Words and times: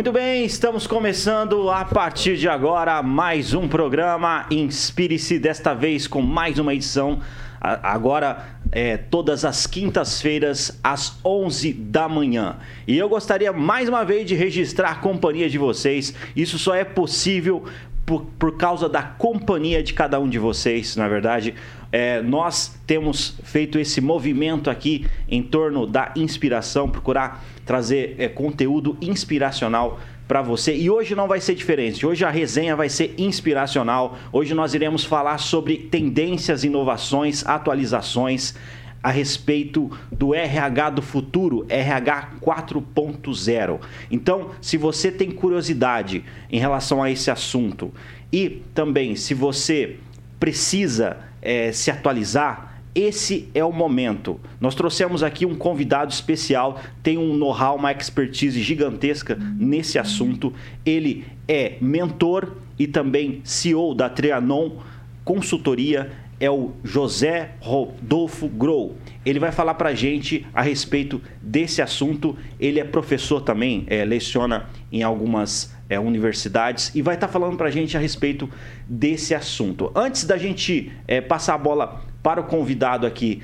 Muito 0.00 0.12
bem, 0.12 0.46
estamos 0.46 0.86
começando 0.86 1.70
a 1.70 1.84
partir 1.84 2.38
de 2.38 2.48
agora 2.48 3.02
mais 3.02 3.52
um 3.52 3.68
programa 3.68 4.46
Inspire-se, 4.50 5.38
desta 5.38 5.74
vez 5.74 6.06
com 6.06 6.22
mais 6.22 6.58
uma 6.58 6.72
edição. 6.72 7.20
Agora, 7.60 8.56
é, 8.72 8.96
todas 8.96 9.44
as 9.44 9.66
quintas-feiras, 9.66 10.80
às 10.82 11.18
11 11.22 11.74
da 11.74 12.08
manhã. 12.08 12.56
E 12.88 12.96
eu 12.96 13.10
gostaria 13.10 13.52
mais 13.52 13.90
uma 13.90 14.02
vez 14.02 14.26
de 14.26 14.34
registrar 14.34 14.88
a 14.88 14.94
companhia 14.94 15.50
de 15.50 15.58
vocês. 15.58 16.14
Isso 16.34 16.58
só 16.58 16.74
é 16.74 16.82
possível 16.82 17.66
por, 18.06 18.24
por 18.38 18.56
causa 18.56 18.88
da 18.88 19.02
companhia 19.02 19.82
de 19.82 19.92
cada 19.92 20.18
um 20.18 20.30
de 20.30 20.38
vocês, 20.38 20.96
na 20.96 21.08
verdade. 21.08 21.54
É, 21.92 22.22
nós 22.22 22.74
temos 22.86 23.38
feito 23.42 23.78
esse 23.78 24.00
movimento 24.00 24.70
aqui 24.70 25.06
em 25.28 25.42
torno 25.42 25.86
da 25.86 26.10
inspiração, 26.16 26.88
procurar 26.88 27.44
trazer 27.70 28.16
é, 28.18 28.26
conteúdo 28.28 28.96
inspiracional 29.00 30.00
para 30.26 30.42
você. 30.42 30.74
E 30.74 30.90
hoje 30.90 31.14
não 31.14 31.28
vai 31.28 31.40
ser 31.40 31.54
diferente. 31.54 32.04
Hoje 32.04 32.24
a 32.24 32.28
resenha 32.28 32.74
vai 32.74 32.88
ser 32.88 33.14
inspiracional. 33.16 34.18
Hoje 34.32 34.54
nós 34.54 34.74
iremos 34.74 35.04
falar 35.04 35.38
sobre 35.38 35.76
tendências, 35.76 36.64
inovações, 36.64 37.46
atualizações 37.46 38.56
a 39.00 39.12
respeito 39.12 39.88
do 40.10 40.34
RH 40.34 40.90
do 40.90 41.00
futuro, 41.00 41.64
RH 41.68 42.30
4.0. 42.40 43.78
Então, 44.10 44.50
se 44.60 44.76
você 44.76 45.12
tem 45.12 45.30
curiosidade 45.30 46.24
em 46.50 46.58
relação 46.58 47.00
a 47.00 47.08
esse 47.08 47.30
assunto 47.30 47.94
e 48.32 48.64
também 48.74 49.14
se 49.14 49.32
você 49.32 49.96
precisa 50.40 51.18
é, 51.40 51.70
se 51.70 51.88
atualizar, 51.88 52.69
esse 52.94 53.48
é 53.54 53.64
o 53.64 53.72
momento. 53.72 54.40
Nós 54.60 54.74
trouxemos 54.74 55.22
aqui 55.22 55.46
um 55.46 55.54
convidado 55.54 56.12
especial, 56.12 56.80
tem 57.02 57.16
um 57.16 57.36
know-how, 57.36 57.76
uma 57.76 57.92
expertise 57.92 58.60
gigantesca 58.62 59.36
nesse 59.56 59.98
assunto. 59.98 60.52
Ele 60.84 61.24
é 61.46 61.76
mentor 61.80 62.56
e 62.78 62.86
também 62.86 63.40
CEO 63.44 63.94
da 63.94 64.08
Trianon 64.08 64.78
Consultoria, 65.24 66.10
é 66.40 66.50
o 66.50 66.72
José 66.82 67.50
Rodolfo 67.60 68.48
Grow. 68.48 68.96
Ele 69.24 69.38
vai 69.38 69.52
falar 69.52 69.74
para 69.74 69.90
a 69.90 69.94
gente 69.94 70.46
a 70.54 70.62
respeito 70.62 71.20
desse 71.42 71.82
assunto. 71.82 72.36
Ele 72.58 72.80
é 72.80 72.84
professor 72.84 73.42
também, 73.42 73.84
é, 73.86 74.04
leciona 74.04 74.68
em 74.90 75.02
algumas 75.02 75.76
é, 75.88 76.00
universidades 76.00 76.90
e 76.94 77.02
vai 77.02 77.14
estar 77.14 77.26
tá 77.26 77.32
falando 77.32 77.58
para 77.58 77.68
a 77.68 77.70
gente 77.70 77.96
a 77.96 78.00
respeito 78.00 78.48
desse 78.88 79.34
assunto. 79.34 79.92
Antes 79.94 80.24
da 80.24 80.38
gente 80.38 80.90
é, 81.06 81.20
passar 81.20 81.54
a 81.54 81.58
bola 81.58 82.02
para 82.22 82.40
o 82.40 82.44
convidado 82.44 83.06
aqui 83.06 83.42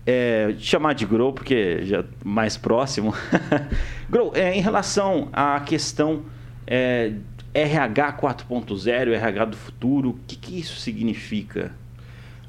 é, 0.06 0.54
chamar 0.58 0.94
de 0.94 1.04
Grow 1.04 1.34
porque 1.34 1.84
já 1.84 2.02
mais 2.24 2.56
próximo. 2.56 3.14
Grow, 4.08 4.32
é, 4.34 4.56
em 4.56 4.62
relação 4.62 5.28
à 5.34 5.60
questão 5.60 6.22
é, 6.66 7.12
RH 7.52 8.14
4.0, 8.14 9.12
RH 9.12 9.44
do 9.44 9.56
futuro, 9.58 10.08
o 10.10 10.18
que, 10.26 10.36
que 10.36 10.58
isso 10.58 10.76
significa? 10.80 11.78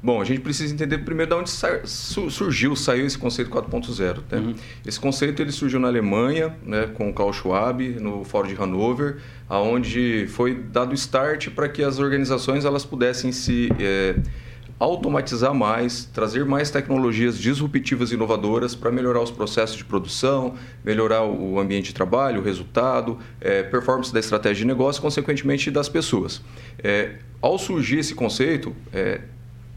Bom, 0.02 0.20
a 0.20 0.24
gente 0.24 0.40
precisa 0.40 0.74
entender 0.74 0.98
primeiro 0.98 1.30
de 1.30 1.36
onde 1.36 1.50
surgiu, 2.30 2.74
saiu 2.74 3.06
esse 3.06 3.16
conceito 3.16 3.48
4.0. 3.50 4.16
Né? 4.30 4.38
Uhum. 4.38 4.54
Esse 4.84 4.98
conceito 4.98 5.40
ele 5.40 5.52
surgiu 5.52 5.78
na 5.78 5.86
Alemanha, 5.86 6.56
né, 6.66 6.88
com 6.92 7.08
o 7.08 7.12
Klaus 7.12 7.36
Schwab, 7.36 7.88
no 8.00 8.24
Fórum 8.24 8.48
de 8.48 8.54
Hannover, 8.54 9.18
aonde 9.48 10.26
foi 10.26 10.56
dado 10.56 10.92
start 10.94 11.50
para 11.50 11.68
que 11.68 11.84
as 11.84 12.00
organizações 12.00 12.64
elas 12.64 12.84
pudessem 12.84 13.30
se 13.30 13.70
é, 13.78 14.16
automatizar 14.76 15.54
mais, 15.54 16.06
trazer 16.06 16.44
mais 16.44 16.68
tecnologias 16.68 17.38
disruptivas 17.38 18.10
e 18.10 18.14
inovadoras 18.14 18.74
para 18.74 18.90
melhorar 18.90 19.20
os 19.20 19.30
processos 19.30 19.76
de 19.76 19.84
produção, 19.84 20.54
melhorar 20.84 21.22
o 21.22 21.60
ambiente 21.60 21.86
de 21.86 21.94
trabalho, 21.94 22.40
o 22.40 22.44
resultado, 22.44 23.18
é, 23.40 23.62
performance 23.62 24.12
da 24.12 24.18
estratégia 24.18 24.62
de 24.62 24.66
negócio, 24.66 25.00
consequentemente 25.00 25.70
das 25.70 25.88
pessoas. 25.88 26.42
É, 26.82 27.18
ao 27.40 27.56
surgir 27.56 28.00
esse 28.00 28.16
conceito, 28.16 28.74
é, 28.92 29.20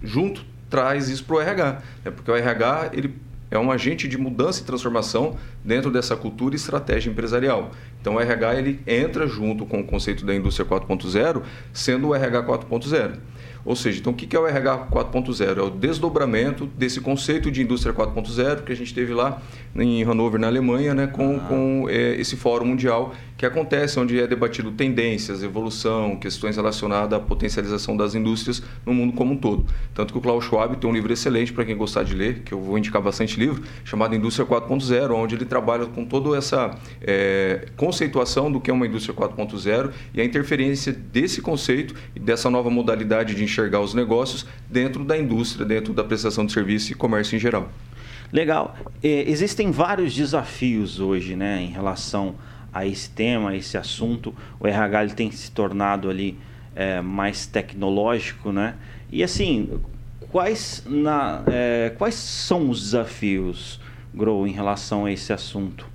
junto 0.04 0.46
traz 0.70 1.10
isso 1.10 1.24
para 1.24 1.36
o 1.36 1.42
RH, 1.42 1.82
né? 2.04 2.12
porque 2.12 2.30
o 2.30 2.36
RH 2.36 2.90
ele 2.94 3.16
é 3.50 3.60
um 3.60 3.72
agente 3.72 4.08
de 4.08 4.18
mudança 4.18 4.62
e 4.62 4.66
transformação 4.66 5.38
dentro 5.64 5.92
dessa 5.92 6.16
cultura 6.16 6.56
e 6.56 6.58
estratégia 6.58 7.10
empresarial. 7.10 7.72
Então 8.02 8.16
o 8.16 8.20
RH 8.20 8.56
ele 8.56 8.80
entra 8.86 9.28
junto 9.28 9.66
com 9.66 9.80
o 9.80 9.84
conceito 9.84 10.26
da 10.26 10.36
indústria 10.36 10.68
4.0, 10.68 11.42
sendo 11.72 12.10
o 12.10 12.16
RH 12.16 12.44
4.0. 12.44 13.18
Ou 13.64 13.76
seja, 13.76 14.00
então 14.00 14.14
o 14.14 14.16
que 14.16 14.36
é 14.36 14.40
o 14.40 14.46
RH 14.46 14.90
4.0? 14.92 15.58
É 15.58 15.62
o 15.62 15.72
desdobramento 15.72 16.68
desse 16.68 17.02
conceito 17.02 17.50
de 17.50 17.64
indústria 17.64 17.92
4.0 17.94 18.64
que 18.64 18.72
a 18.72 18.76
gente 18.76 18.94
teve 18.94 19.12
lá 19.12 19.42
em 19.76 20.04
Hannover, 20.04 20.40
na 20.40 20.46
Alemanha, 20.46 20.94
né, 20.94 21.08
com, 21.08 21.38
ah. 21.38 21.40
com 21.40 21.88
é, 21.90 22.16
esse 22.16 22.36
fórum 22.36 22.66
mundial 22.66 23.16
que 23.38 23.46
acontece, 23.46 24.00
onde 24.00 24.20
é 24.20 24.26
debatido 24.26 24.72
tendências, 24.72 25.44
evolução, 25.44 26.16
questões 26.16 26.56
relacionadas 26.56 27.20
à 27.20 27.22
potencialização 27.22 27.98
das 27.98 28.16
indústrias 28.16 28.64
no 28.86 28.94
mundo 28.94 29.14
como 29.14 29.34
um 29.34 29.38
todo. 29.38 29.66
Tanto 29.94 30.14
que 30.14 30.20
o 30.20 30.22
Klaus 30.22 30.46
Schwab 30.46 30.78
tem 30.78 30.90
um 30.90 30.94
livro 30.94 31.12
excelente 31.12 31.52
para 31.52 31.66
quem 31.66 31.76
gostar 31.76 32.04
de 32.04 32.16
ler, 32.16 32.44
que 32.44 32.54
eu 32.54 32.62
vou 32.62 32.78
indicar 32.78 33.02
bastante 33.02 33.38
livro, 33.38 33.62
chamado 33.84 34.16
Indústria 34.16 34.46
4.0, 34.46 35.12
onde 35.14 35.36
ele 35.36 35.46
trabalha 35.46 35.86
com 35.86 36.06
toda 36.06 36.38
essa 36.38 36.78
é, 37.02 37.68
conceituação 37.76 38.50
do 38.52 38.62
que 38.62 38.72
é 38.72 38.74
uma 38.74 38.88
indústria 38.88 39.14
4.0 39.14 39.92
e 40.14 40.22
a 40.22 40.24
interferência 40.24 40.94
desse 40.94 41.42
conceito 41.42 41.94
e 42.16 42.20
dessa 42.20 42.50
nova 42.50 42.70
modalidade 42.70 43.36
de 43.36 43.44
enxergar 43.44 43.82
os 43.82 43.94
negócios 43.94 44.46
dentro 44.70 45.04
da 45.04 45.18
indústria, 45.18 45.66
dentro 45.66 45.94
da 45.94 46.04
prestação 46.04 46.46
de 46.46 46.54
serviço 46.54 46.94
e 46.94 46.96
comércio 46.96 47.36
em 47.36 47.40
geral. 47.40 47.70
Legal. 48.32 48.76
É, 49.04 49.30
existem 49.30 49.72
vários 49.72 50.14
desafios 50.14 51.00
hoje, 51.00 51.36
né, 51.36 51.62
em 51.62 51.70
relação 51.70 52.36
a 52.76 52.86
esse 52.86 53.10
tema, 53.10 53.52
a 53.52 53.56
esse 53.56 53.78
assunto. 53.78 54.36
O 54.60 54.68
RH 54.68 55.04
ele 55.06 55.14
tem 55.14 55.32
se 55.32 55.50
tornado 55.50 56.10
ali 56.10 56.38
é, 56.76 57.00
mais 57.00 57.46
tecnológico, 57.46 58.52
né? 58.52 58.76
E 59.10 59.24
assim, 59.24 59.80
quais, 60.30 60.84
na, 60.86 61.42
é, 61.48 61.94
quais 61.98 62.16
são 62.16 62.70
os 62.70 62.82
desafios, 62.82 63.80
Grow, 64.14 64.46
em 64.46 64.52
relação 64.52 65.06
a 65.06 65.12
esse 65.12 65.32
assunto? 65.32 65.88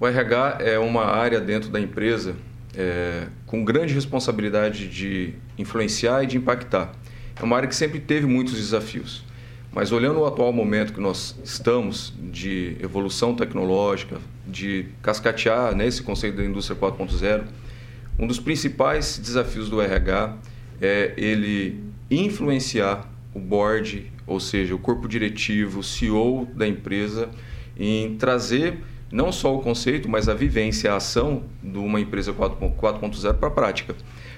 O 0.00 0.06
RH 0.06 0.58
é 0.60 0.78
uma 0.78 1.04
área 1.04 1.40
dentro 1.40 1.68
da 1.68 1.78
empresa 1.78 2.34
é, 2.74 3.26
com 3.46 3.62
grande 3.62 3.92
responsabilidade 3.92 4.88
de 4.88 5.34
influenciar 5.58 6.24
e 6.24 6.26
de 6.26 6.38
impactar. 6.38 6.92
É 7.36 7.42
uma 7.42 7.56
área 7.56 7.68
que 7.68 7.76
sempre 7.76 8.00
teve 8.00 8.26
muitos 8.26 8.54
desafios. 8.54 9.24
Mas 9.70 9.92
olhando 9.92 10.20
o 10.20 10.26
atual 10.26 10.52
momento 10.52 10.92
que 10.92 11.00
nós 11.00 11.38
estamos 11.44 12.14
de 12.18 12.76
evolução 12.80 13.34
tecnológica, 13.34 14.18
de 14.46 14.86
cascatear 15.02 15.74
né, 15.74 15.86
esse 15.86 16.02
conceito 16.02 16.36
da 16.36 16.44
indústria 16.44 16.78
4.0, 16.78 17.44
um 18.18 18.26
dos 18.26 18.38
principais 18.38 19.18
desafios 19.18 19.68
do 19.68 19.80
RH 19.80 20.36
é 20.80 21.14
ele 21.16 21.82
influenciar 22.10 23.08
o 23.34 23.40
board, 23.40 24.12
ou 24.26 24.38
seja, 24.38 24.74
o 24.74 24.78
corpo 24.78 25.08
diretivo, 25.08 25.80
o 25.80 25.82
CEO 25.82 26.46
da 26.54 26.66
empresa, 26.66 27.28
em 27.76 28.16
trazer 28.16 28.78
não 29.10 29.30
só 29.30 29.54
o 29.54 29.60
conceito, 29.60 30.08
mas 30.08 30.28
a 30.28 30.34
vivência, 30.34 30.92
a 30.92 30.96
ação 30.96 31.44
de 31.62 31.78
uma 31.78 32.00
empresa 32.00 32.32
4.0 32.32 33.34
para 33.34 33.48
a 33.48 33.50
prática. 33.50 33.94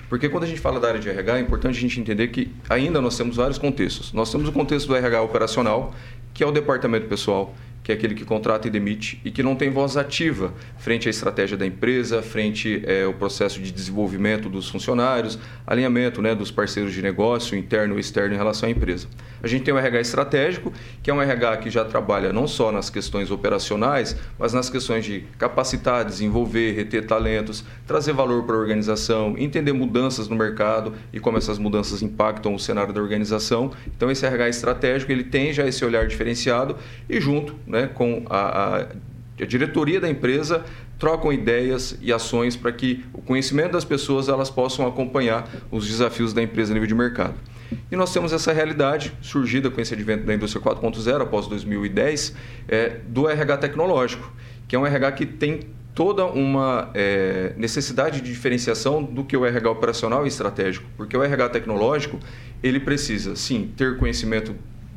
Porque 0.09 0.29
quando 0.29 0.45
a 0.45 0.47
gente 0.47 0.61
fala 0.61 0.79
da 0.79 0.89
área 0.89 1.01
de 1.01 1.09
RH, 1.09 1.39
é 1.39 1.41
importante 1.41 1.79
a 1.79 1.81
gente 1.81 2.01
entender 2.01 2.29
que 2.29 2.53
ainda 2.69 3.01
nós 3.01 3.17
temos 3.17 3.37
vários 3.37 3.59
contextos. 3.59 4.13
Nós 4.13 4.31
temos 4.31 4.49
o 4.49 4.53
contexto 4.53 4.87
do 4.87 4.95
RH 4.95 5.23
operacional, 5.23 5.95
que 6.33 6.45
é 6.45 6.47
o 6.47 6.53
departamento 6.53 7.07
pessoal, 7.07 7.55
que 7.87 7.93
é 7.93 7.95
aquele 7.95 8.17
que 8.17 8.25
contrata 8.25 8.67
e 8.67 8.71
demite 8.71 9.21
e 9.25 9.31
que 9.31 9.45
não 9.45 9.55
tem 9.55 9.71
voz 9.71 9.97
ativa 9.97 10.53
frente 10.77 11.07
à 11.07 11.11
estratégia 11.11 11.57
da 11.57 11.65
empresa, 11.65 12.21
frente 12.21 12.83
é, 12.85 13.05
ao 13.05 13.15
processo 13.15 13.61
de 13.61 13.71
desenvolvimento 13.71 14.49
dos 14.49 14.69
funcionários, 14.69 15.39
alinhamento 15.65 16.21
né, 16.21 16.35
dos 16.35 16.51
parceiros 16.51 16.93
de 16.93 17.01
negócio, 17.01 17.57
interno 17.57 17.97
e 17.97 18.01
externo 18.01 18.35
em 18.35 18.37
relação 18.37 18.69
à 18.69 18.73
empresa. 18.73 19.07
A 19.41 19.47
gente 19.47 19.63
tem 19.63 19.73
o 19.73 19.79
RH 19.79 20.01
estratégico, 20.01 20.73
que 21.01 21.13
é 21.13 21.15
um 21.15 21.23
RH 21.23 21.59
que 21.59 21.71
já 21.71 21.85
trabalha 21.85 22.33
não 22.33 22.49
só 22.49 22.73
nas 22.73 22.91
questões 22.91 23.31
operacionais, 23.31 24.17
mas 24.37 24.53
nas 24.53 24.69
questões 24.69 25.05
de 25.05 25.25
capacitar, 25.39 26.05
desenvolver, 26.05 26.73
reter 26.73 27.07
talentos, 27.07 27.63
trazer 27.87 28.13
valor 28.13 28.43
para 28.43 28.57
a 28.57 28.59
organização, 28.59 29.37
entender 29.39 29.73
mudanças 29.73 30.27
no 30.27 30.35
mercado 30.35 30.93
e 31.13 31.21
como 31.21 31.39
essas 31.39 31.57
mudanças 31.57 32.03
impactam 32.03 32.53
o 32.53 32.59
cenário 32.59 32.93
da 32.93 33.01
organização. 33.01 33.71
Então, 33.87 34.11
esse 34.11 34.27
RH 34.27 34.49
estratégico 34.49 35.13
ele 35.13 35.23
tem 35.23 35.53
já 35.53 35.65
esse 35.65 35.85
olhar 35.85 36.09
diferenciado 36.09 36.77
e 37.09 37.21
junto 37.21 37.55
né, 37.65 37.76
com 37.87 38.25
a, 38.31 38.39
a, 38.39 38.87
a 39.41 39.47
diretoria 39.47 40.01
da 40.01 40.09
empresa 40.09 40.65
trocam 40.99 41.33
ideias 41.33 41.99
e 42.01 42.13
ações 42.13 42.57
para 42.57 42.73
que 42.73 43.05
o 43.13 43.21
conhecimento 43.21 43.73
das 43.73 43.85
pessoas 43.85 44.29
elas 44.29 44.49
possam 44.49 44.87
acompanhar 44.87 45.49
os 45.71 45.87
desafios 45.87 46.33
da 46.33 46.43
empresa 46.43 46.73
a 46.73 46.75
nível 46.75 46.89
de 46.89 46.95
mercado. 46.95 47.35
E 47.91 47.97
nós 47.97 48.13
temos 48.13 48.33
essa 48.33 48.53
realidade 48.53 49.13
surgida 49.21 49.71
com 49.71 49.81
esse 49.81 49.93
advento 49.93 50.25
da 50.25 50.35
indústria 50.35 50.63
4.0 50.63 51.23
após 51.23 51.47
2010 51.49 52.35
é, 52.69 53.01
do 53.09 53.29
RH 53.29 53.59
tecnológico, 53.59 54.33
que 54.69 54.77
é 54.77 54.79
um 54.79 54.87
RH 54.87 55.13
que 55.13 55.27
tem 55.27 55.61
toda 55.95 56.27
uma 56.27 56.91
é, 56.95 57.55
necessidade 57.57 58.21
de 58.21 58.31
diferenciação 58.31 59.03
do 59.03 59.25
que 59.25 59.37
o 59.37 59.47
RH 59.47 59.71
operacional 59.71 60.25
e 60.27 60.29
estratégico, 60.29 60.87
porque 60.97 61.17
o 61.17 61.23
RH 61.23 61.49
tecnológico 61.49 62.21
ele 62.63 62.79
precisa 62.79 63.35
sim 63.35 63.73
ter 63.77 63.97
conhecimento 63.97 64.55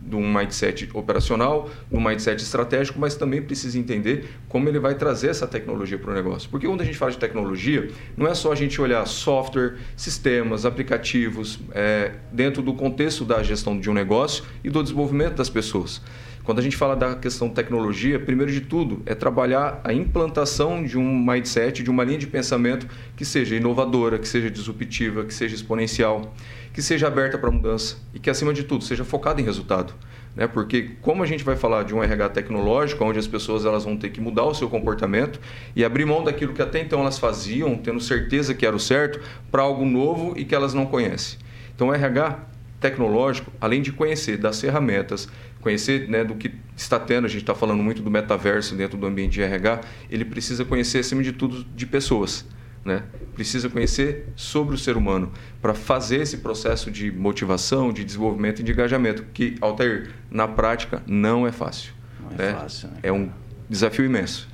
de 0.09 0.15
um 0.15 0.33
mindset 0.33 0.89
operacional, 0.93 1.69
de 1.89 1.95
um 1.95 2.01
mindset 2.01 2.41
estratégico, 2.41 2.99
mas 2.99 3.15
também 3.15 3.41
precisa 3.41 3.77
entender 3.77 4.27
como 4.47 4.67
ele 4.67 4.79
vai 4.79 4.95
trazer 4.95 5.29
essa 5.29 5.45
tecnologia 5.45 5.99
para 5.99 6.11
o 6.11 6.13
negócio. 6.13 6.49
Porque 6.49 6.65
quando 6.65 6.81
a 6.81 6.83
gente 6.83 6.97
fala 6.97 7.11
de 7.11 7.19
tecnologia, 7.19 7.89
não 8.17 8.27
é 8.27 8.33
só 8.33 8.51
a 8.51 8.55
gente 8.55 8.81
olhar 8.81 9.05
software, 9.05 9.75
sistemas, 9.95 10.65
aplicativos, 10.65 11.59
é, 11.71 12.13
dentro 12.31 12.63
do 12.63 12.73
contexto 12.73 13.23
da 13.23 13.43
gestão 13.43 13.79
de 13.79 13.89
um 13.89 13.93
negócio 13.93 14.43
e 14.63 14.69
do 14.69 14.81
desenvolvimento 14.81 15.35
das 15.35 15.49
pessoas. 15.49 16.01
Quando 16.43 16.59
a 16.59 16.61
gente 16.61 16.75
fala 16.75 16.95
da 16.95 17.15
questão 17.15 17.49
tecnologia, 17.49 18.19
primeiro 18.19 18.51
de 18.51 18.61
tudo 18.61 19.03
é 19.05 19.13
trabalhar 19.13 19.81
a 19.83 19.93
implantação 19.93 20.83
de 20.83 20.97
um 20.97 21.19
mindset, 21.19 21.83
de 21.83 21.89
uma 21.89 22.03
linha 22.03 22.17
de 22.17 22.27
pensamento 22.27 22.87
que 23.15 23.23
seja 23.23 23.55
inovadora, 23.55 24.17
que 24.17 24.27
seja 24.27 24.49
disruptiva, 24.49 25.25
que 25.25 25.33
seja 25.33 25.53
exponencial 25.53 26.33
que 26.73 26.81
seja 26.81 27.07
aberta 27.07 27.37
para 27.37 27.51
mudança 27.51 27.97
e 28.13 28.19
que, 28.19 28.29
acima 28.29 28.53
de 28.53 28.63
tudo, 28.63 28.83
seja 28.83 29.03
focada 29.03 29.41
em 29.41 29.43
resultado. 29.43 29.93
Né? 30.35 30.47
Porque 30.47 30.91
como 31.01 31.23
a 31.23 31.25
gente 31.25 31.43
vai 31.43 31.55
falar 31.55 31.83
de 31.83 31.93
um 31.93 32.03
RH 32.03 32.29
tecnológico, 32.29 33.03
onde 33.03 33.19
as 33.19 33.27
pessoas 33.27 33.65
elas 33.65 33.83
vão 33.83 33.97
ter 33.97 34.09
que 34.09 34.21
mudar 34.21 34.45
o 34.45 34.53
seu 34.53 34.69
comportamento 34.69 35.39
e 35.75 35.83
abrir 35.83 36.05
mão 36.05 36.23
daquilo 36.23 36.53
que 36.53 36.61
até 36.61 36.79
então 36.79 37.01
elas 37.01 37.17
faziam, 37.17 37.75
tendo 37.75 37.99
certeza 37.99 38.53
que 38.53 38.65
era 38.65 38.75
o 38.75 38.79
certo, 38.79 39.19
para 39.51 39.61
algo 39.61 39.83
novo 39.83 40.33
e 40.37 40.45
que 40.45 40.53
elas 40.55 40.73
não 40.73 40.85
conhecem. 40.85 41.39
Então, 41.75 41.89
o 41.89 41.93
RH 41.93 42.39
tecnológico, 42.79 43.51
além 43.59 43.81
de 43.81 43.91
conhecer 43.91 44.37
das 44.37 44.59
ferramentas, 44.61 45.27
conhecer 45.61 46.07
né, 46.07 46.23
do 46.23 46.35
que 46.35 46.53
está 46.75 46.99
tendo, 46.99 47.25
a 47.25 47.29
gente 47.29 47.41
está 47.41 47.53
falando 47.53 47.83
muito 47.83 48.01
do 48.01 48.09
metaverso 48.09 48.75
dentro 48.75 48.97
do 48.97 49.05
ambiente 49.05 49.33
de 49.33 49.41
RH, 49.41 49.81
ele 50.09 50.25
precisa 50.25 50.63
conhecer, 50.63 50.99
acima 50.99 51.21
de 51.21 51.33
tudo, 51.33 51.65
de 51.75 51.85
pessoas 51.85 52.45
né? 52.83 53.03
Precisa 53.35 53.69
conhecer 53.69 54.27
sobre 54.35 54.75
o 54.75 54.77
ser 54.77 54.97
humano 54.97 55.31
para 55.61 55.73
fazer 55.73 56.21
esse 56.21 56.37
processo 56.37 56.89
de 56.91 57.11
motivação, 57.11 57.91
de 57.91 58.03
desenvolvimento 58.03 58.59
e 58.59 58.63
de 58.63 58.71
engajamento, 58.71 59.23
que, 59.33 59.55
Altair, 59.61 60.11
na 60.29 60.47
prática, 60.47 61.03
não 61.05 61.47
é 61.47 61.51
fácil. 61.51 61.93
Não 62.19 62.31
é 62.31 62.35
né? 62.37 62.53
fácil, 62.53 62.89
né? 62.89 62.99
É 63.03 63.11
um 63.11 63.29
desafio 63.69 64.05
imenso. 64.05 64.47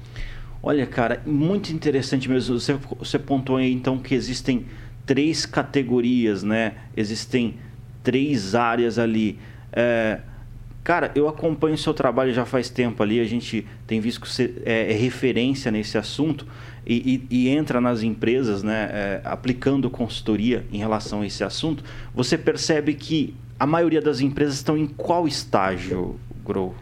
Olha, 0.62 0.86
cara, 0.86 1.22
muito 1.26 1.72
interessante 1.72 2.30
mesmo. 2.30 2.60
Você, 2.60 2.74
você 2.98 3.20
pontuou 3.20 3.60
aí, 3.60 3.72
então, 3.72 3.98
que 4.00 4.16
existem 4.16 4.66
três 5.06 5.46
categorias, 5.46 6.42
né? 6.42 6.74
Existem 6.98 7.58
três 8.06 8.56
áreas 8.56 8.98
ali. 8.98 9.38
É, 9.74 10.20
cara, 10.84 11.12
eu 11.16 11.28
acompanho 11.28 11.74
o 11.74 11.78
seu 11.78 11.94
trabalho 11.94 12.32
já 12.32 12.46
faz 12.46 12.70
tempo 12.70 13.04
ali, 13.04 13.20
a 13.20 13.26
gente 13.26 13.68
tem 13.86 14.00
visto 14.00 14.22
que 14.22 14.30
você 14.30 14.54
é, 14.64 14.94
é 14.94 14.96
referência 14.96 15.70
nesse 15.70 15.98
assunto 15.98 16.48
e, 16.86 17.26
e, 17.30 17.48
e 17.48 17.50
entra 17.50 17.82
nas 17.82 18.04
empresas, 18.04 18.64
né, 18.64 18.90
é, 18.94 19.22
aplicando 19.26 19.90
consultoria 19.90 20.64
em 20.72 20.78
relação 20.78 21.22
a 21.22 21.26
esse 21.26 21.44
assunto, 21.44 21.84
você 22.14 22.38
percebe 22.38 22.94
que 22.94 23.36
a 23.60 23.66
maioria 23.66 24.02
das 24.02 24.22
empresas 24.22 24.56
estão 24.56 24.78
em 24.78 24.86
qual 24.86 25.28
estágio, 25.28 26.20
Grow? 26.46 26.76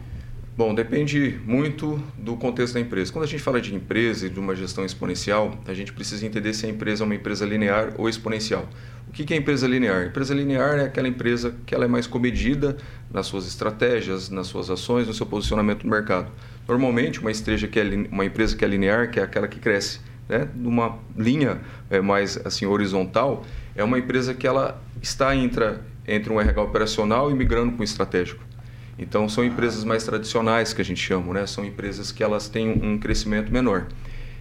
Bom, 0.56 0.72
depende 0.72 1.40
muito 1.44 2.00
do 2.16 2.36
contexto 2.36 2.74
da 2.74 2.80
empresa. 2.80 3.12
Quando 3.12 3.24
a 3.24 3.26
gente 3.26 3.42
fala 3.42 3.60
de 3.60 3.74
empresa 3.74 4.28
e 4.28 4.30
de 4.30 4.38
uma 4.38 4.54
gestão 4.54 4.84
exponencial, 4.84 5.58
a 5.66 5.74
gente 5.74 5.92
precisa 5.92 6.24
entender 6.24 6.54
se 6.54 6.64
a 6.64 6.68
empresa 6.68 7.02
é 7.02 7.04
uma 7.04 7.14
empresa 7.16 7.44
linear 7.44 7.92
ou 7.98 8.08
exponencial. 8.08 8.68
O 9.08 9.10
que 9.10 9.34
é 9.34 9.36
empresa 9.36 9.66
linear? 9.66 10.06
Empresa 10.06 10.32
linear 10.32 10.78
é 10.78 10.84
aquela 10.84 11.08
empresa 11.08 11.56
que 11.66 11.74
ela 11.74 11.86
é 11.86 11.88
mais 11.88 12.06
comedida 12.06 12.76
nas 13.12 13.26
suas 13.26 13.48
estratégias, 13.48 14.30
nas 14.30 14.46
suas 14.46 14.70
ações, 14.70 15.08
no 15.08 15.12
seu 15.12 15.26
posicionamento 15.26 15.82
no 15.82 15.90
mercado. 15.90 16.30
Normalmente, 16.68 17.18
uma, 17.18 17.32
que 17.32 17.80
é, 17.80 17.84
uma 18.12 18.24
empresa 18.24 18.56
que 18.56 18.64
é 18.64 18.68
linear, 18.68 19.10
que 19.10 19.18
é 19.18 19.24
aquela 19.24 19.48
que 19.48 19.58
cresce 19.58 19.98
né, 20.28 20.48
numa 20.54 20.98
linha 21.18 21.60
é, 21.90 22.00
mais 22.00 22.38
assim 22.46 22.64
horizontal, 22.64 23.44
é 23.74 23.82
uma 23.82 23.98
empresa 23.98 24.32
que 24.32 24.46
ela 24.46 24.80
está 25.02 25.34
entre, 25.34 25.78
entre 26.06 26.32
um 26.32 26.40
RH 26.40 26.62
operacional 26.62 27.28
e 27.28 27.34
migrando 27.34 27.72
para 27.72 27.80
um 27.80 27.84
estratégico. 27.84 28.53
Então, 28.98 29.28
são 29.28 29.44
empresas 29.44 29.84
mais 29.84 30.04
tradicionais 30.04 30.72
que 30.72 30.80
a 30.80 30.84
gente 30.84 31.00
chama, 31.00 31.34
né? 31.34 31.46
são 31.46 31.64
empresas 31.64 32.12
que 32.12 32.22
elas 32.22 32.48
têm 32.48 32.70
um 32.70 32.98
crescimento 32.98 33.52
menor. 33.52 33.86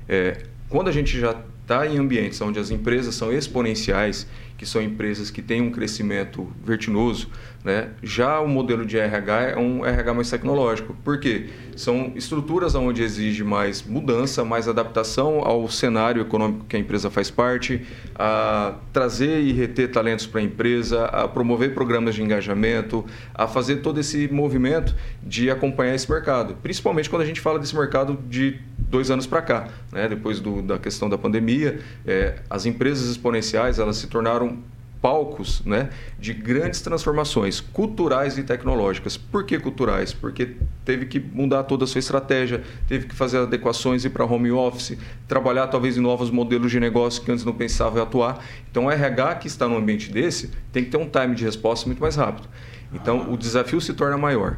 É, 0.07 0.43
quando 0.69 0.87
a 0.87 0.91
gente 0.91 1.19
já 1.19 1.35
está 1.61 1.87
em 1.87 1.97
ambientes 1.97 2.39
onde 2.41 2.59
as 2.59 2.69
empresas 2.69 3.15
são 3.15 3.31
exponenciais, 3.31 4.27
que 4.63 4.69
são 4.69 4.81
empresas 4.81 5.29
que 5.29 5.41
têm 5.41 5.61
um 5.61 5.69
crescimento 5.69 6.49
vertiginoso, 6.63 7.27
né? 7.65 7.89
Já 8.01 8.39
o 8.39 8.47
modelo 8.47 8.85
de 8.85 8.97
RH 8.97 9.41
é 9.41 9.57
um 9.57 9.85
RH 9.85 10.13
mais 10.13 10.29
tecnológico. 10.29 10.95
Por 11.03 11.19
quê? 11.19 11.49
São 11.75 12.13
estruturas 12.15 12.73
onde 12.75 13.03
exige 13.03 13.43
mais 13.43 13.81
mudança, 13.83 14.45
mais 14.45 14.69
adaptação 14.69 15.39
ao 15.39 15.67
cenário 15.69 16.21
econômico 16.21 16.65
que 16.65 16.77
a 16.77 16.79
empresa 16.79 17.09
faz 17.09 17.29
parte, 17.29 17.85
a 18.15 18.75
trazer 18.93 19.41
e 19.41 19.51
reter 19.51 19.91
talentos 19.91 20.25
para 20.25 20.39
a 20.39 20.43
empresa, 20.43 21.05
a 21.05 21.27
promover 21.27 21.73
programas 21.73 22.15
de 22.15 22.23
engajamento, 22.23 23.05
a 23.33 23.45
fazer 23.45 23.77
todo 23.77 23.99
esse 23.99 24.29
movimento 24.29 24.95
de 25.21 25.49
acompanhar 25.49 25.95
esse 25.95 26.09
mercado. 26.09 26.55
Principalmente 26.63 27.09
quando 27.09 27.23
a 27.23 27.25
gente 27.25 27.41
fala 27.41 27.59
desse 27.59 27.75
mercado 27.75 28.17
de 28.29 28.59
dois 28.77 29.09
anos 29.09 29.25
para 29.25 29.41
cá, 29.41 29.67
né? 29.91 30.07
depois 30.07 30.39
do, 30.39 30.61
da 30.61 30.77
questão 30.77 31.09
da 31.09 31.17
pandemia, 31.17 31.79
é, 32.05 32.35
as 32.49 32.65
empresas 32.65 33.09
exponenciais 33.09 33.79
elas 33.79 33.97
se 33.97 34.07
tornaram 34.07 34.52
palcos 35.03 35.61
né, 35.65 35.89
de 36.17 36.33
grandes 36.33 36.79
transformações 36.79 37.59
culturais 37.59 38.37
e 38.37 38.43
tecnológicas. 38.43 39.17
Por 39.17 39.45
que 39.45 39.59
culturais? 39.59 40.13
Porque 40.13 40.55
teve 40.85 41.07
que 41.07 41.19
mudar 41.19 41.63
toda 41.63 41.83
a 41.83 41.87
sua 41.87 41.99
estratégia, 41.99 42.63
teve 42.87 43.07
que 43.07 43.13
fazer 43.13 43.39
adequações, 43.39 44.05
ir 44.05 44.11
para 44.11 44.23
home 44.23 44.49
office, 44.53 44.97
trabalhar 45.27 45.67
talvez 45.67 45.97
em 45.97 45.99
novos 45.99 46.31
modelos 46.31 46.71
de 46.71 46.79
negócio 46.79 47.21
que 47.21 47.29
antes 47.29 47.43
não 47.43 47.51
pensava 47.51 47.99
em 47.99 48.01
atuar. 48.01 48.41
Então, 48.71 48.85
o 48.85 48.91
RH 48.91 49.35
que 49.35 49.47
está 49.47 49.67
num 49.67 49.75
ambiente 49.75 50.09
desse 50.09 50.49
tem 50.71 50.85
que 50.85 50.89
ter 50.89 50.97
um 50.97 51.09
time 51.09 51.35
de 51.35 51.43
resposta 51.43 51.85
muito 51.85 51.99
mais 51.99 52.15
rápido. 52.15 52.47
Então, 52.93 53.29
o 53.29 53.35
desafio 53.35 53.81
se 53.81 53.93
torna 53.93 54.17
maior. 54.17 54.55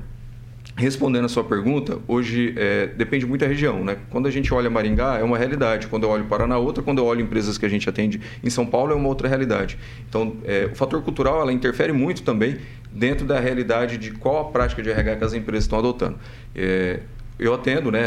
Respondendo 0.77 1.23
a 1.23 1.29
sua 1.29 1.43
pergunta, 1.43 1.99
hoje 2.05 2.53
é, 2.57 2.87
depende 2.87 3.25
muito 3.25 3.39
da 3.41 3.47
região. 3.47 3.81
Né? 3.81 3.97
Quando 4.09 4.27
a 4.27 4.31
gente 4.31 4.53
olha 4.53 4.69
Maringá, 4.69 5.17
é 5.17 5.23
uma 5.23 5.37
realidade. 5.37 5.87
Quando 5.87 6.03
eu 6.03 6.09
olho 6.09 6.25
Paraná, 6.25 6.57
outra. 6.57 6.83
Quando 6.83 6.97
eu 6.97 7.05
olho 7.05 7.21
empresas 7.21 7.57
que 7.57 7.65
a 7.65 7.69
gente 7.69 7.87
atende 7.87 8.19
em 8.43 8.49
São 8.49 8.65
Paulo, 8.65 8.91
é 8.91 8.95
uma 8.95 9.07
outra 9.07 9.29
realidade. 9.29 9.77
Então, 10.09 10.35
é, 10.43 10.65
o 10.65 10.75
fator 10.75 11.01
cultural 11.01 11.39
ela 11.39 11.53
interfere 11.53 11.93
muito 11.93 12.23
também 12.23 12.57
dentro 12.91 13.25
da 13.25 13.39
realidade 13.39 13.97
de 13.97 14.11
qual 14.11 14.39
a 14.39 14.51
prática 14.51 14.83
de 14.83 14.89
RH 14.89 15.15
que 15.15 15.23
as 15.23 15.33
empresas 15.33 15.63
estão 15.63 15.79
adotando. 15.79 16.17
É, 16.53 16.99
eu 17.37 17.53
atendo, 17.53 17.91
né, 17.91 18.01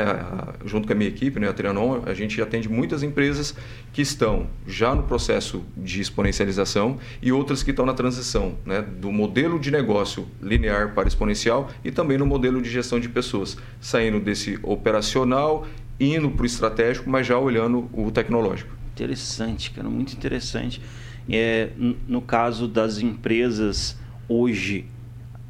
junto 0.64 0.86
com 0.86 0.92
a 0.92 0.96
minha 0.96 1.08
equipe, 1.08 1.38
né, 1.38 1.48
a 1.48 1.52
Trianon, 1.52 2.02
a 2.06 2.14
gente 2.14 2.40
atende 2.40 2.68
muitas 2.68 3.02
empresas 3.02 3.54
que 3.92 4.00
estão 4.00 4.46
já 4.66 4.94
no 4.94 5.02
processo 5.02 5.62
de 5.76 6.00
exponencialização 6.00 6.98
e 7.20 7.30
outras 7.30 7.62
que 7.62 7.70
estão 7.70 7.84
na 7.84 7.92
transição, 7.92 8.56
né, 8.64 8.80
do 8.80 9.12
modelo 9.12 9.58
de 9.58 9.70
negócio 9.70 10.26
linear 10.40 10.94
para 10.94 11.06
exponencial 11.06 11.68
e 11.84 11.90
também 11.90 12.16
no 12.16 12.24
modelo 12.24 12.62
de 12.62 12.70
gestão 12.70 12.98
de 12.98 13.08
pessoas, 13.08 13.56
saindo 13.80 14.18
desse 14.18 14.58
operacional, 14.62 15.66
indo 16.00 16.30
para 16.30 16.42
o 16.42 16.46
estratégico, 16.46 17.10
mas 17.10 17.26
já 17.26 17.38
olhando 17.38 17.88
o 17.92 18.10
tecnológico. 18.10 18.74
Interessante, 18.94 19.70
cara, 19.70 19.88
muito 19.88 20.12
interessante. 20.12 20.80
É, 21.28 21.70
no 22.06 22.22
caso 22.22 22.66
das 22.66 22.98
empresas 22.98 23.98
hoje 24.28 24.86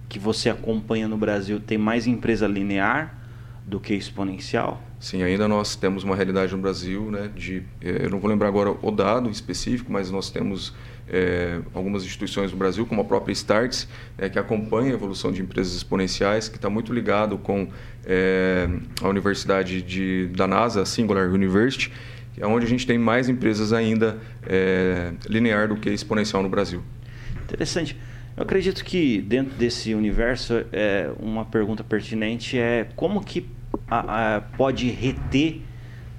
que 0.08 0.18
você 0.18 0.48
acompanha 0.48 1.06
no 1.06 1.16
Brasil, 1.16 1.60
tem 1.60 1.78
mais 1.78 2.06
empresa 2.06 2.46
linear 2.46 3.17
do 3.68 3.78
que 3.78 3.94
exponencial? 3.94 4.82
Sim, 4.98 5.22
ainda 5.22 5.46
nós 5.46 5.76
temos 5.76 6.02
uma 6.02 6.16
realidade 6.16 6.52
no 6.52 6.58
Brasil, 6.60 7.10
né, 7.10 7.30
de, 7.36 7.62
eh, 7.82 8.04
eu 8.04 8.10
não 8.10 8.18
vou 8.18 8.30
lembrar 8.30 8.48
agora 8.48 8.74
o 8.80 8.90
dado 8.90 9.30
específico, 9.30 9.92
mas 9.92 10.10
nós 10.10 10.30
temos 10.30 10.74
é, 11.08 11.60
algumas 11.74 12.04
instituições 12.04 12.50
no 12.50 12.58
Brasil, 12.58 12.84
como 12.86 13.00
a 13.00 13.04
própria 13.04 13.32
Starts, 13.32 13.88
é, 14.16 14.28
que 14.28 14.38
acompanha 14.38 14.90
a 14.90 14.94
evolução 14.94 15.30
de 15.30 15.42
empresas 15.42 15.74
exponenciais, 15.74 16.48
que 16.48 16.56
está 16.56 16.68
muito 16.68 16.92
ligado 16.92 17.38
com 17.38 17.68
é, 18.04 18.68
a 19.02 19.08
Universidade 19.08 19.82
de, 19.82 20.28
da 20.28 20.46
NASA, 20.46 20.82
a 20.82 20.86
Singular 20.86 21.28
University, 21.28 21.92
é 22.36 22.46
onde 22.46 22.64
a 22.64 22.68
gente 22.68 22.86
tem 22.86 22.96
mais 22.96 23.28
empresas 23.28 23.72
ainda 23.72 24.16
linear 25.28 25.66
do 25.66 25.74
que 25.74 25.90
exponencial 25.90 26.40
no 26.40 26.48
Brasil. 26.48 26.84
Interessante. 27.42 27.96
Eu 28.36 28.44
acredito 28.44 28.84
que 28.84 29.20
dentro 29.20 29.56
desse 29.56 29.92
universo, 29.92 30.54
uma 31.18 31.44
pergunta 31.44 31.82
pertinente 31.82 32.56
é 32.56 32.86
como 32.94 33.24
que 33.24 33.44
a, 33.90 34.36
a, 34.36 34.40
pode 34.40 34.90
reter 34.90 35.62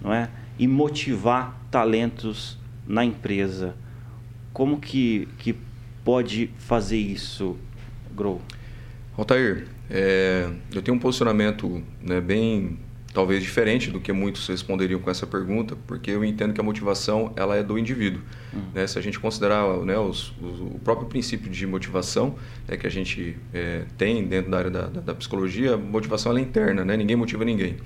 não 0.02 0.14
é, 0.14 0.30
e 0.58 0.68
motivar 0.68 1.60
talentos 1.70 2.58
na 2.88 3.04
empresa. 3.06 3.76
Como 4.52 4.80
que, 4.80 5.28
que 5.38 5.56
pode 6.04 6.50
fazer 6.58 6.98
isso, 6.98 7.58
Grow? 8.16 8.42
Altair, 9.18 9.68
é, 9.90 10.50
eu 10.74 10.82
tenho 10.82 10.96
um 10.98 11.00
posicionamento 11.00 11.84
né, 12.02 12.20
bem 12.20 12.80
talvez 13.14 13.42
diferente 13.42 13.90
do 13.90 14.00
que 14.00 14.12
muitos 14.12 14.48
responderiam 14.48 15.00
com 15.00 15.10
essa 15.10 15.26
pergunta, 15.26 15.76
porque 15.88 16.12
eu 16.12 16.24
entendo 16.24 16.54
que 16.54 16.62
a 16.62 16.64
motivação 16.64 17.34
ela 17.36 17.56
é 17.56 17.64
do 17.64 17.78
indivíduo. 17.78 18.22
Uhum. 18.54 18.62
Né? 18.74 18.88
Se 18.88 19.00
a 19.00 19.02
gente 19.02 19.20
considerar 19.20 19.66
né, 19.80 19.98
os, 19.98 20.34
os, 20.42 20.60
o 20.60 20.80
próprio 20.84 21.08
princípio 21.08 21.50
de 21.50 21.66
motivação 21.66 22.36
é 22.68 22.78
que 22.78 22.86
a 22.86 22.90
gente 22.90 23.36
é, 23.54 23.86
tem 23.98 24.26
dentro 24.26 24.52
da 24.52 24.58
área 24.58 24.72
da, 24.72 24.82
da, 24.88 25.02
da 25.02 25.16
psicologia, 25.16 25.74
a 25.74 25.78
motivação 25.78 26.38
é 26.38 26.42
interna, 26.42 26.86
né? 26.86 26.96
ninguém 26.96 27.16
motiva 27.16 27.44
ninguém. 27.44 27.78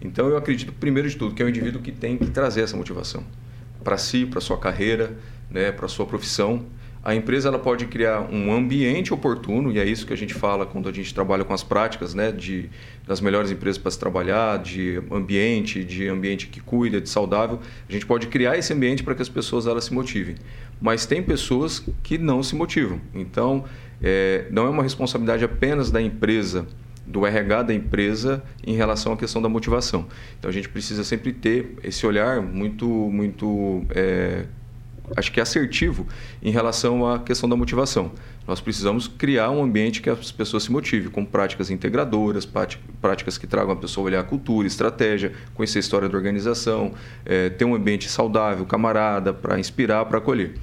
Então 0.00 0.28
eu 0.28 0.36
acredito, 0.36 0.72
primeiro 0.72 1.08
de 1.08 1.16
tudo, 1.16 1.34
que 1.34 1.42
é 1.42 1.46
o 1.46 1.48
indivíduo 1.48 1.80
que 1.80 1.92
tem 1.92 2.16
que 2.16 2.30
trazer 2.30 2.62
essa 2.62 2.76
motivação 2.76 3.24
para 3.84 3.98
si, 3.98 4.26
para 4.26 4.40
sua 4.40 4.58
carreira, 4.58 5.16
né, 5.50 5.70
para 5.70 5.86
sua 5.88 6.06
profissão 6.06 6.64
a 7.04 7.14
empresa 7.14 7.48
ela 7.48 7.58
pode 7.58 7.86
criar 7.86 8.20
um 8.32 8.52
ambiente 8.52 9.12
oportuno, 9.12 9.72
e 9.72 9.78
é 9.78 9.84
isso 9.84 10.06
que 10.06 10.12
a 10.12 10.16
gente 10.16 10.34
fala 10.34 10.64
quando 10.64 10.88
a 10.88 10.92
gente 10.92 11.12
trabalha 11.12 11.44
com 11.44 11.52
as 11.52 11.62
práticas 11.62 12.14
né, 12.14 12.30
de, 12.30 12.70
das 13.06 13.20
melhores 13.20 13.50
empresas 13.50 13.76
para 13.76 13.90
se 13.90 13.98
trabalhar, 13.98 14.58
de 14.58 15.02
ambiente, 15.10 15.82
de 15.82 16.06
ambiente 16.06 16.46
que 16.46 16.60
cuida, 16.60 17.00
de 17.00 17.08
saudável. 17.08 17.58
A 17.88 17.92
gente 17.92 18.06
pode 18.06 18.28
criar 18.28 18.56
esse 18.56 18.72
ambiente 18.72 19.02
para 19.02 19.16
que 19.16 19.22
as 19.22 19.28
pessoas 19.28 19.66
elas 19.66 19.84
se 19.84 19.92
motivem. 19.92 20.36
Mas 20.80 21.04
tem 21.04 21.20
pessoas 21.20 21.84
que 22.04 22.18
não 22.18 22.40
se 22.40 22.54
motivam. 22.54 23.00
Então, 23.12 23.64
é, 24.00 24.46
não 24.50 24.66
é 24.66 24.70
uma 24.70 24.82
responsabilidade 24.84 25.44
apenas 25.44 25.90
da 25.90 26.00
empresa 26.00 26.66
do 27.04 27.26
RH 27.26 27.64
da 27.64 27.74
empresa 27.74 28.42
em 28.64 28.76
relação 28.76 29.12
à 29.12 29.16
questão 29.16 29.42
da 29.42 29.48
motivação. 29.48 30.06
Então 30.38 30.48
a 30.48 30.52
gente 30.52 30.68
precisa 30.68 31.02
sempre 31.02 31.32
ter 31.32 31.74
esse 31.82 32.06
olhar 32.06 32.40
muito 32.40 32.86
muito 32.86 33.84
é, 33.90 34.44
acho 35.16 35.32
que 35.32 35.40
é 35.40 35.42
assertivo 35.42 36.06
em 36.42 36.50
relação 36.50 37.06
à 37.06 37.18
questão 37.18 37.48
da 37.48 37.56
motivação. 37.56 38.12
Nós 38.46 38.60
precisamos 38.60 39.06
criar 39.06 39.50
um 39.50 39.62
ambiente 39.62 40.02
que 40.02 40.10
as 40.10 40.32
pessoas 40.32 40.64
se 40.64 40.72
motivem, 40.72 41.08
com 41.10 41.24
práticas 41.24 41.70
integradoras, 41.70 42.48
práticas 43.00 43.38
que 43.38 43.46
tragam 43.46 43.72
a 43.72 43.76
pessoa 43.76 44.04
a 44.04 44.06
olhar 44.06 44.20
a 44.20 44.24
cultura, 44.24 44.66
estratégia, 44.66 45.32
conhecer 45.54 45.78
a 45.78 45.80
história 45.80 46.08
da 46.08 46.16
organização, 46.16 46.92
é, 47.24 47.50
ter 47.50 47.64
um 47.64 47.74
ambiente 47.74 48.08
saudável, 48.08 48.66
camarada, 48.66 49.32
para 49.32 49.58
inspirar, 49.60 50.04
para 50.06 50.18
acolher. 50.18 50.54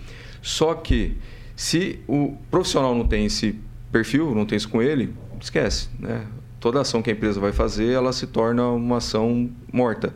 Só 0.41 0.74
que, 0.74 1.17
se 1.55 2.00
o 2.08 2.38
profissional 2.51 2.93
não 2.96 3.08
tem 3.08 3.25
esse 3.25 3.60
perfil, 3.91 4.36
não 4.36 4.46
tem 4.46 4.58
isso 4.58 4.69
com 4.69 4.81
ele, 4.81 5.13
esquece. 5.39 5.89
Né? 5.98 6.25
Toda 6.60 6.81
ação 6.81 7.01
que 7.01 7.10
a 7.10 7.13
empresa 7.13 7.39
vai 7.39 7.53
fazer, 7.53 7.91
ela 7.91 8.12
se 8.12 8.27
torna 8.27 8.67
uma 8.69 8.98
ação 8.98 9.50
morta. 9.72 10.13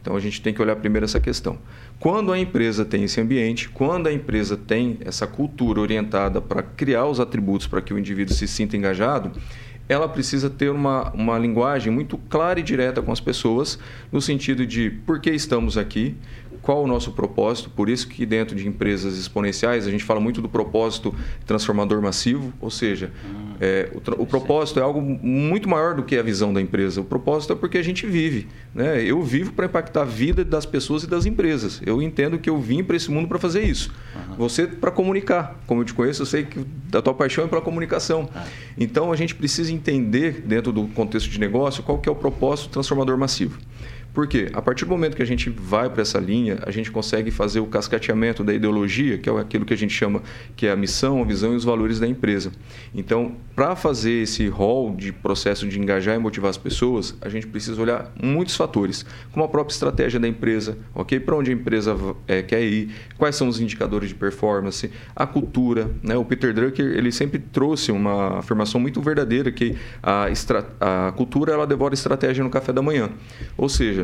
Então, 0.00 0.16
a 0.16 0.20
gente 0.20 0.40
tem 0.40 0.54
que 0.54 0.62
olhar 0.62 0.76
primeiro 0.76 1.04
essa 1.04 1.20
questão. 1.20 1.58
Quando 2.02 2.32
a 2.32 2.38
empresa 2.40 2.84
tem 2.84 3.04
esse 3.04 3.20
ambiente, 3.20 3.68
quando 3.68 4.08
a 4.08 4.12
empresa 4.12 4.56
tem 4.56 4.98
essa 5.04 5.24
cultura 5.24 5.80
orientada 5.80 6.40
para 6.40 6.60
criar 6.60 7.06
os 7.06 7.20
atributos 7.20 7.68
para 7.68 7.80
que 7.80 7.94
o 7.94 7.98
indivíduo 7.98 8.34
se 8.34 8.48
sinta 8.48 8.76
engajado, 8.76 9.30
ela 9.88 10.08
precisa 10.08 10.50
ter 10.50 10.68
uma, 10.68 11.12
uma 11.12 11.38
linguagem 11.38 11.92
muito 11.92 12.18
clara 12.18 12.58
e 12.58 12.62
direta 12.64 13.00
com 13.00 13.12
as 13.12 13.20
pessoas, 13.20 13.78
no 14.10 14.20
sentido 14.20 14.66
de 14.66 14.90
por 14.90 15.20
que 15.20 15.30
estamos 15.30 15.78
aqui, 15.78 16.16
qual 16.62 16.84
o 16.84 16.86
nosso 16.86 17.10
propósito, 17.10 17.68
por 17.68 17.90
isso 17.90 18.06
que 18.06 18.24
dentro 18.24 18.54
de 18.54 18.66
empresas 18.68 19.18
exponenciais 19.18 19.86
a 19.86 19.90
gente 19.90 20.04
fala 20.04 20.20
muito 20.20 20.40
do 20.40 20.48
propósito 20.48 21.14
transformador 21.44 22.00
massivo, 22.00 22.52
ou 22.60 22.70
seja, 22.70 23.10
hum, 23.24 23.54
é, 23.60 23.90
o, 23.92 24.22
o, 24.22 24.26
propósito 24.26 24.78
é 24.78 24.82
algo 24.82 25.00
muito 25.00 25.68
maior 25.68 25.94
do 25.94 26.02
que 26.02 26.16
a 26.16 26.22
visão 26.22 26.52
da 26.52 26.60
empresa. 26.60 27.00
O 27.00 27.04
propósito 27.04 27.52
é 27.52 27.56
porque 27.56 27.78
a 27.78 27.82
gente 27.82 28.06
vive. 28.06 28.48
Né? 28.74 29.04
Eu 29.04 29.22
vivo 29.22 29.52
para 29.52 29.66
impactar 29.66 30.02
a 30.02 30.04
vida 30.04 30.44
das 30.44 30.64
pessoas 30.64 31.02
e 31.02 31.06
das 31.06 31.26
empresas. 31.26 31.82
Eu 31.84 32.00
entendo 32.00 32.38
que 32.38 32.48
eu 32.48 32.58
vim 32.58 32.82
para 32.82 32.96
esse 32.96 33.10
mundo 33.10 33.28
para 33.28 33.38
fazer 33.38 33.62
isso. 33.62 33.92
Uhum. 34.14 34.36
Você 34.36 34.66
para 34.66 34.90
comunicar. 34.90 35.60
Como 35.66 35.80
eu 35.80 35.84
te 35.84 35.94
conheço, 35.94 36.22
eu 36.22 36.26
sei 36.26 36.44
que 36.44 36.64
a 36.92 37.02
tua 37.02 37.14
paixão 37.14 37.44
é 37.44 37.48
pela 37.48 37.60
comunicação. 37.60 38.28
Ah. 38.34 38.44
Então 38.78 39.12
a 39.12 39.16
gente 39.16 39.34
precisa 39.34 39.72
entender, 39.72 40.42
dentro 40.46 40.72
do 40.72 40.86
contexto 40.88 41.28
de 41.28 41.38
negócio, 41.38 41.82
qual 41.82 41.98
que 41.98 42.08
é 42.08 42.12
o 42.12 42.16
propósito 42.16 42.68
transformador 42.68 43.18
massivo. 43.18 43.58
Por 44.12 44.26
quê? 44.26 44.50
A 44.52 44.60
partir 44.60 44.84
do 44.84 44.90
momento 44.90 45.16
que 45.16 45.22
a 45.22 45.26
gente 45.26 45.48
vai 45.48 45.88
para 45.88 46.02
essa 46.02 46.18
linha, 46.18 46.58
a 46.66 46.70
gente 46.70 46.90
consegue 46.90 47.30
fazer 47.30 47.60
o 47.60 47.66
cascateamento 47.66 48.44
da 48.44 48.52
ideologia, 48.52 49.16
que 49.16 49.28
é 49.28 49.40
aquilo 49.40 49.64
que 49.64 49.72
a 49.72 49.76
gente 49.76 49.94
chama 49.94 50.22
que 50.54 50.66
é 50.66 50.70
a 50.70 50.76
missão, 50.76 51.22
a 51.22 51.24
visão 51.24 51.54
e 51.54 51.56
os 51.56 51.64
valores 51.64 51.98
da 51.98 52.06
empresa. 52.06 52.52
Então, 52.94 53.36
para 53.56 53.74
fazer 53.74 54.22
esse 54.22 54.48
rol 54.48 54.94
de 54.94 55.12
processo 55.12 55.66
de 55.66 55.78
engajar 55.80 56.14
e 56.14 56.18
motivar 56.18 56.50
as 56.50 56.58
pessoas, 56.58 57.16
a 57.22 57.28
gente 57.30 57.46
precisa 57.46 57.80
olhar 57.80 58.12
muitos 58.22 58.54
fatores, 58.54 59.04
como 59.32 59.44
a 59.44 59.48
própria 59.48 59.72
estratégia 59.72 60.20
da 60.20 60.28
empresa, 60.28 60.76
ok? 60.94 61.18
Para 61.18 61.36
onde 61.36 61.50
a 61.50 61.54
empresa 61.54 61.96
é, 62.26 62.42
quer 62.42 62.62
ir, 62.62 62.90
quais 63.16 63.34
são 63.34 63.48
os 63.48 63.60
indicadores 63.60 64.10
de 64.10 64.14
performance, 64.14 64.90
a 65.16 65.26
cultura. 65.26 65.90
Né? 66.02 66.16
O 66.16 66.24
Peter 66.24 66.52
Drucker 66.52 66.86
ele 66.86 67.10
sempre 67.10 67.38
trouxe 67.38 67.90
uma 67.90 68.38
afirmação 68.38 68.80
muito 68.80 69.00
verdadeira 69.00 69.50
que 69.50 69.74
a, 70.02 70.26
a 70.80 71.12
cultura 71.12 71.52
ela 71.52 71.66
devora 71.66 71.94
estratégia 71.94 72.44
no 72.44 72.50
café 72.50 72.72
da 72.72 72.82
manhã. 72.82 73.10
Ou 73.56 73.68
seja, 73.68 74.01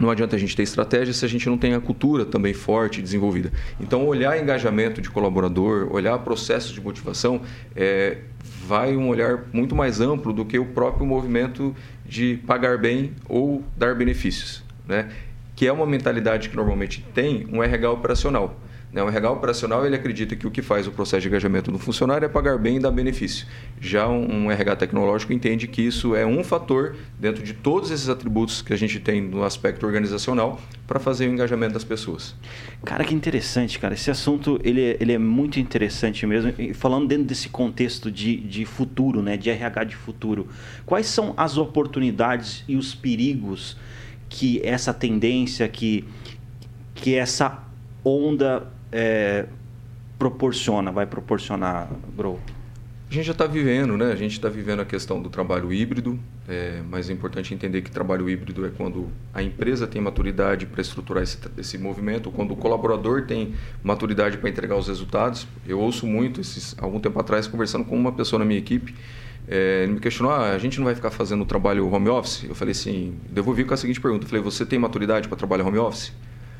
não 0.00 0.10
adianta 0.10 0.34
a 0.34 0.38
gente 0.38 0.56
ter 0.56 0.62
estratégia 0.62 1.12
se 1.12 1.24
a 1.24 1.28
gente 1.28 1.48
não 1.48 1.58
tem 1.58 1.74
a 1.74 1.80
cultura 1.80 2.24
também 2.24 2.54
forte, 2.54 3.02
desenvolvida. 3.02 3.52
Então, 3.78 4.06
olhar 4.06 4.40
engajamento 4.40 5.00
de 5.00 5.10
colaborador, 5.10 5.92
olhar 5.92 6.18
processos 6.20 6.72
de 6.72 6.80
motivação, 6.80 7.42
é, 7.76 8.18
vai 8.66 8.96
um 8.96 9.08
olhar 9.08 9.44
muito 9.52 9.76
mais 9.76 10.00
amplo 10.00 10.32
do 10.32 10.44
que 10.44 10.58
o 10.58 10.64
próprio 10.64 11.04
movimento 11.06 11.74
de 12.06 12.40
pagar 12.46 12.78
bem 12.78 13.12
ou 13.28 13.62
dar 13.76 13.94
benefícios, 13.94 14.64
né? 14.88 15.10
que 15.54 15.66
é 15.66 15.72
uma 15.72 15.84
mentalidade 15.84 16.48
que 16.48 16.56
normalmente 16.56 17.04
tem 17.14 17.46
um 17.52 17.62
RH 17.62 17.90
operacional. 17.90 18.58
Né? 18.92 19.02
O 19.02 19.08
RH 19.08 19.30
operacional 19.30 19.86
ele 19.86 19.94
acredita 19.94 20.34
que 20.34 20.46
o 20.46 20.50
que 20.50 20.62
faz 20.62 20.86
o 20.86 20.90
processo 20.90 21.22
de 21.22 21.28
engajamento 21.28 21.70
do 21.70 21.78
funcionário 21.78 22.24
é 22.26 22.28
pagar 22.28 22.58
bem 22.58 22.76
e 22.76 22.80
dar 22.80 22.90
benefício. 22.90 23.46
Já 23.80 24.08
um, 24.08 24.46
um 24.46 24.50
RH 24.50 24.76
tecnológico 24.76 25.32
entende 25.32 25.68
que 25.68 25.82
isso 25.82 26.14
é 26.14 26.26
um 26.26 26.42
fator 26.42 26.96
dentro 27.18 27.42
de 27.42 27.54
todos 27.54 27.90
esses 27.90 28.08
atributos 28.08 28.62
que 28.62 28.72
a 28.72 28.76
gente 28.76 28.98
tem 28.98 29.20
no 29.20 29.44
aspecto 29.44 29.86
organizacional 29.86 30.60
para 30.86 30.98
fazer 30.98 31.28
o 31.28 31.32
engajamento 31.32 31.74
das 31.74 31.84
pessoas. 31.84 32.34
Cara, 32.84 33.04
que 33.04 33.14
interessante, 33.14 33.78
cara. 33.78 33.94
Esse 33.94 34.10
assunto 34.10 34.60
ele 34.64 34.82
é, 34.82 34.96
ele 35.00 35.12
é 35.12 35.18
muito 35.18 35.60
interessante 35.60 36.26
mesmo. 36.26 36.52
E 36.58 36.74
falando 36.74 37.06
dentro 37.06 37.24
desse 37.24 37.48
contexto 37.48 38.10
de, 38.10 38.36
de 38.36 38.64
futuro, 38.64 39.22
né? 39.22 39.36
de 39.36 39.50
RH 39.50 39.84
de 39.84 39.96
futuro, 39.96 40.48
quais 40.84 41.06
são 41.06 41.32
as 41.36 41.56
oportunidades 41.56 42.64
e 42.66 42.76
os 42.76 42.94
perigos 42.94 43.76
que 44.28 44.60
essa 44.64 44.94
tendência, 44.94 45.68
que, 45.68 46.04
que 46.94 47.16
essa 47.16 47.64
onda 48.04 48.66
é, 48.92 49.46
proporciona, 50.18 50.90
vai 50.92 51.06
proporcionar, 51.06 51.88
Grow? 52.16 52.38
A 53.10 53.12
gente 53.12 53.24
já 53.24 53.32
está 53.32 53.44
vivendo, 53.44 53.96
né? 53.96 54.12
A 54.12 54.14
gente 54.14 54.34
está 54.34 54.48
vivendo 54.48 54.78
a 54.78 54.84
questão 54.84 55.20
do 55.20 55.28
trabalho 55.28 55.72
híbrido, 55.72 56.16
é, 56.48 56.80
mas 56.88 57.10
é 57.10 57.12
importante 57.12 57.52
entender 57.52 57.82
que 57.82 57.90
trabalho 57.90 58.30
híbrido 58.30 58.64
é 58.64 58.70
quando 58.70 59.08
a 59.34 59.42
empresa 59.42 59.84
tem 59.84 60.00
maturidade 60.00 60.64
para 60.64 60.80
estruturar 60.80 61.24
esse, 61.24 61.36
esse 61.58 61.76
movimento, 61.76 62.30
quando 62.30 62.52
o 62.52 62.56
colaborador 62.56 63.22
tem 63.26 63.54
maturidade 63.82 64.38
para 64.38 64.48
entregar 64.48 64.76
os 64.76 64.86
resultados. 64.86 65.48
Eu 65.66 65.80
ouço 65.80 66.06
muito, 66.06 66.40
esses, 66.40 66.76
algum 66.78 67.00
tempo 67.00 67.18
atrás, 67.18 67.48
conversando 67.48 67.84
com 67.84 67.96
uma 67.96 68.12
pessoa 68.12 68.38
na 68.38 68.44
minha 68.44 68.60
equipe, 68.60 68.94
é, 69.48 69.82
ele 69.82 69.94
me 69.94 70.00
questionou: 70.00 70.32
ah, 70.32 70.50
a 70.50 70.58
gente 70.58 70.78
não 70.78 70.84
vai 70.84 70.94
ficar 70.94 71.10
fazendo 71.10 71.44
trabalho 71.44 71.92
home 71.92 72.08
office? 72.08 72.44
Eu 72.44 72.54
falei 72.54 72.70
assim, 72.70 73.16
devolvi 73.28 73.64
com 73.64 73.74
a 73.74 73.76
seguinte 73.76 74.00
pergunta: 74.00 74.24
eu 74.24 74.28
falei, 74.28 74.44
você 74.44 74.64
tem 74.64 74.78
maturidade 74.78 75.26
para 75.26 75.36
trabalhar 75.36 75.66
home 75.66 75.78
office? 75.78 76.12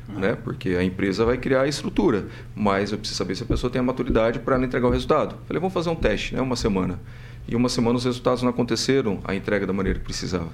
Né? 0.07 0.37
Porque 0.43 0.69
a 0.69 0.83
empresa 0.83 1.25
vai 1.25 1.37
criar 1.37 1.61
a 1.61 1.67
estrutura, 1.67 2.27
mas 2.55 2.91
eu 2.91 2.97
preciso 2.97 3.17
saber 3.17 3.35
se 3.35 3.43
a 3.43 3.45
pessoa 3.45 3.71
tem 3.71 3.79
a 3.79 3.83
maturidade 3.83 4.39
para 4.39 4.61
entregar 4.61 4.87
o 4.87 4.91
resultado. 4.91 5.35
Falei, 5.47 5.59
vamos 5.59 5.73
fazer 5.73 5.89
um 5.89 5.95
teste, 5.95 6.35
né? 6.35 6.41
Uma 6.41 6.55
semana. 6.55 6.99
E 7.47 7.55
uma 7.55 7.69
semana 7.69 7.97
os 7.97 8.05
resultados 8.05 8.43
não 8.43 8.49
aconteceram, 8.49 9.19
a 9.23 9.35
entrega 9.35 9.65
da 9.65 9.73
maneira 9.73 9.99
que 9.99 10.05
precisava. 10.05 10.49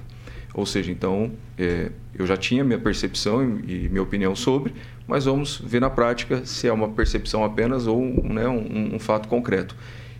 Ou 0.54 0.64
seja, 0.64 0.90
então 0.90 1.30
é, 1.58 1.90
eu 2.14 2.26
já 2.26 2.36
tinha 2.36 2.64
minha 2.64 2.78
percepção 2.78 3.60
e, 3.66 3.84
e, 3.84 3.88
minha 3.88 4.02
opinião 4.02 4.34
sobre, 4.34 4.74
mas 5.06 5.26
vamos 5.26 5.58
ver 5.58 5.80
na 5.80 5.90
prática 5.90 6.44
se 6.44 6.66
é 6.66 6.72
uma 6.72 6.88
percepção 6.88 7.44
apenas 7.44 7.86
ou 7.86 8.02
né, 8.24 8.48
um, 8.48 8.96
um 8.96 8.98
fato 8.98 9.28
concreto. 9.28 9.76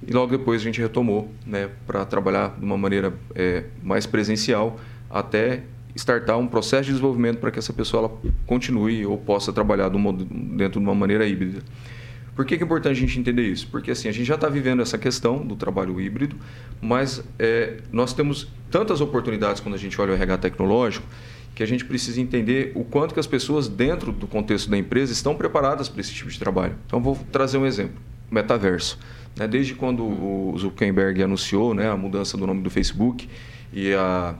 E 0.07 0.13
logo 0.13 0.37
depois 0.37 0.61
a 0.61 0.65
gente 0.65 0.81
retomou 0.81 1.33
né, 1.45 1.71
para 1.87 2.05
trabalhar 2.05 2.55
de 2.57 2.65
uma 2.65 2.79
maneira 2.79 3.13
é, 3.35 3.65
mais 3.83 4.07
presencial 4.07 4.79
até 5.11 5.63
startar 5.99 6.39
um 6.39 6.47
processo 6.47 6.85
de 6.85 6.91
desenvolvimento 6.91 7.39
para 7.39 7.51
que 7.51 7.59
essa 7.59 7.73
pessoa 7.73 8.05
ela 8.05 8.33
continue 8.47 9.05
ou 9.05 9.19
possa 9.19 9.53
trabalhar 9.53 9.91
dentro 9.91 10.81
de 10.81 10.87
uma 10.87 10.95
maneira 10.95 11.27
híbrida. 11.27 11.61
Por 12.35 12.45
que, 12.47 12.57
que 12.57 12.63
é 12.63 12.67
importante 12.67 12.97
a 12.97 13.01
gente 13.01 13.19
entender 13.19 13.43
isso? 13.43 13.67
Porque 13.69 13.91
assim, 13.91 14.09
a 14.09 14.13
gente 14.13 14.25
já 14.25 14.37
está 14.37 14.49
vivendo 14.49 14.81
essa 14.81 14.97
questão 14.97 15.45
do 15.45 15.57
trabalho 15.57 16.01
híbrido, 16.01 16.37
mas 16.81 17.23
é, 17.37 17.79
nós 17.91 18.13
temos 18.13 18.47
tantas 18.71 19.01
oportunidades 19.01 19.61
quando 19.61 19.75
a 19.75 19.79
gente 19.79 20.01
olha 20.01 20.13
o 20.13 20.15
RH 20.15 20.39
tecnológico 20.39 21.07
que 21.59 21.63
a 21.65 21.67
gente 21.67 21.85
precisa 21.85 22.21
entender 22.21 22.71
o 22.77 22.85
quanto 22.85 23.13
que 23.13 23.19
as 23.19 23.27
pessoas 23.27 23.67
dentro 23.67 24.13
do 24.13 24.29
contexto 24.29 24.71
da 24.71 24.79
empresa 24.79 25.13
estão 25.13 25.35
preparadas 25.35 25.89
para 25.89 26.01
esse 26.01 26.15
tipo 26.15 26.31
de 26.31 26.39
trabalho. 26.39 26.77
Então, 26.87 27.03
vou 27.03 27.19
trazer 27.33 27.59
um 27.59 27.67
exemplo. 27.67 28.01
Metaverso. 28.31 28.97
Né? 29.35 29.49
Desde 29.49 29.75
quando 29.75 30.05
o 30.05 30.55
Zuckerberg 30.57 31.21
anunciou 31.21 31.75
né, 31.75 31.91
a 31.91 31.97
mudança 31.97 32.37
do 32.37 32.47
nome 32.47 32.63
do 32.63 32.71
Facebook 32.71 33.29
e 33.73 33.93
a 33.93 34.37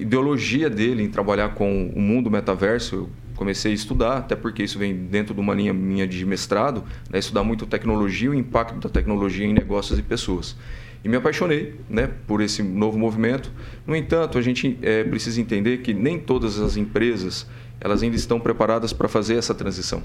ideologia 0.00 0.70
dele 0.70 1.02
em 1.02 1.08
trabalhar 1.08 1.50
com 1.50 1.88
o 1.94 2.00
mundo 2.00 2.30
metaverso, 2.30 2.94
eu 2.94 3.10
comecei 3.36 3.72
a 3.72 3.74
estudar, 3.74 4.18
até 4.18 4.36
porque 4.36 4.62
isso 4.62 4.78
vem 4.78 4.94
dentro 4.94 5.34
de 5.34 5.40
uma 5.40 5.54
linha 5.54 5.72
minha 5.72 6.06
de 6.06 6.24
mestrado, 6.26 6.84
né, 7.10 7.18
estudar 7.18 7.42
muito 7.42 7.66
tecnologia 7.66 8.26
e 8.26 8.30
o 8.30 8.34
impacto 8.34 8.78
da 8.78 8.88
tecnologia 8.88 9.46
em 9.46 9.52
negócios 9.52 9.98
e 9.98 10.02
pessoas. 10.02 10.56
E 11.02 11.08
me 11.08 11.16
apaixonei 11.16 11.74
né, 11.88 12.10
por 12.26 12.42
esse 12.42 12.62
novo 12.62 12.98
movimento. 12.98 13.50
No 13.86 13.96
entanto, 13.96 14.36
a 14.36 14.42
gente 14.42 14.78
é, 14.82 15.02
precisa 15.04 15.40
entender 15.40 15.78
que 15.78 15.94
nem 15.94 16.18
todas 16.18 16.58
as 16.58 16.76
empresas 16.76 17.46
elas 17.80 18.02
ainda 18.02 18.16
estão 18.16 18.38
preparadas 18.38 18.92
para 18.92 19.08
fazer 19.08 19.36
essa 19.36 19.54
transição. 19.54 20.02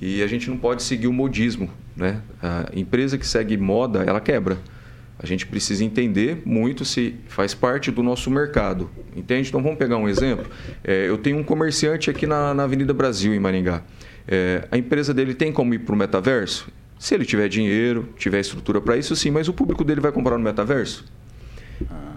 E 0.00 0.22
a 0.22 0.26
gente 0.28 0.48
não 0.48 0.56
pode 0.56 0.84
seguir 0.84 1.08
o 1.08 1.12
modismo. 1.12 1.68
Né? 1.96 2.22
A 2.40 2.70
empresa 2.72 3.18
que 3.18 3.26
segue 3.26 3.56
moda, 3.56 4.04
ela 4.04 4.20
quebra. 4.20 4.58
A 5.22 5.26
gente 5.26 5.46
precisa 5.46 5.84
entender 5.84 6.40
muito 6.46 6.82
se 6.82 7.14
faz 7.28 7.52
parte 7.52 7.90
do 7.90 8.02
nosso 8.02 8.30
mercado. 8.30 8.90
Entende? 9.14 9.48
Então 9.50 9.62
vamos 9.62 9.78
pegar 9.78 9.98
um 9.98 10.08
exemplo. 10.08 10.46
É, 10.82 11.08
eu 11.08 11.18
tenho 11.18 11.36
um 11.36 11.44
comerciante 11.44 12.08
aqui 12.08 12.26
na, 12.26 12.54
na 12.54 12.64
Avenida 12.64 12.94
Brasil, 12.94 13.34
em 13.34 13.38
Maringá. 13.38 13.82
É, 14.26 14.66
a 14.70 14.78
empresa 14.78 15.12
dele 15.12 15.34
tem 15.34 15.52
como 15.52 15.74
ir 15.74 15.80
para 15.80 15.94
o 15.94 15.98
metaverso? 15.98 16.68
Se 16.98 17.14
ele 17.14 17.26
tiver 17.26 17.48
dinheiro, 17.48 18.08
tiver 18.16 18.40
estrutura 18.40 18.80
para 18.80 18.96
isso, 18.96 19.14
sim, 19.14 19.30
mas 19.30 19.46
o 19.46 19.52
público 19.52 19.84
dele 19.84 20.00
vai 20.00 20.10
comprar 20.10 20.38
no 20.38 20.44
metaverso? 20.44 21.04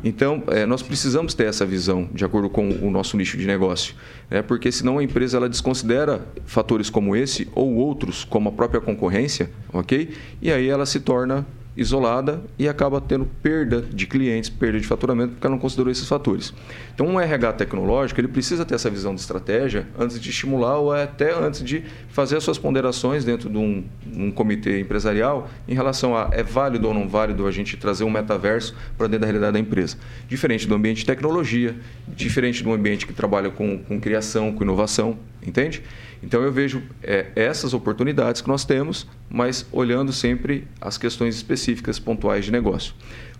Então, 0.04 0.44
é, 0.48 0.66
nós 0.66 0.82
precisamos 0.82 1.34
ter 1.34 1.46
essa 1.46 1.66
visão 1.66 2.10
de 2.14 2.26
acordo 2.26 2.50
com 2.50 2.70
o 2.70 2.92
nosso 2.92 3.16
nicho 3.16 3.38
de 3.38 3.48
negócio, 3.48 3.96
né? 4.30 4.42
porque 4.42 4.70
senão 4.72 4.98
a 4.98 5.04
empresa 5.04 5.38
ela 5.38 5.48
desconsidera 5.48 6.26
fatores 6.46 6.90
como 6.90 7.16
esse 7.16 7.48
ou 7.56 7.74
outros, 7.76 8.26
como 8.26 8.50
a 8.50 8.52
própria 8.52 8.82
concorrência, 8.82 9.50
ok? 9.72 10.10
E 10.42 10.52
aí 10.52 10.68
ela 10.68 10.86
se 10.86 11.00
torna 11.00 11.46
isolada 11.76 12.42
e 12.58 12.68
acaba 12.68 13.02
tendo 13.02 13.26
perda 13.42 13.82
de 13.82 14.06
clientes, 14.06 14.50
perda 14.50 14.80
de 14.80 14.86
faturamento, 14.86 15.34
porque 15.34 15.48
ela 15.48 15.56
não 15.56 15.62
considerou 15.62 15.92
esses 15.92 16.08
fatores. 16.08 16.54
Então, 16.94 17.08
um 17.08 17.20
RH 17.20 17.54
tecnológico 17.54 18.20
ele 18.20 18.28
precisa 18.28 18.64
ter 18.64 18.76
essa 18.76 18.90
visão 18.90 19.16
de 19.16 19.22
estratégia 19.22 19.88
antes 19.98 20.20
de 20.20 20.30
estimular 20.30 20.78
ou 20.78 20.92
até 20.92 21.34
antes 21.34 21.64
de 21.64 21.84
fazer 22.10 22.38
as 22.38 22.44
suas 22.44 22.58
ponderações 22.58 23.26
dentro 23.26 23.50
de 23.50 23.58
um, 23.58 23.84
um 24.16 24.32
comitê 24.32 24.80
empresarial 24.80 25.50
em 25.68 25.74
relação 25.74 26.16
a 26.16 26.30
é 26.32 26.44
válido 26.44 26.88
ou 26.88 26.94
não 26.94 27.08
válido 27.08 27.48
a 27.48 27.52
gente 27.52 27.76
trazer 27.76 28.04
um 28.04 28.12
metaverso 28.12 28.76
para 28.98 29.08
dentro 29.08 29.22
da 29.22 29.28
realidade 29.28 29.54
da 29.54 29.60
empresa. 29.60 29.98
Diferente 30.28 30.68
do 30.68 30.76
ambiente 30.76 30.98
de 30.98 31.06
tecnologia, 31.06 31.76
diferente 32.08 32.64
do 32.64 32.72
ambiente 32.72 33.08
que 33.08 33.14
trabalha 33.14 33.50
com, 33.50 33.80
com 33.80 34.00
criação, 34.00 34.54
com 34.54 34.64
inovação, 34.64 35.18
entende? 35.42 35.82
Então 36.24 36.42
eu 36.42 36.52
vejo 36.52 36.82
é, 37.04 37.28
essas 37.36 37.74
oportunidades 37.74 38.42
que 38.42 38.48
nós 38.48 38.64
temos, 38.64 39.06
mas 39.30 39.66
olhando 39.72 40.14
sempre 40.14 40.68
as 40.80 40.98
questões 40.98 41.36
específicas, 41.36 42.00
pontuais 42.00 42.46
de 42.46 42.52
negócio. 42.52 42.94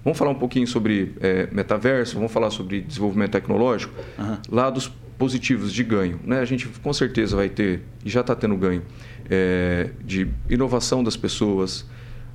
Vamos 0.04 0.20
falar 0.20 0.32
um 0.32 0.36
pouquinho 0.36 0.68
sobre 0.68 1.14
é, 1.22 1.48
metaverso, 1.52 2.16
vamos 2.16 2.32
falar 2.32 2.50
sobre 2.50 2.82
desenvolvimento 2.82 3.32
tecnológico, 3.32 3.94
uhum. 4.20 4.38
lados 4.50 4.92
positivos 5.18 5.72
de 5.72 5.84
ganho. 5.84 6.20
Né? 6.26 6.40
A 6.40 6.46
gente 6.46 6.68
com 6.68 6.92
certeza 6.92 7.38
vai 7.38 7.48
ter, 7.48 7.82
e 8.04 8.10
já 8.10 8.20
está 8.20 8.36
tendo 8.36 8.58
ganho, 8.58 8.82
é, 9.30 9.92
de 10.04 10.28
inovação 10.50 11.02
das 11.02 11.16
pessoas, 11.16 11.86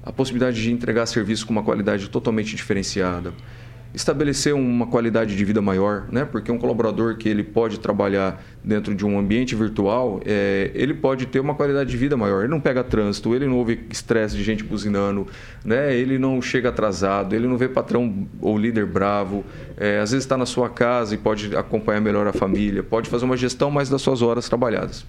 a 0.03 0.11
possibilidade 0.11 0.63
de 0.63 0.73
entregar 0.73 1.05
serviço 1.05 1.47
com 1.47 1.53
uma 1.53 1.63
qualidade 1.63 2.09
totalmente 2.09 2.57
diferenciada, 2.57 3.35
estabelecer 3.95 4.55
uma 4.55 4.87
qualidade 4.87 5.37
de 5.37 5.45
vida 5.45 5.61
maior, 5.63 6.07
né? 6.11 6.25
Porque 6.25 6.53
um 6.53 6.59
colaborador 6.59 7.17
que 7.17 7.29
ele 7.29 7.43
pode 7.43 7.81
trabalhar 7.81 8.43
dentro 8.63 8.95
de 8.95 9.05
um 9.05 9.19
ambiente 9.19 9.55
virtual, 9.55 10.21
é, 10.25 10.71
ele 10.75 10.95
pode 10.95 11.27
ter 11.27 11.41
uma 11.41 11.55
qualidade 11.55 11.91
de 11.91 11.97
vida 11.97 12.17
maior. 12.17 12.41
Ele 12.41 12.51
não 12.51 12.61
pega 12.61 12.85
trânsito, 12.85 13.35
ele 13.35 13.47
não 13.47 13.57
ouve 13.57 13.81
estresse 13.91 14.37
de 14.37 14.45
gente 14.45 14.63
buzinando, 14.63 15.27
né? 15.65 15.95
Ele 15.97 16.19
não 16.19 16.41
chega 16.43 16.69
atrasado, 16.69 17.35
ele 17.35 17.47
não 17.47 17.57
vê 17.57 17.69
patrão 17.69 18.27
ou 18.41 18.59
líder 18.59 18.87
bravo. 18.87 19.45
É, 19.77 19.99
às 20.01 20.11
vezes 20.11 20.25
está 20.25 20.37
na 20.37 20.47
sua 20.47 20.69
casa 20.69 21.15
e 21.15 21.19
pode 21.19 21.57
acompanhar 21.57 22.01
melhor 22.01 22.27
a 22.27 22.33
família, 22.33 22.83
pode 22.83 23.09
fazer 23.09 23.25
uma 23.25 23.37
gestão 23.37 23.71
mais 23.71 23.89
das 23.89 24.03
suas 24.03 24.23
horas 24.23 24.49
trabalhadas. 24.49 25.05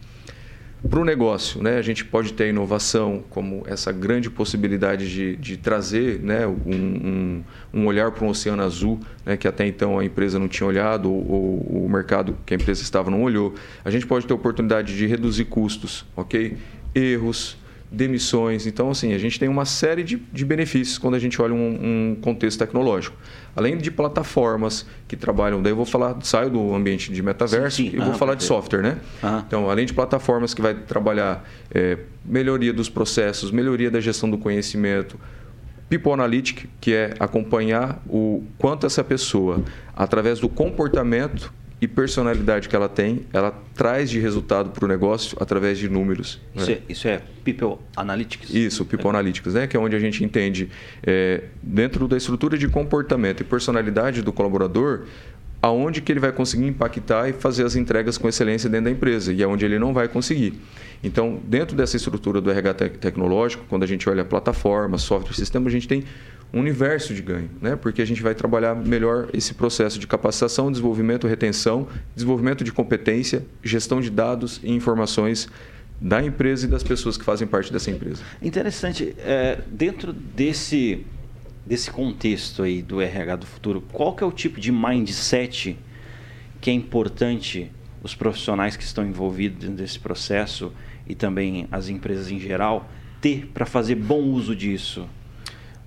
Para 0.87 0.99
o 0.99 1.03
negócio, 1.03 1.61
né, 1.61 1.77
a 1.77 1.81
gente 1.81 2.05
pode 2.05 2.31
ter 2.31 2.47
inovação 2.47 3.21
como 3.29 3.63
essa 3.67 3.91
grande 3.91 4.29
possibilidade 4.29 5.11
de, 5.11 5.35
de 5.35 5.57
trazer 5.57 6.21
né, 6.21 6.47
um, 6.47 6.53
um, 6.73 7.43
um 7.73 7.85
olhar 7.85 8.11
para 8.11 8.23
um 8.23 8.29
oceano 8.29 8.63
azul, 8.63 8.97
né, 9.25 9.35
que 9.35 9.45
até 9.45 9.67
então 9.67 9.99
a 9.99 10.05
empresa 10.05 10.39
não 10.39 10.47
tinha 10.47 10.65
olhado, 10.65 11.11
ou, 11.11 11.67
ou 11.69 11.85
o 11.85 11.89
mercado 11.89 12.37
que 12.45 12.53
a 12.53 12.55
empresa 12.55 12.81
estava 12.81 13.11
não 13.11 13.23
olhou. 13.23 13.53
A 13.83 13.91
gente 13.91 14.07
pode 14.07 14.25
ter 14.25 14.33
oportunidade 14.33 14.95
de 14.95 15.05
reduzir 15.05 15.45
custos, 15.45 16.05
ok? 16.15 16.55
Erros, 16.95 17.57
demissões. 17.91 18.67
Então, 18.67 18.91
assim, 18.91 19.13
a 19.13 19.17
gente 19.17 19.39
tem 19.39 19.49
uma 19.49 19.65
série 19.65 20.03
de, 20.03 20.17
de 20.17 20.45
benefícios 20.45 20.97
quando 20.97 21.15
a 21.15 21.19
gente 21.19 21.41
olha 21.41 21.53
um, 21.53 22.11
um, 22.11 22.15
contexto 22.21 22.59
tecnológico. 22.59 23.17
Além 23.55 23.77
de 23.77 23.89
plataformas 23.89 24.85
que 25.07 25.15
trabalham, 25.15 25.61
daí 25.61 25.71
eu 25.71 25.75
vou 25.75 25.85
falar, 25.85 26.15
saio 26.21 26.49
do 26.51 26.73
ambiente 26.73 27.11
de 27.11 27.21
metaverso 27.23 27.77
sim, 27.77 27.89
sim. 27.89 27.97
e 27.97 28.01
ah, 28.01 28.05
vou 28.05 28.13
falar 28.13 28.35
de 28.35 28.43
software, 28.43 28.81
né? 28.81 28.97
Ah. 29.23 29.43
Então, 29.45 29.69
além 29.69 29.85
de 29.85 29.93
plataformas 29.93 30.53
que 30.53 30.61
vai 30.61 30.75
trabalhar 30.75 31.43
é, 31.73 31.97
melhoria 32.23 32.71
dos 32.71 32.89
processos, 32.89 33.49
melhoria 33.49 33.89
da 33.89 33.99
gestão 33.99 34.29
do 34.29 34.37
conhecimento, 34.37 35.19
People 35.89 36.11
Analytics, 36.11 36.67
que 36.79 36.93
é 36.93 37.15
acompanhar 37.19 37.99
o 38.07 38.43
quanto 38.59 38.85
essa 38.85 39.03
pessoa, 39.03 39.63
através 39.95 40.39
do 40.39 40.47
comportamento 40.47 41.51
e 41.81 41.87
personalidade 41.87 42.67
que 42.67 42.75
ela 42.75 42.89
tem, 42.89 43.21
ela 43.31 43.51
traz 43.73 44.09
de 44.09 44.19
resultado 44.19 44.71
para 44.71 44.83
o 44.83 44.87
negócio 44.87 45.37
através 45.39 45.77
de 45.77 45.87
números. 45.87 46.39
Né? 46.53 46.61
Isso, 46.61 46.71
é, 46.71 46.81
isso, 46.89 47.07
é, 47.07 47.21
People 47.43 47.77
Analytics? 47.95 48.53
Isso, 48.53 48.85
People 48.85 49.07
é. 49.07 49.09
Analytics, 49.11 49.53
né? 49.53 49.67
que 49.67 49.77
é 49.77 49.79
onde 49.79 49.95
a 49.95 49.99
gente 49.99 50.23
entende, 50.23 50.69
é, 51.01 51.43
dentro 51.63 52.07
da 52.07 52.17
estrutura 52.17 52.57
de 52.57 52.67
comportamento 52.67 53.41
e 53.41 53.43
personalidade 53.45 54.21
do 54.21 54.33
colaborador, 54.33 55.05
aonde 55.61 56.01
que 56.01 56.11
ele 56.11 56.19
vai 56.19 56.31
conseguir 56.31 56.67
impactar 56.67 57.29
e 57.29 57.33
fazer 57.33 57.65
as 57.65 57.75
entregas 57.75 58.17
com 58.17 58.27
excelência 58.27 58.69
dentro 58.69 58.85
da 58.85 58.91
empresa 58.91 59.33
e 59.33 59.43
aonde 59.43 59.65
ele 59.65 59.77
não 59.77 59.93
vai 59.93 60.07
conseguir. 60.07 60.59
Então, 61.03 61.39
dentro 61.45 61.75
dessa 61.75 61.95
estrutura 61.95 62.41
do 62.41 62.49
RH 62.49 62.73
tecnológico, 62.99 63.65
quando 63.69 63.83
a 63.83 63.87
gente 63.87 64.09
olha 64.09 64.23
plataforma, 64.25 64.97
software, 64.97 65.33
sistema, 65.33 65.67
a 65.67 65.71
gente 65.71 65.87
tem 65.87 66.03
um 66.51 66.59
universo 66.59 67.13
de 67.13 67.21
ganho, 67.21 67.49
né? 67.61 67.75
porque 67.75 68.01
a 68.01 68.05
gente 68.05 68.21
vai 68.21 68.33
trabalhar 68.33 68.75
melhor 68.75 69.29
esse 69.33 69.53
processo 69.53 69.99
de 69.99 70.07
capacitação, 70.07 70.71
desenvolvimento, 70.71 71.27
retenção, 71.27 71.87
desenvolvimento 72.15 72.63
de 72.63 72.71
competência, 72.71 73.45
gestão 73.63 74.01
de 74.01 74.09
dados 74.09 74.59
e 74.63 74.71
informações 74.71 75.47
da 76.01 76.23
empresa 76.23 76.65
e 76.65 76.69
das 76.69 76.81
pessoas 76.81 77.17
que 77.17 77.23
fazem 77.23 77.47
parte 77.47 77.71
dessa 77.71 77.91
empresa. 77.91 78.23
Interessante. 78.41 79.15
É, 79.19 79.59
dentro 79.67 80.13
desse, 80.13 81.05
desse 81.65 81.91
contexto 81.91 82.63
aí 82.63 82.81
do 82.81 83.01
RH 83.01 83.35
do 83.35 83.45
futuro, 83.45 83.83
qual 83.91 84.15
que 84.15 84.23
é 84.23 84.27
o 84.27 84.31
tipo 84.31 84.59
de 84.59 84.71
mindset 84.71 85.77
que 86.61 86.69
é 86.69 86.73
importante 86.73 87.71
os 88.01 88.15
profissionais 88.15 88.75
que 88.75 88.83
estão 88.83 89.05
envolvidos 89.05 89.69
nesse 89.69 89.99
processo 89.99 90.71
e 91.05 91.13
também 91.13 91.67
as 91.71 91.89
empresas 91.89 92.31
em 92.31 92.39
geral 92.39 92.89
ter 93.21 93.51
para 93.53 93.65
fazer 93.65 93.95
bom 93.95 94.21
uso 94.21 94.55
disso? 94.55 95.07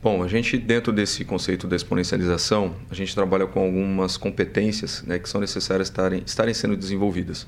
Bom, 0.02 0.20
a 0.20 0.26
gente 0.26 0.58
dentro 0.58 0.92
desse 0.92 1.24
conceito 1.24 1.68
da 1.68 1.76
exponencialização, 1.76 2.74
a 2.90 2.94
gente 2.94 3.14
trabalha 3.14 3.46
com 3.46 3.60
algumas 3.60 4.16
competências 4.16 5.04
né, 5.06 5.16
que 5.16 5.28
são 5.28 5.40
necessárias 5.40 5.86
estarem, 5.86 6.24
estarem 6.26 6.52
sendo 6.52 6.76
desenvolvidas. 6.76 7.46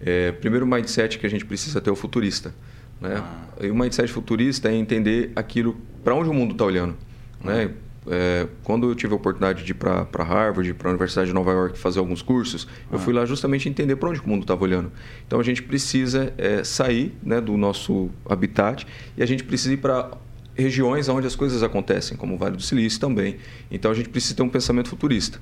É, 0.00 0.30
primeiro, 0.30 0.64
o 0.64 0.68
mindset 0.68 1.18
que 1.18 1.26
a 1.26 1.28
gente 1.28 1.44
precisa 1.44 1.80
ter 1.80 1.90
é 1.90 1.92
o 1.92 1.96
futurista. 1.96 2.54
Né? 3.00 3.16
Ah. 3.16 3.48
E 3.60 3.70
o 3.70 3.74
mindset 3.74 4.12
futurista 4.12 4.68
é 4.68 4.74
entender 4.74 5.32
aquilo 5.34 5.76
para 6.04 6.14
onde 6.14 6.30
o 6.30 6.32
mundo 6.32 6.52
está 6.52 6.64
olhando. 6.64 6.94
Né? 7.42 7.72
É, 8.08 8.46
quando 8.62 8.88
eu 8.88 8.94
tive 8.94 9.12
a 9.12 9.16
oportunidade 9.16 9.64
de 9.64 9.72
ir 9.72 9.74
para 9.74 10.22
Harvard, 10.22 10.72
para 10.74 10.88
a 10.88 10.90
Universidade 10.90 11.26
de 11.26 11.34
Nova 11.34 11.50
York 11.50 11.76
fazer 11.76 11.98
alguns 11.98 12.22
cursos, 12.22 12.68
ah. 12.70 12.90
eu 12.92 12.98
fui 13.00 13.12
lá 13.12 13.26
justamente 13.26 13.68
entender 13.68 13.96
para 13.96 14.10
onde 14.10 14.20
o 14.20 14.28
mundo 14.28 14.42
estava 14.42 14.62
olhando. 14.62 14.92
Então 15.26 15.40
a 15.40 15.42
gente 15.42 15.60
precisa 15.60 16.32
é, 16.38 16.62
sair 16.62 17.16
né, 17.20 17.40
do 17.40 17.56
nosso 17.56 18.10
habitat 18.28 18.86
e 19.16 19.24
a 19.24 19.26
gente 19.26 19.42
precisa 19.42 19.74
ir 19.74 19.78
para 19.78 20.12
regiões 20.56 21.08
onde 21.08 21.26
as 21.26 21.36
coisas 21.36 21.62
acontecem, 21.62 22.16
como 22.16 22.34
o 22.34 22.38
Vale 22.38 22.56
do 22.56 22.62
Silício 22.62 22.98
também. 22.98 23.36
Então 23.70 23.90
a 23.90 23.94
gente 23.94 24.08
precisa 24.08 24.34
ter 24.34 24.42
um 24.42 24.48
pensamento 24.48 24.88
futurista. 24.88 25.38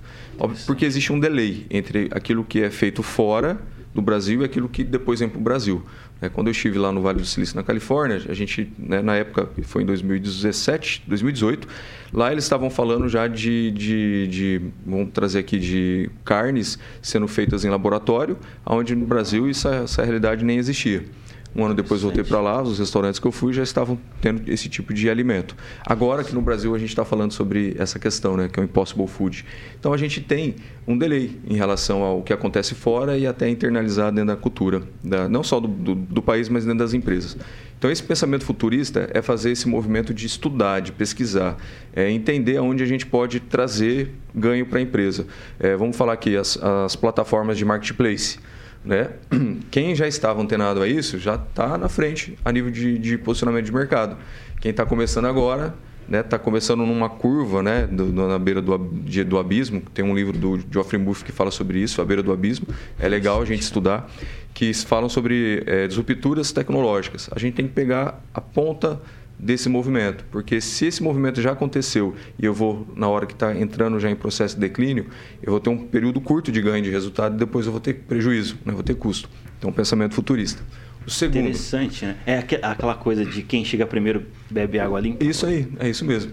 Porque 0.66 0.84
existe 0.84 1.12
um 1.12 1.20
delay 1.20 1.66
entre 1.70 2.08
aquilo 2.10 2.44
que 2.44 2.62
é 2.62 2.70
feito 2.70 3.02
fora 3.02 3.60
do 3.94 4.02
Brasil 4.02 4.42
e 4.42 4.44
aquilo 4.44 4.68
que 4.68 4.82
depois 4.82 5.20
vem 5.20 5.28
para 5.28 5.38
o 5.38 5.42
Brasil. 5.42 5.82
É, 6.20 6.28
quando 6.28 6.48
eu 6.48 6.52
estive 6.52 6.78
lá 6.78 6.90
no 6.90 7.00
Vale 7.00 7.20
do 7.20 7.26
Silício, 7.26 7.54
na 7.54 7.62
Califórnia, 7.62 8.20
a 8.28 8.34
gente, 8.34 8.72
né, 8.78 9.00
na 9.00 9.14
época, 9.14 9.48
foi 9.62 9.82
em 9.82 9.86
2017, 9.86 11.04
2018, 11.06 11.68
lá 12.12 12.32
eles 12.32 12.44
estavam 12.44 12.70
falando 12.70 13.08
já 13.08 13.28
de, 13.28 13.70
de, 13.70 14.26
de, 14.28 14.60
vamos 14.84 15.12
trazer 15.12 15.38
aqui, 15.38 15.58
de 15.58 16.10
carnes 16.24 16.78
sendo 17.00 17.28
feitas 17.28 17.64
em 17.64 17.70
laboratório, 17.70 18.36
onde 18.66 18.96
no 18.96 19.06
Brasil 19.06 19.48
essa, 19.48 19.76
essa 19.76 20.02
realidade 20.02 20.44
nem 20.44 20.58
existia. 20.58 21.04
Um 21.54 21.64
ano 21.64 21.74
depois 21.74 22.02
voltei 22.02 22.24
para 22.24 22.40
lá, 22.40 22.62
os 22.62 22.78
restaurantes 22.78 23.20
que 23.20 23.26
eu 23.26 23.32
fui 23.32 23.52
já 23.52 23.62
estavam 23.62 23.98
tendo 24.20 24.50
esse 24.50 24.68
tipo 24.68 24.92
de 24.92 25.08
alimento. 25.08 25.56
Agora 25.86 26.22
aqui 26.22 26.34
no 26.34 26.42
Brasil 26.42 26.74
a 26.74 26.78
gente 26.78 26.88
está 26.88 27.04
falando 27.04 27.32
sobre 27.32 27.76
essa 27.78 27.98
questão, 27.98 28.36
né, 28.36 28.48
que 28.48 28.58
é 28.58 28.62
o 28.62 28.64
Impossible 28.64 29.06
Food. 29.06 29.44
Então 29.78 29.92
a 29.92 29.96
gente 29.96 30.20
tem 30.20 30.56
um 30.86 30.98
delay 30.98 31.38
em 31.48 31.54
relação 31.54 32.02
ao 32.02 32.22
que 32.22 32.32
acontece 32.32 32.74
fora 32.74 33.16
e 33.16 33.26
até 33.26 33.48
internalizado 33.48 34.16
dentro 34.16 34.34
da 34.34 34.36
cultura, 34.36 34.82
da, 35.02 35.28
não 35.28 35.42
só 35.42 35.60
do, 35.60 35.68
do, 35.68 35.94
do 35.94 36.22
país, 36.22 36.48
mas 36.48 36.64
dentro 36.64 36.80
das 36.80 36.92
empresas. 36.92 37.36
Então, 37.84 37.92
esse 37.92 38.02
pensamento 38.02 38.46
futurista 38.46 39.10
é 39.12 39.20
fazer 39.20 39.50
esse 39.50 39.68
movimento 39.68 40.14
de 40.14 40.24
estudar, 40.24 40.80
de 40.80 40.90
pesquisar, 40.90 41.58
é 41.92 42.10
entender 42.10 42.56
aonde 42.56 42.82
a 42.82 42.86
gente 42.86 43.04
pode 43.04 43.40
trazer 43.40 44.10
ganho 44.34 44.64
para 44.64 44.78
a 44.78 44.82
empresa. 44.82 45.26
É, 45.60 45.76
vamos 45.76 45.94
falar 45.94 46.14
aqui 46.14 46.34
as, 46.34 46.56
as 46.56 46.96
plataformas 46.96 47.58
de 47.58 47.64
marketplace. 47.66 48.38
Né? 48.84 49.10
Quem 49.70 49.94
já 49.94 50.06
estava 50.06 50.42
antenado 50.42 50.82
a 50.82 50.88
isso 50.88 51.18
já 51.18 51.36
está 51.36 51.78
na 51.78 51.88
frente 51.88 52.38
a 52.44 52.52
nível 52.52 52.70
de, 52.70 52.98
de 52.98 53.16
posicionamento 53.16 53.64
de 53.64 53.72
mercado. 53.72 54.16
Quem 54.60 54.70
está 54.70 54.84
começando 54.84 55.26
agora 55.26 55.74
está 56.04 56.36
né, 56.36 56.42
começando 56.42 56.80
numa 56.84 57.08
curva 57.08 57.62
né, 57.62 57.86
do, 57.86 58.12
na 58.12 58.38
beira 58.38 58.60
do, 58.60 58.76
de, 59.04 59.24
do 59.24 59.38
abismo. 59.38 59.82
Tem 59.92 60.04
um 60.04 60.14
livro 60.14 60.36
do 60.36 60.60
Geoffrey 60.70 61.00
Buff 61.00 61.24
que 61.24 61.32
fala 61.32 61.50
sobre 61.50 61.78
isso, 61.78 62.00
A 62.02 62.04
Beira 62.04 62.22
do 62.22 62.32
Abismo. 62.32 62.66
É 62.98 63.08
legal 63.08 63.40
a 63.40 63.44
gente 63.44 63.62
estudar. 63.62 64.10
Que 64.52 64.72
falam 64.72 65.08
sobre 65.08 65.62
é, 65.66 65.86
disrupturas 65.86 66.52
tecnológicas. 66.52 67.28
A 67.32 67.38
gente 67.38 67.54
tem 67.54 67.66
que 67.66 67.72
pegar 67.72 68.22
a 68.32 68.40
ponta 68.40 69.00
desse 69.38 69.68
movimento, 69.68 70.24
porque 70.30 70.60
se 70.60 70.86
esse 70.86 71.02
movimento 71.02 71.40
já 71.40 71.52
aconteceu 71.52 72.14
e 72.38 72.44
eu 72.44 72.54
vou, 72.54 72.86
na 72.94 73.08
hora 73.08 73.26
que 73.26 73.32
está 73.32 73.54
entrando 73.54 73.98
já 73.98 74.10
em 74.10 74.16
processo 74.16 74.54
de 74.54 74.60
declínio, 74.60 75.06
eu 75.42 75.50
vou 75.52 75.60
ter 75.60 75.70
um 75.70 75.76
período 75.76 76.20
curto 76.20 76.52
de 76.52 76.60
ganho 76.60 76.82
de 76.82 76.90
resultado 76.90 77.34
e 77.34 77.38
depois 77.38 77.66
eu 77.66 77.72
vou 77.72 77.80
ter 77.80 77.94
prejuízo, 77.94 78.58
né? 78.64 78.72
vou 78.72 78.82
ter 78.82 78.94
custo. 78.94 79.28
Então, 79.58 79.70
um 79.70 79.72
pensamento 79.72 80.14
futurista. 80.14 80.62
O 81.06 81.10
segundo, 81.10 81.40
Interessante, 81.40 82.06
né? 82.06 82.16
É 82.24 82.38
aquela 82.62 82.94
coisa 82.94 83.24
de 83.24 83.42
quem 83.42 83.64
chega 83.64 83.86
primeiro 83.86 84.24
bebe 84.50 84.78
água 84.78 85.00
limpa. 85.00 85.22
Isso 85.22 85.44
aí, 85.44 85.68
é 85.78 85.88
isso 85.88 86.04
mesmo. 86.04 86.32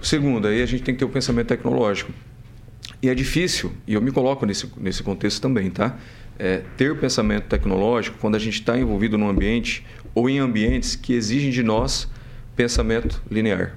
O 0.00 0.04
segundo, 0.04 0.46
aí 0.46 0.62
a 0.62 0.66
gente 0.66 0.82
tem 0.82 0.94
que 0.94 0.98
ter 0.98 1.04
o 1.04 1.08
um 1.08 1.10
pensamento 1.10 1.46
tecnológico. 1.46 2.12
E 3.02 3.08
é 3.08 3.14
difícil, 3.14 3.72
e 3.86 3.94
eu 3.94 4.02
me 4.02 4.10
coloco 4.10 4.44
nesse, 4.44 4.70
nesse 4.76 5.02
contexto 5.02 5.40
também, 5.40 5.70
tá? 5.70 5.96
É, 6.38 6.62
ter 6.76 6.94
pensamento 6.98 7.44
tecnológico 7.44 8.18
quando 8.18 8.34
a 8.34 8.38
gente 8.38 8.60
está 8.60 8.78
envolvido 8.78 9.16
num 9.16 9.28
ambiente 9.28 9.84
ou 10.14 10.28
em 10.28 10.38
ambientes 10.38 10.96
que 10.96 11.14
exigem 11.14 11.50
de 11.50 11.62
nós 11.62 12.08
pensamento 12.60 13.22
linear. 13.30 13.74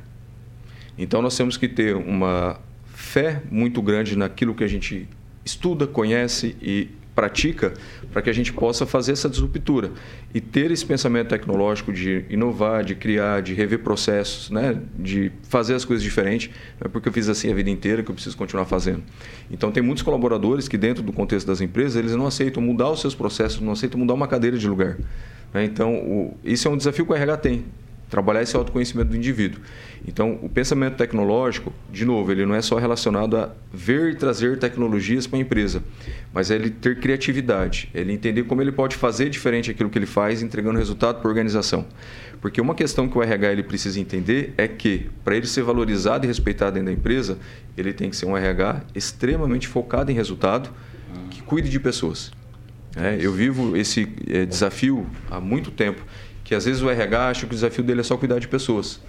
Então 0.98 1.22
nós 1.22 1.38
temos 1.38 1.56
que 1.56 1.69
ter 1.69 1.96
uma 1.96 2.60
fé 2.93 3.41
muito 3.50 3.82
grande 3.82 4.17
naquilo 4.17 4.54
que 4.54 4.62
a 4.62 4.67
gente 4.67 5.08
estuda, 5.46 5.88
conhece 5.88 6.58
e 6.62 6.89
pratica 7.15 7.74
para 8.12 8.22
que 8.22 8.30
a 8.30 8.34
gente 8.34 8.52
possa 8.52 8.86
fazer 8.86 9.13
essa 9.13 9.30
disruptura 9.30 9.91
e 10.34 10.41
ter 10.41 10.69
esse 10.69 10.86
pensamento 10.86 11.30
tecnológico 11.30 11.93
de 11.93 12.26
inovar, 12.30 12.84
de 12.84 12.93
criar, 12.93 13.41
de 13.41 13.54
rever 13.54 13.80
processos, 13.80 14.50
né? 14.50 14.78
de 15.00 15.32
fazer 15.43 15.76
as 15.76 15.86
coisas 15.86 16.04
diferentes. 16.04 16.50
É 16.82 16.89
porque 16.89 17.08
eu 17.08 17.13
fiz 17.13 17.30
assim 17.30 17.50
a 17.50 17.56
vida 17.56 17.69
inteira 17.69 18.04
que 18.04 18.12
eu 18.12 18.15
preciso 18.15 18.36
continuar 18.36 18.65
fazendo. 18.65 19.04
Então 19.50 19.72
tem 19.72 19.82
muitos 19.82 20.04
colaboradores 20.04 20.67
que 20.67 20.78
dentro 20.78 21.02
do 21.02 21.13
contexto 21.13 21.48
das 21.48 21.62
empresas 21.62 21.96
eles 21.96 22.12
não 22.15 22.28
aceitam 22.28 22.62
mudar 22.62 22.89
os 22.89 23.00
seus 23.00 23.15
processos, 23.15 23.62
não 23.62 23.72
aceitam 23.72 23.98
mudar 23.98 24.13
uma 24.13 24.28
cadeira 24.28 24.58
de 24.58 24.67
lugar. 24.67 24.98
Né? 25.54 25.63
Então 25.63 25.96
o, 25.96 26.38
isso 26.43 26.67
é 26.67 26.72
um 26.72 26.76
desafio 26.76 27.06
que 27.06 27.13
o 27.13 27.15
RH 27.15 27.38
tem 27.38 27.63
trabalhar 28.13 28.43
esse 28.43 28.56
autoconhecimento 28.56 29.10
do 29.10 29.17
indivíduo. 29.17 29.60
Então, 30.08 30.38
o 30.43 30.47
pensamento 30.47 30.97
tecnológico, 30.97 31.73
de 31.91 32.06
novo, 32.06 32.32
ele 32.32 32.45
não 32.45 32.54
é 32.54 32.62
só 32.62 32.78
relacionado 32.78 33.36
a 33.36 33.49
ver 33.73 34.12
e 34.12 34.15
trazer 34.15 34.60
tecnologias 34.60 35.26
para 35.26 35.39
a 35.39 35.41
empresa, 35.41 35.84
mas 36.32 36.52
é 36.52 36.56
ele 36.56 36.69
ter 36.69 36.99
criatividade, 36.99 37.89
ele 37.91 38.13
entender 38.13 38.43
como 38.43 38.62
ele 38.62 38.71
pode 38.71 38.95
fazer 38.95 39.32
diferente 39.32 39.71
aquilo 39.71 39.89
que 39.89 39.97
ele 39.97 40.06
faz, 40.06 40.43
entregando 40.43 40.78
resultado 40.78 41.21
para 41.21 41.28
a 41.28 41.30
organização. 41.30 41.88
Porque 42.39 42.62
uma 42.62 42.76
questão 42.76 43.10
que 43.10 43.17
o 43.17 43.23
RH 43.23 43.52
ele 43.52 43.63
precisa 43.63 43.99
entender 43.99 44.54
é 44.58 44.67
que, 44.67 45.10
para 45.23 45.36
ele 45.36 45.47
ser 45.47 45.63
valorizado 45.63 46.23
e 46.23 46.28
respeitado 46.28 46.73
dentro 46.73 46.88
da 46.88 46.93
empresa, 46.93 47.39
ele 47.76 47.93
tem 47.93 48.12
que 48.12 48.15
ser 48.15 48.28
um 48.28 48.38
RH 48.38 48.84
extremamente 48.93 49.67
focado 49.67 50.12
em 50.12 50.13
resultado, 50.13 50.69
que 51.32 51.41
cuide 51.41 51.67
de 51.67 51.80
pessoas. 51.80 52.32
É, 52.95 53.17
eu 53.19 53.32
vivo 53.32 53.76
esse 53.76 54.08
é, 54.28 54.45
desafio 54.45 55.08
há 55.32 55.39
muito 55.39 55.71
tempo 55.71 56.06
que 56.54 56.56
às 56.56 56.66
vezes 56.66 56.84
o 56.84 56.89
RH 56.89 57.30
acha 57.30 57.48
que 57.48 57.52
o 57.52 57.56
desafio 57.56 57.84
dele 57.84 58.02
é 58.02 58.04
só 58.04 58.16
cuidar 58.16 58.38
de 58.38 58.48
pessoas. 58.48 59.02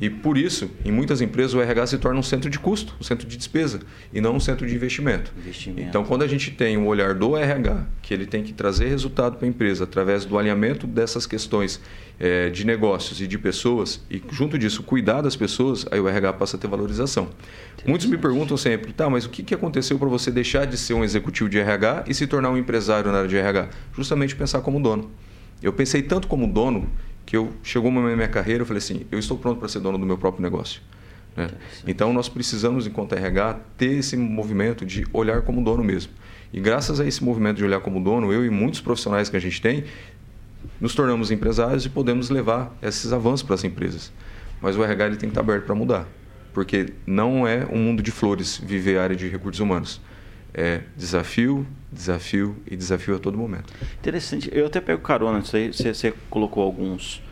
E 0.00 0.08
por 0.08 0.38
isso, 0.38 0.70
em 0.84 0.92
muitas 0.92 1.20
empresas, 1.20 1.52
o 1.52 1.60
RH 1.60 1.88
se 1.88 1.98
torna 1.98 2.18
um 2.18 2.22
centro 2.22 2.48
de 2.48 2.58
custo, 2.58 2.94
um 3.00 3.02
centro 3.02 3.26
de 3.26 3.36
despesa, 3.36 3.80
e 4.12 4.20
não 4.20 4.36
um 4.36 4.40
centro 4.40 4.66
de 4.66 4.74
investimento. 4.74 5.32
investimento. 5.36 5.88
Então, 5.88 6.04
quando 6.04 6.22
a 6.22 6.28
gente 6.28 6.52
tem 6.52 6.76
o 6.76 6.82
um 6.82 6.86
olhar 6.86 7.12
do 7.12 7.36
RH, 7.36 7.84
que 8.00 8.14
ele 8.14 8.24
tem 8.24 8.42
que 8.42 8.52
trazer 8.52 8.86
resultado 8.86 9.36
para 9.36 9.46
a 9.46 9.48
empresa 9.48 9.82
através 9.82 10.24
do 10.24 10.38
alinhamento 10.38 10.86
dessas 10.86 11.26
questões 11.26 11.80
é, 12.20 12.48
de 12.50 12.64
negócios 12.64 13.20
e 13.20 13.26
de 13.26 13.36
pessoas, 13.36 14.00
e 14.08 14.22
junto 14.30 14.56
disso, 14.56 14.82
cuidar 14.84 15.22
das 15.22 15.34
pessoas, 15.34 15.84
aí 15.90 15.98
o 15.98 16.08
RH 16.08 16.34
passa 16.34 16.56
a 16.56 16.60
ter 16.60 16.68
valorização. 16.68 17.30
Muitos 17.84 18.06
me 18.06 18.16
perguntam 18.16 18.56
sempre, 18.56 18.92
tá, 18.92 19.10
mas 19.10 19.24
o 19.24 19.28
que, 19.28 19.42
que 19.42 19.54
aconteceu 19.54 19.98
para 19.98 20.08
você 20.08 20.30
deixar 20.30 20.66
de 20.66 20.76
ser 20.76 20.94
um 20.94 21.02
executivo 21.02 21.48
de 21.50 21.58
RH 21.58 22.04
e 22.06 22.14
se 22.14 22.28
tornar 22.28 22.50
um 22.50 22.56
empresário 22.56 23.10
na 23.10 23.18
área 23.18 23.28
de 23.28 23.36
RH? 23.36 23.68
Justamente 23.92 24.36
pensar 24.36 24.60
como 24.60 24.80
dono. 24.80 25.10
Eu 25.62 25.72
pensei 25.72 26.02
tanto 26.02 26.26
como 26.26 26.46
dono 26.46 26.88
que 27.24 27.36
eu 27.36 27.52
chegou 27.62 27.88
um 27.88 27.94
momento 27.94 28.10
na 28.10 28.16
minha 28.16 28.28
carreira 28.28 28.62
eu 28.62 28.66
falei 28.66 28.78
assim, 28.78 29.06
eu 29.10 29.18
estou 29.18 29.38
pronto 29.38 29.58
para 29.58 29.68
ser 29.68 29.80
dono 29.80 29.96
do 29.96 30.04
meu 30.04 30.18
próprio 30.18 30.42
negócio. 30.42 30.82
Né? 31.36 31.48
Então 31.86 32.12
nós 32.12 32.28
precisamos, 32.28 32.86
enquanto 32.86 33.14
RH, 33.14 33.60
ter 33.78 33.98
esse 33.98 34.16
movimento 34.16 34.84
de 34.84 35.06
olhar 35.12 35.42
como 35.42 35.62
dono 35.62 35.84
mesmo. 35.84 36.12
E 36.52 36.60
graças 36.60 37.00
a 37.00 37.06
esse 37.06 37.22
movimento 37.22 37.58
de 37.58 37.64
olhar 37.64 37.80
como 37.80 38.02
dono, 38.02 38.32
eu 38.32 38.44
e 38.44 38.50
muitos 38.50 38.80
profissionais 38.80 39.28
que 39.28 39.36
a 39.36 39.40
gente 39.40 39.62
tem, 39.62 39.84
nos 40.80 40.94
tornamos 40.94 41.30
empresários 41.30 41.86
e 41.86 41.88
podemos 41.88 42.28
levar 42.28 42.76
esses 42.82 43.12
avanços 43.12 43.42
para 43.42 43.54
as 43.54 43.64
empresas. 43.64 44.12
Mas 44.60 44.76
o 44.76 44.84
RH 44.84 45.06
ele 45.06 45.16
tem 45.16 45.28
que 45.28 45.32
estar 45.32 45.40
aberto 45.40 45.64
para 45.64 45.74
mudar, 45.74 46.06
porque 46.52 46.92
não 47.06 47.46
é 47.46 47.66
um 47.72 47.78
mundo 47.78 48.02
de 48.02 48.10
flores 48.10 48.58
viver 48.58 48.98
a 48.98 49.04
área 49.04 49.16
de 49.16 49.28
recursos 49.28 49.60
humanos 49.60 50.00
é 50.54 50.82
desafio, 50.96 51.66
desafio 51.90 52.56
e 52.70 52.76
desafio 52.76 53.16
a 53.16 53.18
todo 53.18 53.36
momento. 53.38 53.72
Interessante. 53.98 54.50
Eu 54.52 54.66
até 54.66 54.80
pego 54.80 55.00
carona. 55.00 55.40
Você, 55.40 55.72
você 55.72 56.14
colocou 56.28 56.62
alguns 56.62 57.22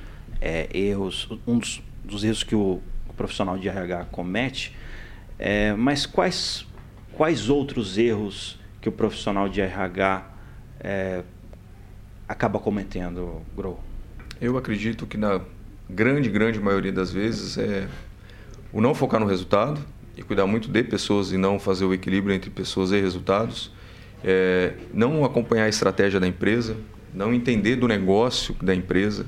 é, 0.41 0.69
erros, 0.73 1.29
um 1.47 1.59
dos, 1.59 1.83
dos, 2.05 2.25
erros 2.25 2.43
que 2.43 2.55
o, 2.55 2.81
o, 3.09 3.13
profissional 3.17 3.59
de 3.59 3.69
RH 3.69 4.07
comete. 4.07 4.75
É, 5.39 5.73
mas 5.75 6.07
quais, 6.07 6.67
quais 7.13 7.49
outros 7.49 7.99
erros 7.99 8.59
que 8.81 8.89
o 8.89 8.93
profissional 8.93 9.49
de 9.49 9.61
RH 9.61 10.31
é, 10.81 11.23
acaba 12.27 12.59
cometendo, 12.59 13.43
Grow? 13.55 13.79
Eu 14.41 14.57
acredito 14.57 15.07
que 15.07 15.19
na 15.19 15.41
grande, 15.89 16.31
grande 16.31 16.59
maioria 16.59 16.93
das 16.93 17.13
vezes 17.13 17.59
é 17.59 17.87
o 18.73 18.81
não 18.81 18.95
focar 18.95 19.21
no 19.21 19.27
resultado, 19.27 19.81
e 20.21 20.23
cuidar 20.23 20.47
muito 20.47 20.69
de 20.69 20.83
pessoas 20.83 21.33
e 21.33 21.39
não 21.39 21.59
fazer 21.59 21.87
o 21.87 21.95
equilíbrio 21.95 22.35
entre 22.35 22.51
pessoas 22.51 22.93
e 22.93 23.01
resultados. 23.01 23.73
É, 24.23 24.75
não 24.93 25.25
acompanhar 25.25 25.65
a 25.65 25.69
estratégia 25.69 26.21
da 26.21 26.27
empresa, 26.27 26.77
não 27.15 27.33
entender 27.33 27.77
do 27.77 27.89
negócio 27.89 28.55
da 28.63 28.75
empresa, 28.75 29.25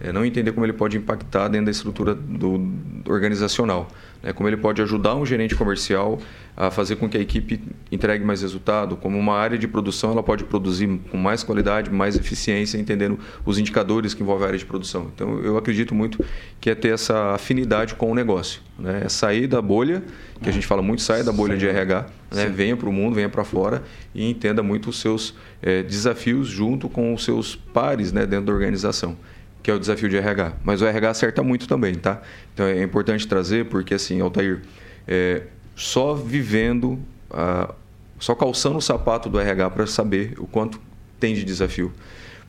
é, 0.00 0.12
não 0.12 0.24
entender 0.24 0.52
como 0.52 0.66
ele 0.66 0.72
pode 0.72 0.96
impactar 0.96 1.48
dentro 1.48 1.66
da 1.66 1.70
estrutura 1.70 2.14
do, 2.14 2.58
do 2.58 3.12
organizacional. 3.12 3.88
Né? 4.24 4.32
Como 4.32 4.48
ele 4.48 4.56
pode 4.56 4.80
ajudar 4.80 5.14
um 5.14 5.26
gerente 5.26 5.54
comercial 5.54 6.18
a 6.56 6.70
fazer 6.70 6.96
com 6.96 7.08
que 7.08 7.16
a 7.16 7.20
equipe 7.20 7.60
entregue 7.90 8.24
mais 8.24 8.40
resultado, 8.40 8.96
como 8.96 9.18
uma 9.18 9.34
área 9.36 9.58
de 9.58 9.66
produção 9.66 10.12
ela 10.12 10.22
pode 10.22 10.44
produzir 10.44 10.88
com 11.10 11.18
mais 11.18 11.42
qualidade, 11.42 11.90
mais 11.90 12.16
eficiência, 12.16 12.78
entendendo 12.78 13.18
os 13.44 13.58
indicadores 13.58 14.14
que 14.14 14.22
envolvem 14.22 14.44
a 14.44 14.48
área 14.48 14.58
de 14.58 14.64
produção. 14.64 15.10
Então, 15.14 15.40
eu 15.40 15.58
acredito 15.58 15.94
muito 15.94 16.24
que 16.60 16.70
é 16.70 16.74
ter 16.74 16.94
essa 16.94 17.34
afinidade 17.34 17.94
com 17.96 18.10
o 18.10 18.14
negócio. 18.14 18.62
Né? 18.78 19.02
É 19.04 19.08
sair 19.08 19.46
da 19.46 19.60
bolha, 19.60 20.02
que 20.40 20.48
a 20.48 20.52
gente 20.52 20.66
fala 20.66 20.80
muito, 20.80 21.02
saia 21.02 21.24
da 21.24 21.32
bolha 21.32 21.56
de 21.56 21.66
RH, 21.66 22.06
né? 22.32 22.46
venha 22.46 22.76
para 22.76 22.88
o 22.88 22.92
mundo, 22.92 23.14
venha 23.14 23.28
para 23.28 23.44
fora 23.44 23.82
e 24.14 24.28
entenda 24.28 24.62
muito 24.62 24.90
os 24.90 25.00
seus 25.00 25.34
é, 25.60 25.82
desafios 25.82 26.48
junto 26.48 26.88
com 26.88 27.12
os 27.12 27.24
seus 27.24 27.56
pares 27.56 28.12
né, 28.12 28.26
dentro 28.26 28.46
da 28.46 28.52
organização 28.52 29.16
que 29.64 29.70
é 29.70 29.74
o 29.74 29.80
desafio 29.80 30.10
de 30.10 30.16
RH. 30.18 30.52
Mas 30.62 30.82
o 30.82 30.86
RH 30.86 31.10
acerta 31.10 31.42
muito 31.42 31.66
também, 31.66 31.94
tá? 31.94 32.20
Então 32.52 32.66
é 32.66 32.82
importante 32.82 33.26
trazer, 33.26 33.64
porque 33.64 33.94
assim, 33.94 34.20
Altair, 34.20 34.60
é, 35.08 35.44
só 35.74 36.12
vivendo, 36.12 36.98
ah, 37.30 37.74
só 38.18 38.34
calçando 38.34 38.76
o 38.76 38.82
sapato 38.82 39.30
do 39.30 39.40
RH 39.40 39.70
para 39.70 39.86
saber 39.86 40.34
o 40.36 40.46
quanto 40.46 40.78
tem 41.18 41.34
de 41.34 41.42
desafio. 41.42 41.90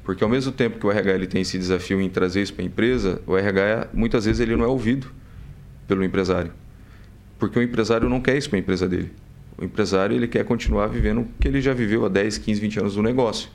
Porque 0.04 0.26
ao 0.26 0.30
mesmo 0.30 0.52
tempo 0.52 0.78
que 0.78 0.86
o 0.86 0.92
RH 0.92 1.14
ele 1.14 1.26
tem 1.26 1.42
esse 1.42 1.58
desafio 1.58 2.02
em 2.02 2.10
trazer 2.10 2.42
isso 2.42 2.54
para 2.54 2.64
a 2.64 2.68
empresa, 2.68 3.22
o 3.26 3.38
RH 3.38 3.88
muitas 3.94 4.26
vezes 4.26 4.42
ele 4.42 4.54
não 4.58 4.66
é 4.66 4.68
ouvido 4.68 5.08
pelo 5.88 6.04
empresário. 6.04 6.52
Porque 7.40 7.58
o 7.58 7.64
empresário 7.64 8.10
não 8.10 8.20
quer 8.20 8.38
isso 8.38 8.50
para 8.50 8.58
a 8.58 8.60
empresa 8.60 8.90
dele. 8.90 9.14
O 9.58 9.64
empresário 9.64 10.18
ele 10.18 10.28
quer 10.28 10.44
continuar 10.44 10.88
vivendo 10.88 11.22
o 11.22 11.28
que 11.40 11.48
ele 11.48 11.62
já 11.62 11.74
viveu 11.74 12.06
há 12.06 12.10
10, 12.10 12.40
15, 12.40 12.60
20 12.60 12.80
anos 12.80 12.96
no 12.98 13.04
negócio. 13.04 13.50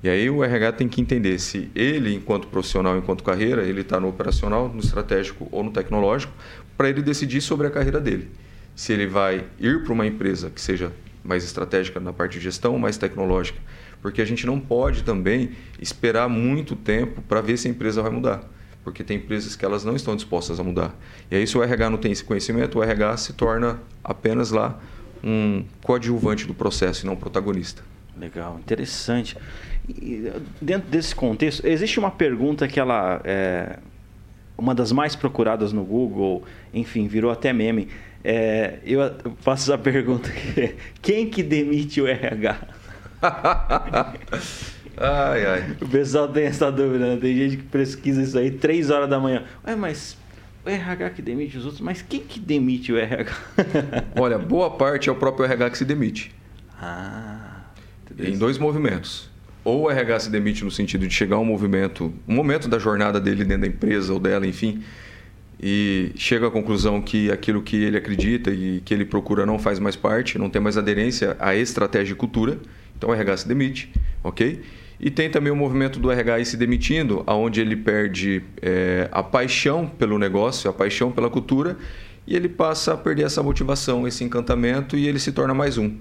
E 0.00 0.08
aí 0.08 0.30
o 0.30 0.44
RH 0.44 0.72
tem 0.72 0.88
que 0.88 1.00
entender 1.00 1.40
se 1.40 1.70
ele, 1.74 2.14
enquanto 2.14 2.46
profissional, 2.46 2.96
enquanto 2.96 3.24
carreira, 3.24 3.62
ele 3.62 3.80
está 3.80 3.98
no 3.98 4.08
operacional, 4.08 4.68
no 4.68 4.78
estratégico 4.78 5.48
ou 5.50 5.64
no 5.64 5.72
tecnológico, 5.72 6.32
para 6.76 6.88
ele 6.88 7.02
decidir 7.02 7.40
sobre 7.40 7.66
a 7.66 7.70
carreira 7.70 8.00
dele. 8.00 8.30
Se 8.76 8.92
ele 8.92 9.08
vai 9.08 9.44
ir 9.58 9.82
para 9.82 9.92
uma 9.92 10.06
empresa 10.06 10.50
que 10.50 10.60
seja 10.60 10.92
mais 11.24 11.42
estratégica 11.42 11.98
na 11.98 12.12
parte 12.12 12.38
de 12.38 12.44
gestão, 12.44 12.78
mais 12.78 12.96
tecnológica, 12.96 13.58
porque 14.00 14.22
a 14.22 14.24
gente 14.24 14.46
não 14.46 14.60
pode 14.60 15.02
também 15.02 15.50
esperar 15.80 16.28
muito 16.28 16.76
tempo 16.76 17.20
para 17.22 17.40
ver 17.40 17.56
se 17.56 17.66
a 17.66 17.70
empresa 17.72 18.00
vai 18.00 18.12
mudar, 18.12 18.48
porque 18.84 19.02
tem 19.02 19.16
empresas 19.16 19.56
que 19.56 19.64
elas 19.64 19.84
não 19.84 19.96
estão 19.96 20.14
dispostas 20.14 20.60
a 20.60 20.62
mudar. 20.62 20.96
E 21.28 21.34
aí 21.34 21.44
se 21.44 21.58
o 21.58 21.62
RH 21.62 21.90
não 21.90 21.98
tem 21.98 22.12
esse 22.12 22.22
conhecimento, 22.22 22.78
o 22.78 22.82
RH 22.84 23.16
se 23.16 23.32
torna 23.32 23.80
apenas 24.04 24.52
lá 24.52 24.80
um 25.24 25.64
coadjuvante 25.82 26.46
do 26.46 26.54
processo 26.54 27.04
e 27.04 27.06
não 27.06 27.16
protagonista. 27.16 27.82
Legal, 28.18 28.58
interessante. 28.58 29.36
E 29.88 30.30
dentro 30.60 30.88
desse 30.90 31.14
contexto, 31.14 31.66
existe 31.66 31.98
uma 31.98 32.10
pergunta 32.10 32.66
que 32.68 32.78
ela 32.78 33.20
é 33.24 33.78
uma 34.58 34.74
das 34.74 34.90
mais 34.90 35.14
procuradas 35.14 35.72
no 35.72 35.84
Google, 35.84 36.42
enfim, 36.74 37.06
virou 37.06 37.30
até 37.30 37.52
meme. 37.52 37.88
É, 38.24 38.80
eu 38.84 39.00
faço 39.40 39.70
essa 39.70 39.78
pergunta: 39.80 40.28
quem 41.00 41.30
que 41.30 41.42
demite 41.42 42.00
o 42.00 42.08
RH? 42.08 42.58
ai, 44.96 45.46
ai. 45.46 45.76
O 45.80 45.88
pessoal 45.88 46.26
tem 46.28 46.44
essa 46.44 46.70
dúvida, 46.72 47.14
né? 47.14 47.18
tem 47.20 47.36
gente 47.36 47.56
que 47.58 47.62
pesquisa 47.62 48.22
isso 48.22 48.36
aí 48.36 48.50
três 48.50 48.90
horas 48.90 49.08
da 49.08 49.20
manhã. 49.20 49.44
Ué, 49.64 49.76
mas 49.76 50.18
o 50.66 50.68
RH 50.68 51.10
que 51.10 51.22
demite 51.22 51.56
os 51.56 51.64
outros, 51.64 51.80
mas 51.80 52.02
quem 52.02 52.20
que 52.20 52.40
demite 52.40 52.92
o 52.92 52.98
RH? 52.98 53.32
Olha, 54.18 54.38
boa 54.38 54.70
parte 54.72 55.08
é 55.08 55.12
o 55.12 55.14
próprio 55.14 55.46
RH 55.46 55.70
que 55.70 55.78
se 55.78 55.84
demite. 55.84 56.34
Ah, 56.80 57.37
em 58.18 58.36
dois 58.36 58.58
movimentos 58.58 59.28
ou 59.68 59.82
o 59.82 59.90
RH 59.90 60.20
se 60.20 60.30
demite 60.30 60.64
no 60.64 60.70
sentido 60.70 61.06
de 61.06 61.12
chegar 61.12 61.36
a 61.36 61.38
um 61.38 61.44
movimento, 61.44 62.12
um 62.26 62.34
momento 62.34 62.68
da 62.68 62.78
jornada 62.78 63.20
dele 63.20 63.44
dentro 63.44 63.62
da 63.62 63.66
empresa 63.66 64.14
ou 64.14 64.18
dela, 64.18 64.46
enfim, 64.46 64.82
e 65.60 66.10
chega 66.16 66.46
à 66.46 66.50
conclusão 66.50 67.02
que 67.02 67.30
aquilo 67.30 67.60
que 67.60 67.76
ele 67.76 67.98
acredita 67.98 68.50
e 68.50 68.80
que 68.82 68.94
ele 68.94 69.04
procura 69.04 69.44
não 69.44 69.58
faz 69.58 69.78
mais 69.78 69.94
parte, 69.94 70.38
não 70.38 70.48
tem 70.48 70.62
mais 70.62 70.78
aderência 70.78 71.36
à 71.38 71.54
estratégia 71.54 72.14
e 72.14 72.16
cultura, 72.16 72.58
então 72.96 73.10
o 73.10 73.14
RH 73.14 73.38
se 73.38 73.48
demite, 73.48 73.92
ok? 74.24 74.62
E 74.98 75.10
tem 75.10 75.30
também 75.30 75.52
o 75.52 75.56
movimento 75.56 76.00
do 76.00 76.10
RH 76.10 76.46
se 76.46 76.56
demitindo, 76.56 77.22
aonde 77.26 77.60
ele 77.60 77.76
perde 77.76 78.42
é, 78.62 79.08
a 79.12 79.22
paixão 79.22 79.86
pelo 79.86 80.18
negócio, 80.18 80.70
a 80.70 80.72
paixão 80.72 81.12
pela 81.12 81.28
cultura, 81.28 81.76
e 82.26 82.34
ele 82.34 82.48
passa 82.48 82.94
a 82.94 82.96
perder 82.96 83.24
essa 83.24 83.42
motivação, 83.42 84.08
esse 84.08 84.24
encantamento, 84.24 84.96
e 84.96 85.06
ele 85.06 85.18
se 85.18 85.30
torna 85.30 85.52
mais 85.52 85.76
um. 85.76 85.94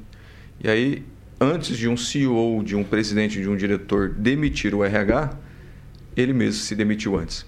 E 0.64 0.70
aí 0.70 1.04
antes 1.40 1.78
de 1.78 1.88
um 1.88 1.98
CEO, 1.98 2.64
de 2.64 2.76
um 2.76 2.84
presidente, 2.84 3.42
de 3.42 3.50
um 3.50 3.56
diretor 3.56 4.10
demitir 4.10 4.74
o 4.74 4.84
RH, 4.84 5.32
ele 6.16 6.34
mesmo 6.34 6.62
se 6.62 6.76
demitiu 6.76 7.18
antes. 7.18 7.46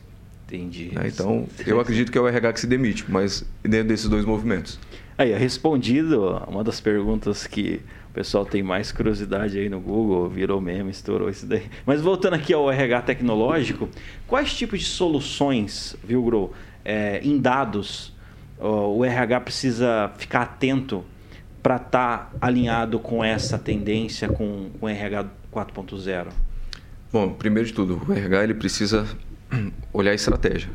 Entendi. 0.47 0.91
Né? 0.93 1.07
Então, 1.07 1.47
eu 1.65 1.79
acredito 1.79 2.11
que 2.11 2.17
é 2.17 2.21
o 2.21 2.27
RH 2.27 2.53
que 2.53 2.59
se 2.61 2.67
demite, 2.67 3.05
mas 3.07 3.43
dentro 3.61 3.89
desses 3.89 4.09
dois 4.09 4.25
movimentos. 4.25 4.79
Aí, 5.17 5.33
respondido 5.33 6.41
uma 6.47 6.63
das 6.63 6.79
perguntas 6.79 7.45
que 7.45 7.81
o 8.09 8.13
pessoal 8.13 8.45
tem 8.45 8.63
mais 8.63 8.91
curiosidade 8.91 9.59
aí 9.59 9.69
no 9.69 9.79
Google, 9.79 10.27
virou 10.29 10.59
meme, 10.59 10.89
estourou 10.89 11.29
isso 11.29 11.45
daí. 11.45 11.65
Mas 11.85 12.01
voltando 12.01 12.33
aqui 12.33 12.53
ao 12.53 12.71
RH 12.71 13.01
tecnológico, 13.03 13.89
quais 14.25 14.53
tipos 14.53 14.79
de 14.79 14.85
soluções, 14.85 15.95
viu, 16.03 16.23
Gro, 16.23 16.53
é, 16.83 17.19
em 17.23 17.37
dados 17.37 18.13
o 18.59 19.05
RH 19.05 19.39
precisa 19.41 20.11
ficar 20.17 20.41
atento 20.41 21.03
para 21.61 21.75
estar 21.75 22.17
tá 22.17 22.31
alinhado 22.41 22.99
com 22.99 23.23
essa 23.23 23.57
tendência 23.57 24.27
com 24.27 24.69
o 24.79 24.87
RH 24.87 25.25
4.0? 25.53 26.27
Bom, 27.11 27.33
primeiro 27.33 27.67
de 27.67 27.73
tudo, 27.73 28.01
o 28.07 28.13
RH 28.13 28.43
ele 28.43 28.53
precisa 28.53 29.07
olhar 29.91 30.11
a 30.11 30.15
estratégia. 30.15 30.69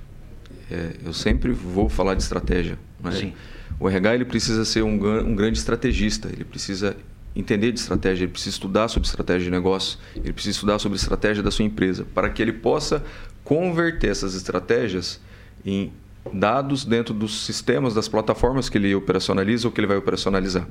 É, 0.71 0.91
eu 1.05 1.13
sempre 1.13 1.53
vou 1.53 1.89
falar 1.89 2.15
de 2.15 2.23
estratégia. 2.23 2.79
Né? 3.03 3.33
O 3.79 3.89
RH 3.89 4.15
ele 4.15 4.25
precisa 4.25 4.65
ser 4.65 4.83
um, 4.83 4.95
um 5.27 5.35
grande 5.35 5.59
estrategista, 5.59 6.29
ele 6.33 6.45
precisa 6.45 6.97
entender 7.37 7.73
de 7.73 7.81
estratégia, 7.81 8.25
ele 8.25 8.33
precisa 8.33 8.55
estudar 8.55 8.89
sobre 8.89 9.09
estratégia 9.09 9.45
de 9.45 9.51
negócio, 9.51 9.99
ele 10.17 10.33
precisa 10.33 10.53
estudar 10.53 10.79
sobre 10.79 10.97
estratégia 10.97 11.43
da 11.43 11.51
sua 11.51 11.65
empresa, 11.65 12.07
para 12.15 12.31
que 12.31 12.41
ele 12.41 12.53
possa 12.53 13.05
converter 13.43 14.11
essas 14.11 14.35
estratégias 14.35 15.21
em 15.65 15.93
dados 16.33 16.85
dentro 16.85 17.13
dos 17.13 17.45
sistemas, 17.45 17.95
das 17.95 18.09
plataformas 18.09 18.69
que 18.69 18.79
ele 18.79 18.95
operacionaliza 18.95 19.69
ou 19.69 19.73
que 19.73 19.81
ele 19.81 19.87
vai 19.87 19.97
operacionalizar. 19.97 20.67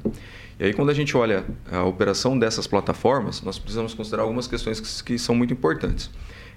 E 0.59 0.65
aí, 0.65 0.73
quando 0.73 0.89
a 0.89 0.93
gente 0.93 1.15
olha 1.15 1.45
a 1.71 1.83
operação 1.83 2.37
dessas 2.37 2.67
plataformas, 2.67 3.41
nós 3.41 3.59
precisamos 3.59 3.93
considerar 3.93 4.23
algumas 4.23 4.47
questões 4.47 4.79
que, 4.79 5.03
que 5.03 5.19
são 5.19 5.35
muito 5.35 5.53
importantes. 5.53 6.09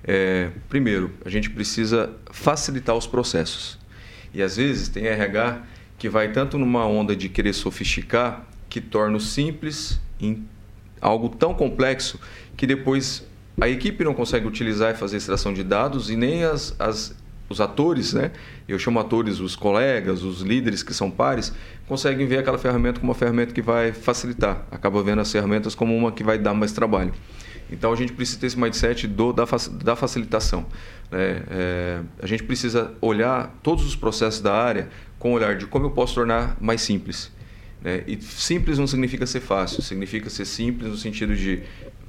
É, 0.04 0.50
primeiro, 0.68 1.12
a 1.24 1.30
gente 1.30 1.50
precisa 1.50 2.12
facilitar 2.30 2.94
os 2.94 3.06
processos. 3.06 3.78
E 4.32 4.42
às 4.42 4.56
vezes 4.56 4.88
tem 4.88 5.06
RH 5.06 5.62
que 5.98 6.08
vai 6.08 6.30
tanto 6.30 6.58
numa 6.58 6.86
onda 6.86 7.16
de 7.16 7.28
querer 7.28 7.52
sofisticar 7.52 8.46
que 8.68 8.80
torna 8.80 9.16
o 9.16 9.20
simples 9.20 9.98
em 10.20 10.46
algo 11.00 11.28
tão 11.28 11.54
complexo 11.54 12.20
que 12.56 12.66
depois 12.66 13.26
a 13.60 13.68
equipe 13.68 14.04
não 14.04 14.12
consegue 14.12 14.46
utilizar 14.46 14.92
e 14.92 14.96
fazer 14.96 15.16
extração 15.16 15.52
de 15.52 15.64
dados 15.64 16.10
e 16.10 16.16
nem 16.16 16.44
as, 16.44 16.78
as 16.78 17.16
os 17.48 17.60
atores, 17.60 18.12
né? 18.12 18.32
Eu 18.68 18.78
chamo 18.78 18.98
atores 18.98 19.40
os 19.40 19.54
colegas, 19.54 20.22
os 20.22 20.40
líderes 20.40 20.82
que 20.82 20.92
são 20.92 21.10
pares, 21.10 21.52
conseguem 21.86 22.26
ver 22.26 22.38
aquela 22.38 22.58
ferramenta 22.58 23.00
como 23.00 23.10
uma 23.10 23.18
ferramenta 23.18 23.52
que 23.52 23.62
vai 23.62 23.92
facilitar. 23.92 24.66
Acaba 24.70 25.02
vendo 25.02 25.20
as 25.20 25.30
ferramentas 25.30 25.74
como 25.74 25.96
uma 25.96 26.10
que 26.12 26.24
vai 26.24 26.38
dar 26.38 26.54
mais 26.54 26.72
trabalho. 26.72 27.12
Então 27.70 27.92
a 27.92 27.96
gente 27.96 28.12
precisa 28.12 28.38
ter 28.38 28.46
esse 28.46 28.58
mindset 28.58 29.06
do, 29.06 29.32
da, 29.32 29.44
da 29.82 29.96
facilitação. 29.96 30.66
Né? 31.10 31.42
É, 31.50 32.00
a 32.22 32.26
gente 32.26 32.42
precisa 32.44 32.92
olhar 33.00 33.58
todos 33.62 33.84
os 33.84 33.96
processos 33.96 34.40
da 34.40 34.54
área 34.54 34.88
com 35.18 35.32
o 35.32 35.34
olhar 35.34 35.56
de 35.56 35.66
como 35.66 35.86
eu 35.86 35.90
posso 35.90 36.14
tornar 36.14 36.56
mais 36.60 36.80
simples. 36.80 37.32
Né? 37.82 38.04
E 38.06 38.20
simples 38.20 38.78
não 38.78 38.86
significa 38.86 39.26
ser 39.26 39.40
fácil, 39.40 39.82
significa 39.82 40.30
ser 40.30 40.44
simples 40.44 40.90
no 40.90 40.96
sentido 40.96 41.34
de 41.34 41.62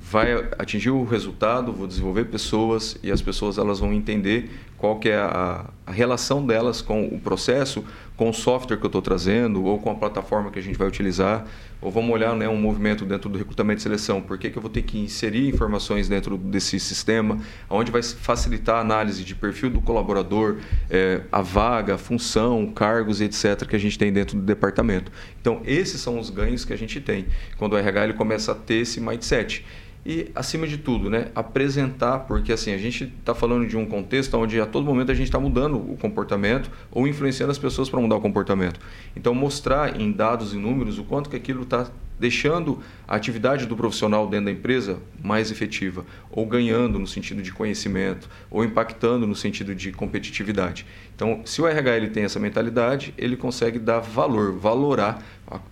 vai 0.10 0.34
atingir 0.58 0.90
o 0.90 1.04
resultado, 1.04 1.74
vou 1.74 1.86
desenvolver 1.86 2.26
pessoas 2.26 2.98
e 3.04 3.12
as 3.12 3.22
pessoas 3.22 3.58
elas 3.58 3.80
vão 3.80 3.92
entender 3.92 4.50
qual 4.78 5.00
que 5.00 5.10
é 5.10 5.18
a, 5.18 5.66
a 5.86 5.92
relação 5.92 6.46
delas 6.46 6.82
com 6.82 7.06
o 7.06 7.20
processo, 7.20 7.84
com 8.16 8.30
o 8.30 8.34
software 8.34 8.78
que 8.78 8.84
eu 8.84 8.88
estou 8.88 9.02
trazendo 9.02 9.64
ou 9.64 9.80
com 9.80 9.92
a 9.92 9.96
plataforma 9.96 10.52
que 10.52 10.60
a 10.60 10.62
gente 10.62 10.78
vai 10.78 10.88
utilizar. 10.88 11.46
Ou 11.80 11.92
vamos 11.92 12.12
olhar 12.12 12.36
né, 12.36 12.50
um 12.50 12.58
movimento 12.58 13.06
dentro 13.06 13.30
do 13.30 13.38
recrutamento 13.38 13.80
e 13.80 13.84
seleção. 13.84 14.20
Por 14.20 14.38
que, 14.38 14.50
que 14.50 14.58
eu 14.58 14.62
vou 14.62 14.70
ter 14.70 14.82
que 14.82 14.98
inserir 14.98 15.48
informações 15.48 16.10
dentro 16.10 16.36
desse 16.36 16.80
sistema, 16.80 17.40
onde 17.70 17.92
vai 17.92 18.02
facilitar 18.02 18.78
a 18.78 18.80
análise 18.80 19.24
de 19.24 19.36
perfil 19.36 19.70
do 19.70 19.82
colaborador, 19.82 20.58
é, 20.90 21.22
a 21.32 21.42
vaga, 21.42 21.94
a 21.94 21.98
função, 21.98 22.66
cargos, 22.68 23.22
etc., 23.22 23.64
que 23.68 23.76
a 23.76 23.80
gente 23.80 23.98
tem 23.98 24.12
dentro 24.12 24.36
do 24.38 24.44
departamento. 24.44 25.12
Então, 25.40 25.62
esses 25.66 26.02
são 26.02 26.20
os 26.20 26.32
ganhos 26.32 26.66
que 26.66 26.74
a 26.74 26.78
gente 26.78 27.00
tem 27.00 27.28
quando 27.58 27.74
o 27.74 27.78
RH 27.78 28.06
ele 28.06 28.14
começa 28.14 28.52
a 28.52 28.56
ter 28.56 28.82
esse 28.82 29.00
mindset 29.00 29.64
e, 30.08 30.32
acima 30.34 30.66
de 30.66 30.78
tudo, 30.78 31.10
né, 31.10 31.28
apresentar, 31.36 32.20
porque 32.20 32.54
assim, 32.54 32.72
a 32.72 32.78
gente 32.78 33.14
está 33.20 33.36
falando 33.36 33.68
de 33.68 33.76
um 33.76 33.86
contexto 33.86 34.38
onde 34.38 34.58
a 34.62 34.66
todo 34.66 34.86
momento 34.86 35.12
a 35.12 35.14
gente 35.14 35.28
está 35.28 35.38
mudando 35.38 35.76
o 35.76 35.98
comportamento 35.98 36.72
ou 36.90 37.06
influenciando 37.06 37.52
as 37.52 37.58
pessoas 37.58 37.90
para 37.90 38.00
mudar 38.00 38.16
o 38.16 38.22
comportamento. 38.22 38.80
Então, 39.18 39.36
mostrar 39.36 40.00
em 40.00 40.10
dados 40.10 40.54
e 40.54 40.56
números 40.56 40.98
o 40.98 41.04
quanto 41.04 41.30
que 41.30 41.36
aquilo 41.36 41.64
está 41.64 41.92
deixando 42.18 42.82
a 43.06 43.18
atividade 43.18 43.66
do 43.66 43.76
profissional 43.76 44.30
dentro 44.30 44.46
da 44.46 44.52
empresa 44.52 44.98
mais 45.22 45.52
efetiva, 45.52 46.06
ou 46.32 46.46
ganhando 46.46 46.98
no 46.98 47.06
sentido 47.06 47.44
de 47.44 47.52
conhecimento, 47.52 48.30
ou 48.50 48.64
impactando 48.64 49.28
no 49.28 49.36
sentido 49.36 49.76
de 49.76 49.92
competitividade. 49.92 50.86
Então, 51.14 51.42
se 51.44 51.62
o 51.62 51.68
RH 51.68 52.12
tem 52.14 52.24
essa 52.24 52.40
mentalidade, 52.40 53.14
ele 53.18 53.36
consegue 53.36 53.78
dar 53.78 54.00
valor, 54.00 54.54
valorar 54.54 55.22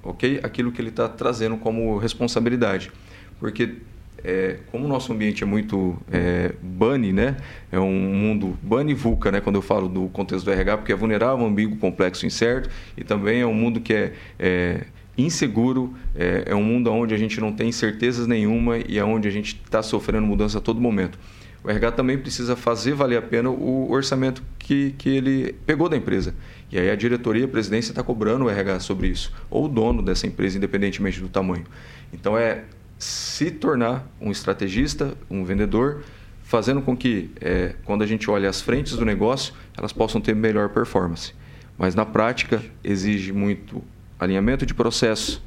ok, 0.03 0.41
aquilo 0.43 0.73
que 0.73 0.81
ele 0.81 0.89
está 0.89 1.07
trazendo 1.07 1.55
como 1.55 1.97
responsabilidade. 1.97 2.91
Porque 3.39 3.77
é, 4.25 4.59
como 4.71 4.85
o 4.85 4.87
nosso 4.87 5.13
ambiente 5.13 5.43
é 5.43 5.45
muito 5.45 5.95
é, 6.11 6.53
bunny, 6.61 7.13
né? 7.13 7.37
É 7.71 7.79
um 7.79 7.91
mundo 7.91 8.57
bunny 8.61 8.93
vulca, 8.93 9.31
né? 9.31 9.39
Quando 9.39 9.57
eu 9.57 9.61
falo 9.61 9.87
do 9.87 10.07
contexto 10.09 10.45
do 10.45 10.51
RH, 10.51 10.77
porque 10.77 10.91
é 10.91 10.95
vulnerável, 10.95 11.45
ambíguo, 11.45 11.77
complexo, 11.77 12.25
incerto, 12.25 12.69
e 12.97 13.03
também 13.03 13.41
é 13.41 13.45
um 13.45 13.53
mundo 13.53 13.79
que 13.79 13.93
é, 13.93 14.13
é 14.39 14.85
inseguro, 15.15 15.93
é, 16.15 16.45
é, 16.47 16.55
um 16.55 16.63
mundo 16.63 16.91
onde 16.91 17.13
a 17.13 17.17
gente 17.17 17.39
não 17.39 17.51
tem 17.51 17.71
certezas 17.71 18.25
nenhuma 18.25 18.77
e 18.79 18.97
é 18.97 19.03
onde 19.03 19.27
a 19.27 19.31
gente 19.31 19.61
está 19.63 19.83
sofrendo 19.83 20.25
mudança 20.25 20.57
a 20.57 20.61
todo 20.61 20.81
momento. 20.81 21.17
O 21.63 21.69
RH 21.69 21.93
também 21.93 22.17
precisa 22.17 22.55
fazer 22.55 22.93
valer 22.93 23.17
a 23.17 23.21
pena 23.21 23.49
o 23.49 23.91
orçamento 23.91 24.43
que, 24.59 24.93
que 24.97 25.09
ele 25.09 25.53
pegou 25.65 25.87
da 25.87 25.97
empresa. 25.97 26.35
E 26.71 26.77
aí 26.77 26.89
a 26.89 26.95
diretoria, 26.95 27.45
a 27.45 27.47
presidência 27.47 27.91
está 27.91 28.03
cobrando 28.03 28.45
o 28.45 28.49
RH 28.49 28.81
sobre 28.81 29.07
isso, 29.07 29.31
ou 29.49 29.65
o 29.65 29.67
dono 29.67 30.01
dessa 30.01 30.27
empresa, 30.27 30.57
independentemente 30.57 31.19
do 31.19 31.27
tamanho. 31.27 31.65
Então 32.13 32.37
é 32.37 32.65
se 32.97 33.51
tornar 33.51 34.07
um 34.19 34.31
estrategista, 34.31 35.13
um 35.29 35.43
vendedor, 35.43 36.03
fazendo 36.43 36.81
com 36.81 36.95
que, 36.95 37.31
é, 37.41 37.75
quando 37.83 38.03
a 38.03 38.07
gente 38.07 38.29
olha 38.29 38.49
as 38.49 38.61
frentes 38.61 38.95
do 38.95 39.03
negócio, 39.03 39.53
elas 39.77 39.91
possam 39.91 40.21
ter 40.21 40.35
melhor 40.35 40.69
performance. 40.69 41.33
Mas 41.77 41.95
na 41.95 42.05
prática 42.05 42.63
exige 42.83 43.33
muito 43.33 43.83
alinhamento 44.19 44.65
de 44.65 44.73
processo, 44.73 45.43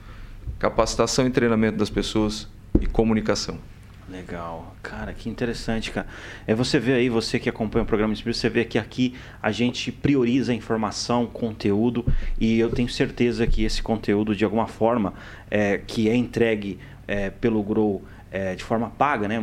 capacitação 0.58 1.26
e 1.26 1.30
treinamento 1.30 1.78
das 1.78 1.88
pessoas 1.88 2.48
e 2.80 2.86
comunicação. 2.86 3.58
Legal, 4.10 4.74
cara, 4.82 5.12
que 5.12 5.28
interessante, 5.28 5.90
cara. 5.90 6.06
É 6.46 6.54
você 6.54 6.78
vê 6.78 6.94
aí, 6.94 7.10
você 7.10 7.38
que 7.38 7.48
acompanha 7.48 7.82
o 7.82 7.86
programa 7.86 8.14
Espírito, 8.14 8.38
você 8.38 8.48
vê 8.48 8.64
que 8.64 8.78
aqui 8.78 9.14
a 9.42 9.52
gente 9.52 9.92
prioriza 9.92 10.54
informação, 10.54 11.26
conteúdo, 11.26 12.06
e 12.40 12.58
eu 12.58 12.70
tenho 12.70 12.88
certeza 12.88 13.46
que 13.46 13.64
esse 13.64 13.82
conteúdo, 13.82 14.34
de 14.34 14.44
alguma 14.44 14.66
forma, 14.66 15.12
é, 15.50 15.76
que 15.76 16.08
é 16.08 16.16
entregue 16.16 16.78
é, 17.08 17.30
pelo 17.30 17.62
Grow 17.62 18.04
é, 18.30 18.54
de 18.54 18.62
forma 18.62 18.90
paga, 18.90 19.26
né? 19.26 19.36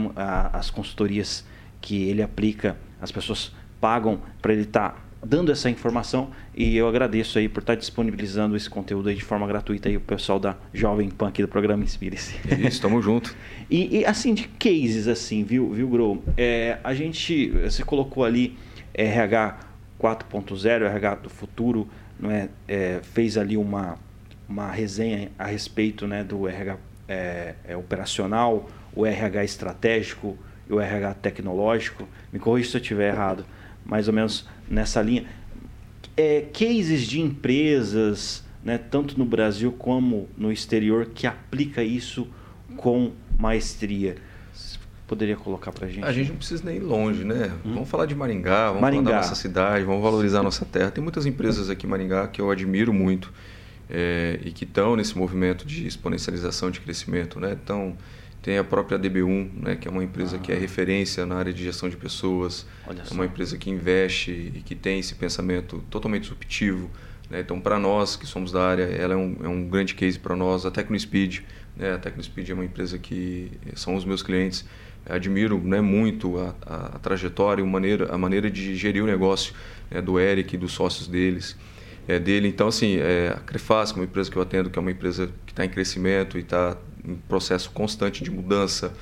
as 0.54 0.70
consultorias 0.70 1.44
que 1.82 2.08
ele 2.08 2.22
aplica, 2.22 2.78
as 3.02 3.12
pessoas 3.12 3.52
pagam 3.82 4.22
para 4.42 4.54
ele 4.54 4.62
estar 4.62 4.92
tá 4.92 5.06
dando 5.26 5.52
essa 5.52 5.70
informação 5.70 6.30
e 6.56 6.78
eu 6.78 6.88
agradeço 6.88 7.40
aí 7.40 7.50
por 7.50 7.62
estar 7.62 7.76
disponibilizando 7.76 8.56
esse 8.56 8.70
conteúdo 8.70 9.10
aí 9.10 9.16
de 9.16 9.24
forma 9.24 9.48
gratuita 9.48 9.90
aí 9.90 9.98
o 9.98 10.02
pessoal 10.02 10.40
da 10.40 10.56
Jovem 10.72 11.10
Pan 11.10 11.30
aqui 11.30 11.42
do 11.42 11.48
programa 11.48 11.84
Inspire-se. 11.84 12.36
Isso, 12.48 12.68
estamos 12.68 13.04
junto. 13.04 13.36
e, 13.70 14.00
e, 14.00 14.06
assim, 14.06 14.34
de 14.34 14.48
cases 14.48 15.08
assim, 15.08 15.44
viu, 15.44 15.72
viu 15.72 15.90
Gro? 15.90 16.24
É, 16.38 16.78
a 16.84 16.94
gente, 16.94 17.50
você 17.50 17.84
colocou 17.84 18.24
ali 18.24 18.58
RH 18.94 19.60
4.0, 20.00 20.84
RH 20.84 21.16
do 21.16 21.30
futuro, 21.30 21.88
não 22.20 22.30
é, 22.30 22.50
é, 22.68 23.00
fez 23.02 23.38
ali 23.38 23.58
uma, 23.58 23.98
uma 24.48 24.70
resenha 24.72 25.32
a 25.38 25.48
respeito 25.48 26.08
né, 26.08 26.24
do 26.24 26.48
RH 26.48 26.78
é, 27.08 27.56
é, 27.64 27.78
operacional, 27.78 28.70
o 28.94 29.06
RH 29.06 29.44
estratégico 29.44 30.38
e 30.70 30.74
o 30.74 30.80
RH 30.80 31.14
tecnológico. 31.16 32.08
Me 32.32 32.40
corrija 32.40 32.72
se 32.72 32.78
eu 32.78 32.82
estiver 32.82 33.14
errado 33.14 33.46
mais 33.86 34.08
ou 34.08 34.14
menos 34.14 34.48
nessa 34.68 35.02
linha. 35.02 35.26
É, 36.18 36.42
cases 36.42 37.04
de 37.04 37.22
empresas, 37.22 38.44
né, 38.64 38.78
tanto 38.78 39.18
no 39.18 39.26
Brasil 39.26 39.72
como 39.72 40.28
no 40.38 40.52
exterior, 40.52 41.08
que 41.14 41.28
aplica 41.28 41.84
isso 41.84 42.28
com 42.78 43.12
maestria. 43.38 44.16
Você 44.54 44.80
poderia 45.06 45.36
colocar 45.36 45.72
para 45.72 45.86
a 45.86 45.90
gente? 45.90 46.04
A 46.04 46.12
gente 46.12 46.30
não 46.30 46.38
precisa 46.38 46.64
nem 46.66 46.78
ir 46.78 46.80
longe, 46.80 47.24
né? 47.24 47.52
Hum? 47.66 47.74
Vamos 47.76 47.90
falar 47.90 48.06
de 48.06 48.16
Maringá, 48.16 48.68
vamos 48.68 48.82
Maringá. 48.82 49.04
falar 49.04 49.16
da 49.16 49.28
nossa 49.28 49.36
cidade, 49.36 49.84
vamos 49.84 50.02
valorizar 50.02 50.40
a 50.40 50.44
nossa 50.44 50.66
terra. 50.66 50.90
Tem 50.90 51.04
muitas 51.04 51.26
empresas 51.26 51.70
aqui 51.70 51.86
em 51.86 51.90
Maringá 51.90 52.28
que 52.28 52.42
eu 52.42 52.50
admiro 52.50 52.94
muito 52.94 53.32
é, 53.90 54.40
e 54.44 54.52
que 54.52 54.64
estão 54.64 54.96
nesse 54.96 55.18
movimento 55.18 55.66
de 55.66 55.86
exponencialização 55.88 56.72
de 56.72 56.80
crescimento, 56.80 57.40
né? 57.40 57.58
Então, 57.62 57.98
tem 58.46 58.60
a 58.60 58.64
própria 58.64 59.00
DB1, 59.00 59.50
né, 59.56 59.76
que 59.76 59.88
é 59.88 59.92
uma 59.92 60.04
empresa 60.04 60.36
ah. 60.36 60.40
que 60.40 60.52
é 60.52 60.56
ah. 60.56 60.60
referência 60.60 61.26
na 61.26 61.36
área 61.36 61.52
de 61.52 61.64
gestão 61.64 61.90
de 61.90 61.98
pessoas. 61.98 62.68
é 62.88 63.14
uma 63.14 63.26
empresa 63.26 63.58
que 63.58 63.72
investe 63.72 64.52
e 64.54 64.62
que 64.62 64.76
tem 64.76 65.00
esse 65.00 65.16
pensamento 65.16 65.84
totalmente 65.90 66.22
disruptivo. 66.22 66.92
Né? 67.28 67.40
Então, 67.40 67.60
para 67.60 67.80
nós 67.80 68.16
que 68.16 68.28
somos 68.28 68.52
da 68.52 68.64
área, 68.64 68.84
ela 68.84 69.16
é 69.16 69.18
um, 69.18 69.36
é 69.44 69.48
um 69.48 69.68
grande 69.68 69.96
case 69.96 70.20
para 70.20 70.36
nós. 70.36 70.64
A 70.64 70.70
TecnoSpeed, 70.70 71.44
né? 71.76 71.94
a 71.94 71.98
TecnoSpeed 71.98 72.52
é 72.52 72.54
uma 72.54 72.66
empresa 72.66 73.00
que 73.00 73.52
são 73.74 73.96
os 73.96 74.06
meus 74.06 74.22
clientes. 74.22 74.64
Admiro 75.08 75.60
né, 75.60 75.82
muito 75.82 76.40
a, 76.40 76.56
a, 76.66 76.86
a 76.96 77.00
trajetória, 77.00 77.64
a 77.64 77.68
maneira, 77.68 78.14
a 78.14 78.18
maneira 78.18 78.50
de 78.50 78.76
gerir 78.76 79.04
o 79.04 79.08
negócio 79.08 79.56
né, 79.90 80.04
do 80.04 80.20
Eric 80.20 80.54
e 80.54 80.58
dos 80.58 80.72
sócios 80.72 81.08
deles 81.08 81.58
é, 82.08 82.20
dele. 82.20 82.48
Então, 82.48 82.68
assim, 82.68 82.98
é, 82.98 83.34
a 83.36 83.40
Crefaz, 83.40 83.92
é 83.92 83.96
uma 83.96 84.04
empresa 84.04 84.30
que 84.30 84.38
eu 84.38 84.42
atendo, 84.42 84.70
que 84.70 84.78
é 84.78 84.82
uma 84.82 84.92
empresa 84.92 85.30
que 85.46 85.52
está 85.52 85.66
em 85.66 85.70
crescimento 85.70 86.38
e 86.38 86.42
está 86.42 86.78
em 87.04 87.16
processo 87.28 87.70
constante 87.72 88.24
de 88.24 88.32
mudança 88.32 88.94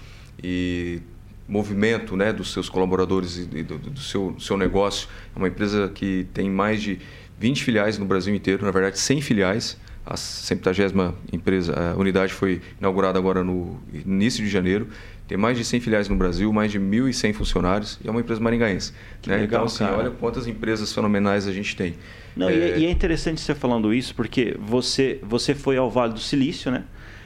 e 0.41 1.01
movimento 1.47 2.15
né, 2.15 2.31
dos 2.31 2.51
seus 2.51 2.69
colaboradores 2.69 3.37
e 3.37 3.63
do, 3.63 3.77
do 3.77 3.99
seu, 3.99 4.31
do 4.31 4.41
seu 4.41 4.57
negócio. 4.57 5.07
É 5.35 5.37
uma 5.37 5.47
empresa 5.47 5.89
que 5.93 6.27
tem 6.33 6.49
mais 6.49 6.81
de 6.81 6.99
20 7.39 7.63
filiais 7.63 7.97
no 7.97 8.05
Brasil 8.05 8.33
inteiro, 8.33 8.65
na 8.65 8.71
verdade 8.71 8.97
100 8.99 9.21
filiais. 9.21 9.77
A 10.05 10.17
70 10.17 11.15
empresa, 11.31 11.93
a 11.93 11.97
unidade 11.97 12.33
foi 12.33 12.61
inaugurada 12.77 13.17
agora 13.17 13.41
no 13.41 13.79
início 13.93 14.43
de 14.43 14.49
janeiro. 14.49 14.89
Tem 15.27 15.37
mais 15.37 15.57
de 15.57 15.63
100 15.63 15.79
filiais 15.79 16.09
no 16.09 16.15
Brasil, 16.15 16.51
mais 16.51 16.71
de 16.71 16.79
1.100 16.79 17.33
funcionários 17.33 17.97
e 18.03 18.07
é 18.07 18.11
uma 18.11 18.19
empresa 18.19 18.41
maringaense. 18.41 18.91
Né? 19.25 19.37
Legal, 19.37 19.45
então, 19.45 19.63
assim, 19.63 19.85
cara. 19.85 19.97
olha 19.97 20.11
quantas 20.11 20.47
empresas 20.47 20.93
fenomenais 20.93 21.47
a 21.47 21.53
gente 21.53 21.75
tem. 21.75 21.95
Não, 22.35 22.49
é... 22.49 22.55
E, 22.55 22.61
é, 22.61 22.79
e 22.79 22.85
é 22.85 22.91
interessante 22.91 23.39
você 23.39 23.55
falando 23.55 23.93
isso, 23.93 24.13
porque 24.13 24.57
você, 24.59 25.19
você 25.23 25.55
foi 25.55 25.77
ao 25.77 25.89
Vale 25.89 26.13
do 26.13 26.19
Silício, 26.19 26.71
né? 26.71 26.83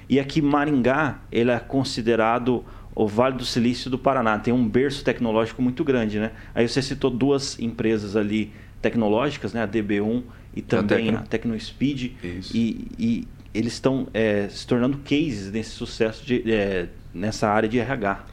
E 0.10 0.20
aqui 0.20 0.42
Maringá, 0.42 1.20
ele 1.32 1.52
é 1.52 1.60
considerado 1.60 2.64
o 2.96 3.08
Vale 3.08 3.38
do 3.38 3.46
Silício 3.46 3.90
do 3.90 3.98
Paraná. 3.98 4.40
Tem 4.40 4.54
um 4.54 4.68
berço 4.68 5.04
tecnológico 5.04 5.62
muito 5.62 5.84
grande, 5.84 6.20
né? 6.20 6.32
Aí 6.56 6.68
você 6.68 6.82
citou 6.82 7.10
duas 7.10 7.60
empresas 7.60 8.16
ali 8.16 8.52
tecnológicas, 8.82 9.54
né? 9.54 9.64
A 9.64 9.68
DB1 9.68 10.24
e 10.56 10.62
também 10.62 11.10
a, 11.10 11.20
TecnoSpeed. 11.20 12.16
E, 12.54 12.88
e, 12.98 13.28
eles 13.54 13.74
estão 13.74 14.08
é, 14.14 14.48
se 14.50 14.68
tornando 14.68 15.00
cases 15.00 15.52
nesse 15.52 15.72
sucesso 15.72 16.26
de, 16.26 16.44
é, 16.52 16.88
nessa 17.18 17.50
área 17.50 17.68
de 17.68 17.80
RH 17.80 18.26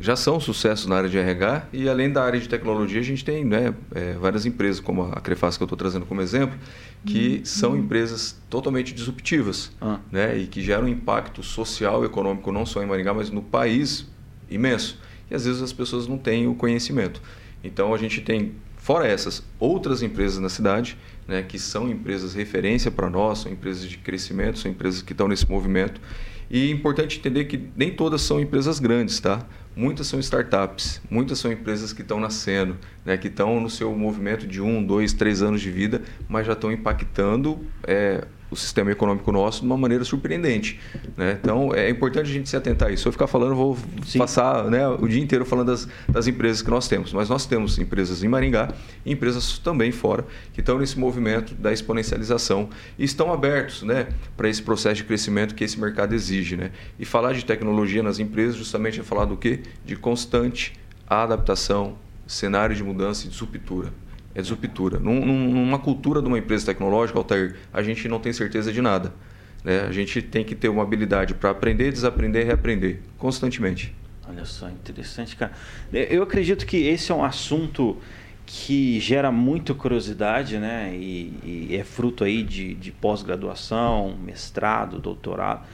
já 0.00 0.16
são 0.16 0.40
sucesso 0.40 0.88
na 0.88 0.96
área 0.96 1.08
de 1.08 1.16
RH 1.16 1.68
e 1.72 1.88
além 1.88 2.10
da 2.10 2.22
área 2.24 2.40
de 2.40 2.48
tecnologia 2.48 3.00
a 3.00 3.04
gente 3.04 3.24
tem 3.24 3.44
né, 3.44 3.72
é, 3.94 4.14
várias 4.14 4.44
empresas 4.44 4.80
como 4.80 5.04
a 5.04 5.20
Crefaz 5.20 5.56
que 5.56 5.62
eu 5.62 5.66
estou 5.66 5.78
trazendo 5.78 6.04
como 6.04 6.20
exemplo 6.20 6.58
que 7.06 7.36
uhum. 7.38 7.44
são 7.44 7.76
empresas 7.76 8.36
totalmente 8.50 8.92
disruptivas 8.92 9.70
ah. 9.80 10.00
né, 10.10 10.36
e 10.36 10.46
que 10.46 10.62
geram 10.62 10.84
um 10.84 10.88
impacto 10.88 11.42
social 11.42 12.02
e 12.02 12.06
econômico 12.06 12.50
não 12.50 12.66
só 12.66 12.82
em 12.82 12.86
Maringá 12.86 13.14
mas 13.14 13.30
no 13.30 13.42
país 13.42 14.06
imenso 14.50 14.98
e 15.30 15.34
às 15.34 15.44
vezes 15.44 15.62
as 15.62 15.72
pessoas 15.72 16.08
não 16.08 16.18
têm 16.18 16.48
o 16.48 16.54
conhecimento 16.54 17.22
então 17.62 17.94
a 17.94 17.98
gente 17.98 18.20
tem 18.20 18.52
fora 18.76 19.06
essas 19.06 19.44
outras 19.60 20.02
empresas 20.02 20.40
na 20.40 20.48
cidade 20.48 20.98
né, 21.28 21.42
que 21.42 21.58
são 21.58 21.88
empresas 21.88 22.34
referência 22.34 22.90
para 22.90 23.08
nós 23.08 23.38
são 23.38 23.52
empresas 23.52 23.88
de 23.88 23.96
crescimento 23.96 24.58
são 24.58 24.70
empresas 24.70 25.02
que 25.02 25.12
estão 25.12 25.28
nesse 25.28 25.48
movimento 25.48 26.00
e 26.50 26.68
é 26.68 26.70
importante 26.70 27.18
entender 27.18 27.44
que 27.44 27.68
nem 27.76 27.90
todas 27.90 28.22
são 28.22 28.40
empresas 28.40 28.78
grandes, 28.78 29.20
tá? 29.20 29.46
Muitas 29.76 30.06
são 30.06 30.20
startups, 30.20 31.00
muitas 31.10 31.38
são 31.38 31.50
empresas 31.50 31.92
que 31.92 32.02
estão 32.02 32.20
nascendo, 32.20 32.76
né, 33.04 33.16
que 33.16 33.26
estão 33.26 33.60
no 33.60 33.68
seu 33.68 33.92
movimento 33.96 34.46
de 34.46 34.60
um, 34.60 34.84
dois, 34.84 35.12
três 35.12 35.42
anos 35.42 35.60
de 35.60 35.70
vida, 35.70 36.00
mas 36.28 36.46
já 36.46 36.52
estão 36.52 36.70
impactando 36.70 37.60
é, 37.82 38.24
o 38.54 38.56
sistema 38.56 38.90
econômico 38.90 39.30
nosso 39.32 39.60
de 39.60 39.66
uma 39.66 39.76
maneira 39.76 40.04
surpreendente. 40.04 40.80
Né? 41.16 41.38
Então, 41.40 41.74
é 41.74 41.90
importante 41.90 42.30
a 42.30 42.32
gente 42.32 42.48
se 42.48 42.56
atentar 42.56 42.88
a 42.88 42.92
isso. 42.92 43.02
Se 43.02 43.08
eu 43.08 43.12
ficar 43.12 43.26
falando, 43.26 43.54
vou 43.54 43.76
Sim. 44.06 44.18
passar 44.18 44.70
né, 44.70 44.88
o 44.88 45.06
dia 45.06 45.22
inteiro 45.22 45.44
falando 45.44 45.66
das, 45.66 45.88
das, 46.08 46.26
empresas 46.26 46.62
que 46.62 46.70
nós 46.70 46.88
temos. 46.88 47.12
Mas 47.12 47.28
nós 47.28 47.44
temos 47.46 47.78
empresas 47.78 48.22
em 48.22 48.28
Maringá 48.28 48.72
e 49.04 49.12
empresas 49.12 49.58
também 49.58 49.92
fora 49.92 50.24
que 50.52 50.60
estão 50.60 50.78
nesse 50.78 50.98
movimento 50.98 51.54
da 51.54 51.72
exponencialização 51.72 52.68
e 52.98 53.04
estão 53.04 53.32
abertos 53.32 53.82
né, 53.82 54.08
para 54.36 54.48
esse 54.48 54.62
processo 54.62 54.96
de 54.96 55.04
crescimento 55.04 55.54
que 55.54 55.64
esse 55.64 55.78
mercado 55.78 56.14
exige. 56.14 56.56
Né? 56.56 56.70
E 56.98 57.04
falar 57.04 57.32
de 57.32 57.44
tecnologia 57.44 58.02
nas 58.02 58.18
empresas 58.18 58.54
justamente 58.54 59.00
é 59.00 59.02
falar 59.02 59.24
do 59.24 59.36
quê? 59.36 59.60
De 59.84 59.96
constante 59.96 60.72
adaptação, 61.06 61.96
cenário 62.26 62.74
de 62.74 62.82
mudança 62.82 63.22
e 63.22 63.24
de 63.24 63.30
disruptura 63.30 64.03
é 64.34 64.40
disruptura. 64.42 64.98
Num, 64.98 65.24
numa 65.24 65.78
cultura 65.78 66.20
de 66.20 66.28
uma 66.28 66.38
empresa 66.38 66.66
tecnológica, 66.66 67.18
Altair, 67.18 67.56
a 67.72 67.82
gente 67.82 68.08
não 68.08 68.18
tem 68.18 68.32
certeza 68.32 68.72
de 68.72 68.82
nada. 68.82 69.12
Né? 69.62 69.80
A 69.80 69.92
gente 69.92 70.20
tem 70.20 70.44
que 70.44 70.54
ter 70.54 70.68
uma 70.68 70.82
habilidade 70.82 71.34
para 71.34 71.50
aprender, 71.50 71.92
desaprender 71.92 72.42
e 72.42 72.44
reaprender 72.44 73.00
constantemente. 73.16 73.94
Olha 74.28 74.44
só, 74.44 74.68
interessante, 74.68 75.36
cara. 75.36 75.52
Eu 75.92 76.22
acredito 76.22 76.66
que 76.66 76.78
esse 76.78 77.12
é 77.12 77.14
um 77.14 77.24
assunto 77.24 77.98
que 78.46 79.00
gera 79.00 79.30
muita 79.30 79.74
curiosidade, 79.74 80.58
né? 80.58 80.94
E, 80.94 81.68
e 81.70 81.76
é 81.76 81.84
fruto 81.84 82.24
aí 82.24 82.42
de, 82.42 82.74
de 82.74 82.90
pós-graduação, 82.90 84.16
mestrado, 84.22 84.98
doutorado. 84.98 85.66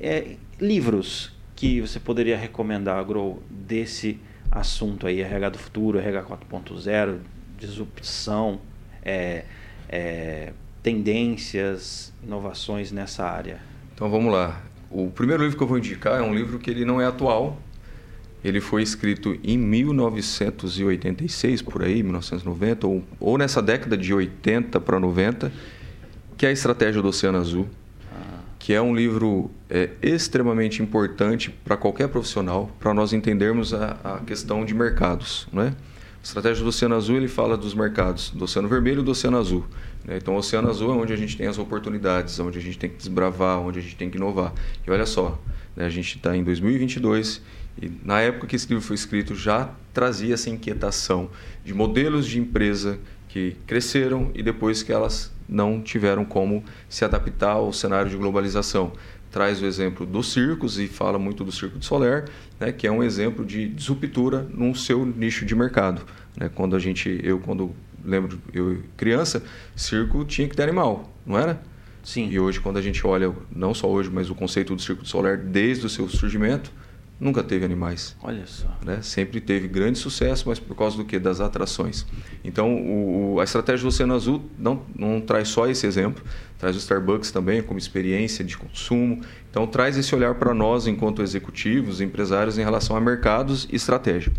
É, 0.00 0.36
livros 0.60 1.32
que 1.54 1.80
você 1.80 1.98
poderia 1.98 2.36
recomendar, 2.36 3.02
Grow, 3.04 3.42
desse 3.50 4.18
assunto 4.50 5.06
aí, 5.06 5.20
RH 5.20 5.48
do 5.50 5.58
futuro, 5.58 5.98
RH 5.98 6.22
4.0, 6.50 7.18
disrupção, 7.58 8.60
é, 9.02 9.44
é, 9.88 10.52
tendências, 10.82 12.12
inovações 12.22 12.92
nessa 12.92 13.24
área? 13.24 13.58
Então 13.94 14.10
vamos 14.10 14.30
lá. 14.32 14.62
O 14.90 15.10
primeiro 15.10 15.42
livro 15.42 15.58
que 15.58 15.62
eu 15.62 15.68
vou 15.68 15.78
indicar 15.78 16.18
é 16.18 16.22
um 16.22 16.34
livro 16.34 16.58
que 16.58 16.70
ele 16.70 16.84
não 16.84 17.00
é 17.00 17.06
atual. 17.06 17.58
Ele 18.44 18.60
foi 18.60 18.82
escrito 18.82 19.38
em 19.42 19.56
1986, 19.58 21.62
por 21.62 21.82
aí, 21.82 22.02
1990, 22.02 22.86
ou, 22.86 23.02
ou 23.18 23.36
nessa 23.36 23.60
década 23.60 23.96
de 23.96 24.14
80 24.14 24.78
para 24.80 25.00
90, 25.00 25.50
que 26.36 26.46
é 26.46 26.50
a 26.50 26.52
Estratégia 26.52 27.02
do 27.02 27.08
Oceano 27.08 27.38
Azul, 27.38 27.66
que 28.58 28.72
é 28.72 28.80
um 28.80 28.94
livro 28.94 29.50
é, 29.68 29.90
extremamente 30.02 30.80
importante 30.82 31.50
para 31.50 31.76
qualquer 31.76 32.08
profissional, 32.08 32.70
para 32.78 32.94
nós 32.94 33.12
entendermos 33.12 33.74
a, 33.74 33.96
a 34.04 34.18
questão 34.18 34.64
de 34.64 34.72
mercados. 34.74 35.48
Não 35.52 35.62
é? 35.62 35.74
Estratégia 36.28 36.62
do 36.62 36.68
Oceano 36.68 36.94
Azul 36.94 37.16
ele 37.16 37.28
fala 37.28 37.56
dos 37.56 37.74
mercados 37.74 38.30
do 38.30 38.44
Oceano 38.44 38.68
Vermelho 38.68 39.00
e 39.00 39.04
do 39.04 39.10
Oceano 39.12 39.38
Azul. 39.38 39.64
Né? 40.04 40.18
Então, 40.18 40.34
o 40.34 40.36
Oceano 40.36 40.68
Azul 40.68 40.92
é 40.92 40.94
onde 40.94 41.12
a 41.12 41.16
gente 41.16 41.36
tem 41.36 41.46
as 41.46 41.58
oportunidades, 41.58 42.38
onde 42.38 42.58
a 42.58 42.60
gente 42.60 42.78
tem 42.78 42.90
que 42.90 42.96
desbravar, 42.96 43.58
onde 43.60 43.78
a 43.78 43.82
gente 43.82 43.96
tem 43.96 44.10
que 44.10 44.18
inovar. 44.18 44.52
E 44.86 44.90
olha 44.90 45.06
só, 45.06 45.40
né? 45.74 45.86
a 45.86 45.88
gente 45.88 46.16
está 46.16 46.36
em 46.36 46.44
2022 46.44 47.40
e 47.80 47.90
na 48.04 48.20
época 48.20 48.46
que 48.46 48.56
esse 48.56 48.68
livro 48.68 48.84
foi 48.84 48.94
escrito 48.94 49.34
já 49.34 49.70
trazia 49.94 50.34
essa 50.34 50.50
inquietação 50.50 51.30
de 51.64 51.72
modelos 51.72 52.26
de 52.26 52.38
empresa 52.38 52.98
que 53.28 53.56
cresceram 53.66 54.30
e 54.34 54.42
depois 54.42 54.82
que 54.82 54.92
elas 54.92 55.32
não 55.48 55.80
tiveram 55.80 56.26
como 56.26 56.62
se 56.90 57.04
adaptar 57.04 57.52
ao 57.52 57.72
cenário 57.72 58.10
de 58.10 58.16
globalização. 58.16 58.92
Traz 59.38 59.62
o 59.62 59.66
exemplo 59.66 60.04
dos 60.04 60.32
circos 60.32 60.80
e 60.80 60.88
fala 60.88 61.16
muito 61.16 61.44
do 61.44 61.52
Circo 61.52 61.78
de 61.78 61.86
Soler, 61.86 62.24
né, 62.58 62.72
que 62.72 62.88
é 62.88 62.90
um 62.90 63.04
exemplo 63.04 63.44
de 63.46 63.68
disruptura 63.68 64.44
no 64.52 64.74
seu 64.74 65.06
nicho 65.06 65.46
de 65.46 65.54
mercado. 65.54 66.02
Né? 66.36 66.50
Quando 66.52 66.74
a 66.74 66.78
gente, 66.80 67.20
eu 67.22 67.38
quando 67.38 67.72
lembro, 68.04 68.36
eu 68.52 68.82
criança, 68.96 69.40
circo 69.76 70.24
tinha 70.24 70.48
que 70.48 70.56
ter 70.56 70.64
animal, 70.64 71.16
não 71.24 71.38
era? 71.38 71.62
Sim. 72.02 72.28
E 72.28 72.40
hoje, 72.40 72.58
quando 72.58 72.78
a 72.78 72.82
gente 72.82 73.06
olha, 73.06 73.32
não 73.54 73.72
só 73.72 73.88
hoje, 73.88 74.10
mas 74.12 74.28
o 74.28 74.34
conceito 74.34 74.74
do 74.74 74.82
Circo 74.82 75.04
de 75.04 75.08
Soler 75.08 75.38
desde 75.38 75.86
o 75.86 75.88
seu 75.88 76.08
surgimento, 76.08 76.72
nunca 77.20 77.42
teve 77.42 77.64
animais. 77.64 78.16
Olha 78.22 78.46
só. 78.46 78.68
Né? 78.84 79.00
Sempre 79.02 79.40
teve 79.40 79.66
grande 79.66 79.98
sucesso, 79.98 80.44
mas 80.48 80.58
por 80.58 80.76
causa 80.76 80.96
do 80.96 81.04
que? 81.04 81.18
Das 81.18 81.40
atrações. 81.40 82.06
Então, 82.44 82.74
o, 82.74 83.40
a 83.40 83.44
estratégia 83.44 83.82
do 83.82 83.88
Oceano 83.88 84.14
Azul 84.14 84.42
não, 84.58 84.82
não 84.96 85.20
traz 85.20 85.48
só 85.48 85.66
esse 85.66 85.86
exemplo, 85.86 86.22
traz 86.58 86.76
o 86.76 86.78
Starbucks 86.78 87.30
também 87.30 87.62
como 87.62 87.78
experiência 87.78 88.44
de 88.44 88.56
consumo. 88.56 89.20
Então, 89.50 89.66
traz 89.66 89.96
esse 89.98 90.14
olhar 90.14 90.34
para 90.36 90.54
nós, 90.54 90.86
enquanto 90.86 91.22
executivos, 91.22 92.00
empresários, 92.00 92.58
em 92.58 92.62
relação 92.62 92.96
a 92.96 93.00
mercados 93.00 93.68
e 93.70 93.76
estratégia. 93.76 94.32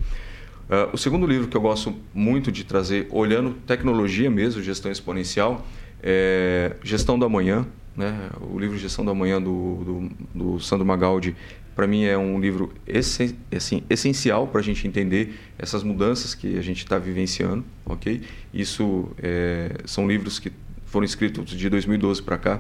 Uh, 0.70 0.94
o 0.94 0.98
segundo 0.98 1.26
livro 1.26 1.48
que 1.48 1.58
eu 1.58 1.62
gosto 1.62 1.96
muito 2.14 2.52
de 2.52 2.64
trazer, 2.64 3.08
olhando 3.10 3.56
tecnologia 3.66 4.30
mesmo, 4.30 4.62
gestão 4.62 4.92
exponencial, 4.92 5.66
é 6.02 6.76
Gestão 6.84 7.18
do 7.18 7.26
Amanhã. 7.26 7.66
Né? 7.96 8.30
O 8.40 8.58
livro 8.58 8.78
Gestão 8.78 9.04
do 9.04 9.12
Amanhã 9.12 9.42
do, 9.42 10.10
do, 10.34 10.54
do 10.54 10.60
Sandro 10.60 10.86
Magaldi 10.86 11.36
para 11.80 11.88
mim 11.88 12.04
é 12.04 12.18
um 12.18 12.42
livro 12.42 12.74
essen 12.86 13.38
assim, 13.56 13.84
essencial 13.90 14.46
para 14.48 14.60
a 14.60 14.62
gente 14.62 14.86
entender 14.86 15.40
essas 15.58 15.82
mudanças 15.82 16.36
que 16.36 16.58
a 16.58 16.62
gente 16.62 16.80
está 16.80 17.00
vivenciando, 17.00 17.64
ok? 17.86 18.22
Isso 18.54 19.10
é, 19.18 19.78
são 19.86 20.06
livros 20.06 20.40
que 20.40 20.52
foram 20.84 21.06
escritos 21.06 21.46
de 21.52 21.70
2012 21.70 22.22
para 22.22 22.38
cá. 22.38 22.60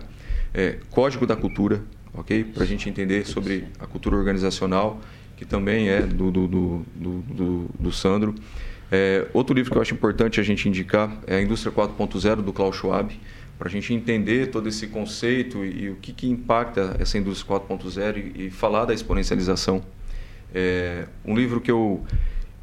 É, 0.53 0.77
Código 0.89 1.27
da 1.27 1.35
Cultura, 1.35 1.83
ok? 2.13 2.45
Para 2.45 2.63
a 2.63 2.65
gente 2.65 2.87
entender 2.87 3.27
sobre 3.27 3.65
a 3.77 3.85
cultura 3.85 4.15
organizacional, 4.15 5.01
que 5.35 5.43
também 5.43 5.89
é 5.89 5.99
do, 5.99 6.31
do, 6.31 6.47
do, 6.47 6.85
do, 6.95 7.65
do 7.77 7.91
Sandro. 7.91 8.33
É, 8.89 9.27
outro 9.33 9.53
livro 9.53 9.69
que 9.69 9.77
eu 9.77 9.81
acho 9.81 9.93
importante 9.93 10.39
a 10.39 10.43
gente 10.43 10.69
indicar 10.69 11.19
é 11.27 11.35
a 11.35 11.41
Indústria 11.41 11.73
4.0 11.73 12.37
do 12.37 12.53
Klaus 12.53 12.77
Schwab 12.77 13.13
para 13.59 13.67
a 13.67 13.71
gente 13.71 13.93
entender 13.93 14.47
todo 14.47 14.69
esse 14.69 14.87
conceito 14.87 15.65
e, 15.65 15.83
e 15.83 15.89
o 15.89 15.97
que, 15.97 16.13
que 16.13 16.29
impacta 16.29 16.95
essa 16.97 17.17
indústria 17.17 17.59
4.0 17.59 18.33
e, 18.35 18.45
e, 18.45 18.49
falar 18.49 18.85
da 18.85 18.93
exponencialização. 18.93 19.83
É, 20.55 21.05
um 21.25 21.35
livro 21.35 21.59
que 21.59 21.69
eu 21.69 22.01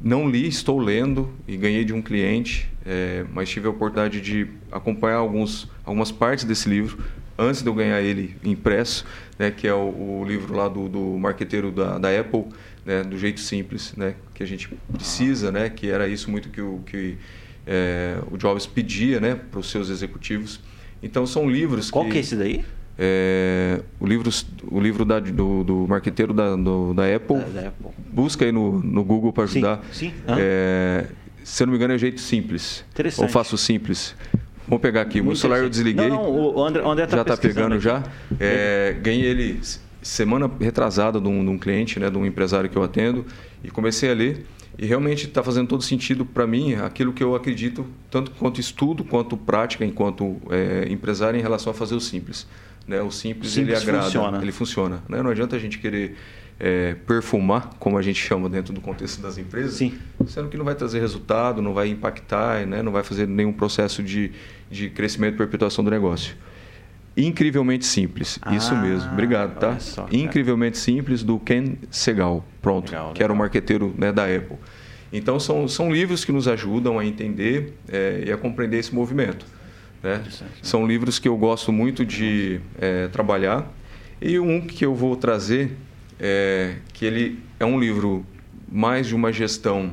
não 0.01 0.27
li, 0.27 0.47
estou 0.47 0.79
lendo 0.79 1.31
e 1.47 1.55
ganhei 1.55 1.85
de 1.85 1.93
um 1.93 2.01
cliente, 2.01 2.67
é, 2.83 3.23
mas 3.31 3.47
tive 3.47 3.67
a 3.67 3.69
oportunidade 3.69 4.19
de 4.19 4.47
acompanhar 4.71 5.17
alguns, 5.17 5.69
algumas 5.85 6.11
partes 6.11 6.45
desse 6.45 6.67
livro 6.67 6.97
antes 7.37 7.61
de 7.61 7.69
eu 7.69 7.75
ganhar 7.75 8.01
ele 8.01 8.35
impresso, 8.43 9.05
né, 9.37 9.51
que 9.51 9.67
é 9.67 9.73
o, 9.73 10.21
o 10.21 10.25
livro 10.27 10.55
lá 10.55 10.67
do, 10.67 10.89
do 10.89 10.99
marqueteiro 11.19 11.71
da, 11.71 11.99
da 11.99 12.19
Apple, 12.19 12.45
né, 12.83 13.03
do 13.03 13.19
jeito 13.19 13.39
simples, 13.39 13.93
né, 13.95 14.15
que 14.33 14.41
a 14.41 14.47
gente 14.47 14.67
precisa, 14.91 15.51
né, 15.51 15.69
que 15.69 15.91
era 15.91 16.07
isso 16.07 16.31
muito 16.31 16.49
que 16.49 16.61
o, 16.61 16.79
que, 16.83 17.17
é, 17.67 18.17
o 18.31 18.37
Jobs 18.37 18.65
pedia 18.65 19.19
né, 19.19 19.35
para 19.35 19.59
os 19.59 19.69
seus 19.69 19.89
executivos. 19.89 20.59
Então 21.01 21.25
são 21.25 21.49
livros 21.49 21.91
Qual 21.91 22.05
que... 22.05 22.11
que 22.11 22.17
é 22.17 22.21
esse 22.21 22.35
daí? 22.35 22.63
É, 22.99 23.81
o 23.99 24.07
livro, 24.07 24.29
o 24.71 24.79
livro 24.79 25.05
da, 25.05 25.19
do, 25.19 25.63
do 25.63 25.87
marqueteiro 25.87 26.33
da, 26.33 26.55
do, 26.55 26.93
da, 26.93 27.15
Apple. 27.15 27.37
Da, 27.37 27.61
da 27.61 27.67
Apple. 27.67 27.91
Busca 28.11 28.43
aí 28.43 28.51
no, 28.51 28.79
no 28.81 29.03
Google 29.03 29.31
para 29.31 29.43
ajudar. 29.43 29.83
Sim. 29.91 30.09
sim. 30.09 30.13
É, 30.27 31.05
se 31.43 31.61
eu 31.61 31.67
não 31.67 31.71
me 31.71 31.77
engano, 31.77 31.93
é 31.93 31.97
jeito 31.97 32.19
simples. 32.19 32.83
Interessante. 32.91 33.23
Ou 33.23 33.29
faço 33.29 33.57
simples. 33.57 34.15
Vamos 34.67 34.81
pegar 34.81 35.01
aqui. 35.01 35.21
O 35.21 35.25
meu 35.25 35.35
celular 35.35 35.59
eu 35.59 35.69
desliguei. 35.69 36.09
Não, 36.09 36.23
não, 36.23 36.55
o 36.55 36.63
André, 36.63 36.83
o 36.83 36.89
André 36.89 37.05
tá 37.05 37.17
já 37.17 37.21
está 37.21 37.37
pegando 37.37 37.75
aqui. 37.75 37.83
já. 37.83 38.03
É, 38.39 38.97
ganhei 39.01 39.25
ele 39.25 39.61
semana 40.01 40.49
retrasada 40.59 41.21
de 41.21 41.27
um, 41.27 41.43
de 41.43 41.49
um 41.49 41.57
cliente, 41.57 41.99
né, 41.99 42.09
de 42.09 42.17
um 42.17 42.25
empresário 42.25 42.69
que 42.69 42.77
eu 42.77 42.83
atendo, 42.83 43.25
e 43.63 43.69
comecei 43.69 44.09
a 44.09 44.13
ler. 44.13 44.45
E 44.77 44.85
realmente 44.85 45.25
está 45.25 45.41
fazendo 45.41 45.67
todo 45.67 45.81
sentido 45.81 46.23
para 46.23 46.45
mim 46.45 46.75
aquilo 46.75 47.11
que 47.11 47.23
eu 47.23 47.35
acredito, 47.35 47.85
tanto 48.11 48.29
quanto 48.31 48.61
estudo, 48.61 49.03
quanto 49.03 49.35
prática, 49.35 49.83
enquanto 49.83 50.37
é, 50.51 50.87
empresário, 50.89 51.39
em 51.39 51.41
relação 51.41 51.71
a 51.71 51.73
fazer 51.73 51.95
o 51.95 51.99
simples. 51.99 52.47
Né? 52.87 53.01
O 53.01 53.09
simples, 53.09 53.51
simples 53.51 53.79
ele 53.79 53.89
agrada, 53.89 54.05
funciona. 54.05 54.41
ele 54.41 54.51
funciona. 54.51 55.03
Né? 55.09 55.23
Não 55.23 55.31
adianta 55.31 55.55
a 55.55 55.59
gente 55.59 55.79
querer 55.79 56.15
é, 56.59 56.93
perfumar, 56.93 57.71
como 57.79 57.97
a 57.97 58.01
gente 58.03 58.19
chama 58.19 58.47
dentro 58.47 58.71
do 58.71 58.79
contexto 58.79 59.19
das 59.19 59.37
empresas, 59.39 59.73
Sim. 59.73 59.93
sendo 60.27 60.47
que 60.47 60.57
não 60.57 60.65
vai 60.65 60.75
trazer 60.75 60.99
resultado, 60.99 61.59
não 61.61 61.73
vai 61.73 61.87
impactar, 61.89 62.65
né? 62.67 62.83
não 62.83 62.91
vai 62.91 63.03
fazer 63.03 63.27
nenhum 63.27 63.53
processo 63.53 64.03
de, 64.03 64.31
de 64.69 64.91
crescimento 64.91 65.33
e 65.33 65.37
perpetuação 65.37 65.83
do 65.83 65.89
negócio. 65.89 66.35
Incrivelmente 67.17 67.83
simples, 67.83 68.37
ah, 68.43 68.55
isso 68.55 68.75
mesmo. 68.75 69.11
Obrigado, 69.11 69.59
tá? 69.59 69.79
Só, 69.79 70.07
Incrivelmente 70.11 70.77
simples 70.77 71.23
do 71.23 71.39
Ken 71.39 71.75
Segal, 71.89 72.45
pronto, 72.61 72.91
legal, 72.91 73.11
que 73.13 73.23
era 73.23 73.33
o 73.33 73.35
marqueteiro 73.35 73.93
né, 73.97 74.11
da 74.11 74.23
Apple. 74.23 74.57
Então 75.11 75.39
são, 75.39 75.67
são 75.67 75.91
livros 75.91 76.23
que 76.23 76.31
nos 76.31 76.47
ajudam 76.47 76.99
a 76.99 77.05
entender 77.05 77.73
é, 77.89 78.25
e 78.27 78.31
a 78.31 78.37
compreender 78.37 78.77
esse 78.77 78.93
movimento. 78.93 79.45
Né? 80.03 80.23
São 80.61 80.85
livros 80.85 81.17
que 81.17 81.27
eu 81.27 81.35
gosto 81.35 81.71
muito 81.71 82.05
de 82.05 82.61
é, 82.79 83.07
trabalhar 83.07 83.67
e 84.21 84.37
um 84.39 84.61
que 84.61 84.85
eu 84.85 84.93
vou 84.93 85.15
trazer 85.15 85.71
é 86.19 86.75
que 86.93 87.05
ele 87.05 87.39
é 87.59 87.65
um 87.65 87.79
livro 87.79 88.25
mais 88.67 89.07
de 89.07 89.15
uma 89.15 89.31
gestão 89.31 89.91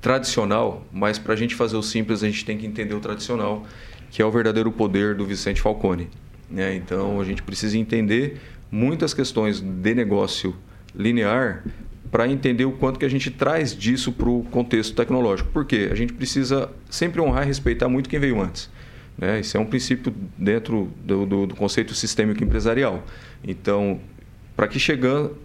tradicional, 0.00 0.86
mas 0.92 1.18
para 1.18 1.32
a 1.32 1.36
gente 1.36 1.54
fazer 1.54 1.76
o 1.76 1.82
simples 1.82 2.22
a 2.22 2.26
gente 2.26 2.44
tem 2.44 2.56
que 2.56 2.66
entender 2.66 2.94
o 2.94 3.00
tradicional 3.00 3.66
que 4.16 4.22
é 4.22 4.24
o 4.24 4.30
verdadeiro 4.30 4.72
poder 4.72 5.14
do 5.14 5.26
Vicente 5.26 5.60
Falcone. 5.60 6.08
Né? 6.50 6.74
Então 6.74 7.20
a 7.20 7.24
gente 7.24 7.42
precisa 7.42 7.76
entender 7.76 8.40
muitas 8.70 9.12
questões 9.12 9.60
de 9.60 9.94
negócio 9.94 10.56
linear 10.94 11.62
para 12.10 12.26
entender 12.26 12.64
o 12.64 12.72
quanto 12.72 12.98
que 12.98 13.04
a 13.04 13.10
gente 13.10 13.30
traz 13.30 13.76
disso 13.76 14.10
para 14.10 14.30
o 14.30 14.42
contexto 14.44 14.94
tecnológico. 14.94 15.50
Por 15.50 15.66
quê? 15.66 15.90
A 15.92 15.94
gente 15.94 16.14
precisa 16.14 16.70
sempre 16.88 17.20
honrar 17.20 17.42
e 17.42 17.46
respeitar 17.46 17.90
muito 17.90 18.08
quem 18.08 18.18
veio 18.18 18.40
antes. 18.40 18.70
Né? 19.18 19.40
Isso 19.40 19.54
é 19.58 19.60
um 19.60 19.66
princípio 19.66 20.14
dentro 20.38 20.90
do, 21.04 21.26
do, 21.26 21.46
do 21.48 21.54
conceito 21.54 21.94
sistêmico 21.94 22.42
empresarial. 22.42 23.04
Então, 23.44 24.00
para 24.56 24.66
que 24.66 24.78
chegando, 24.78 25.36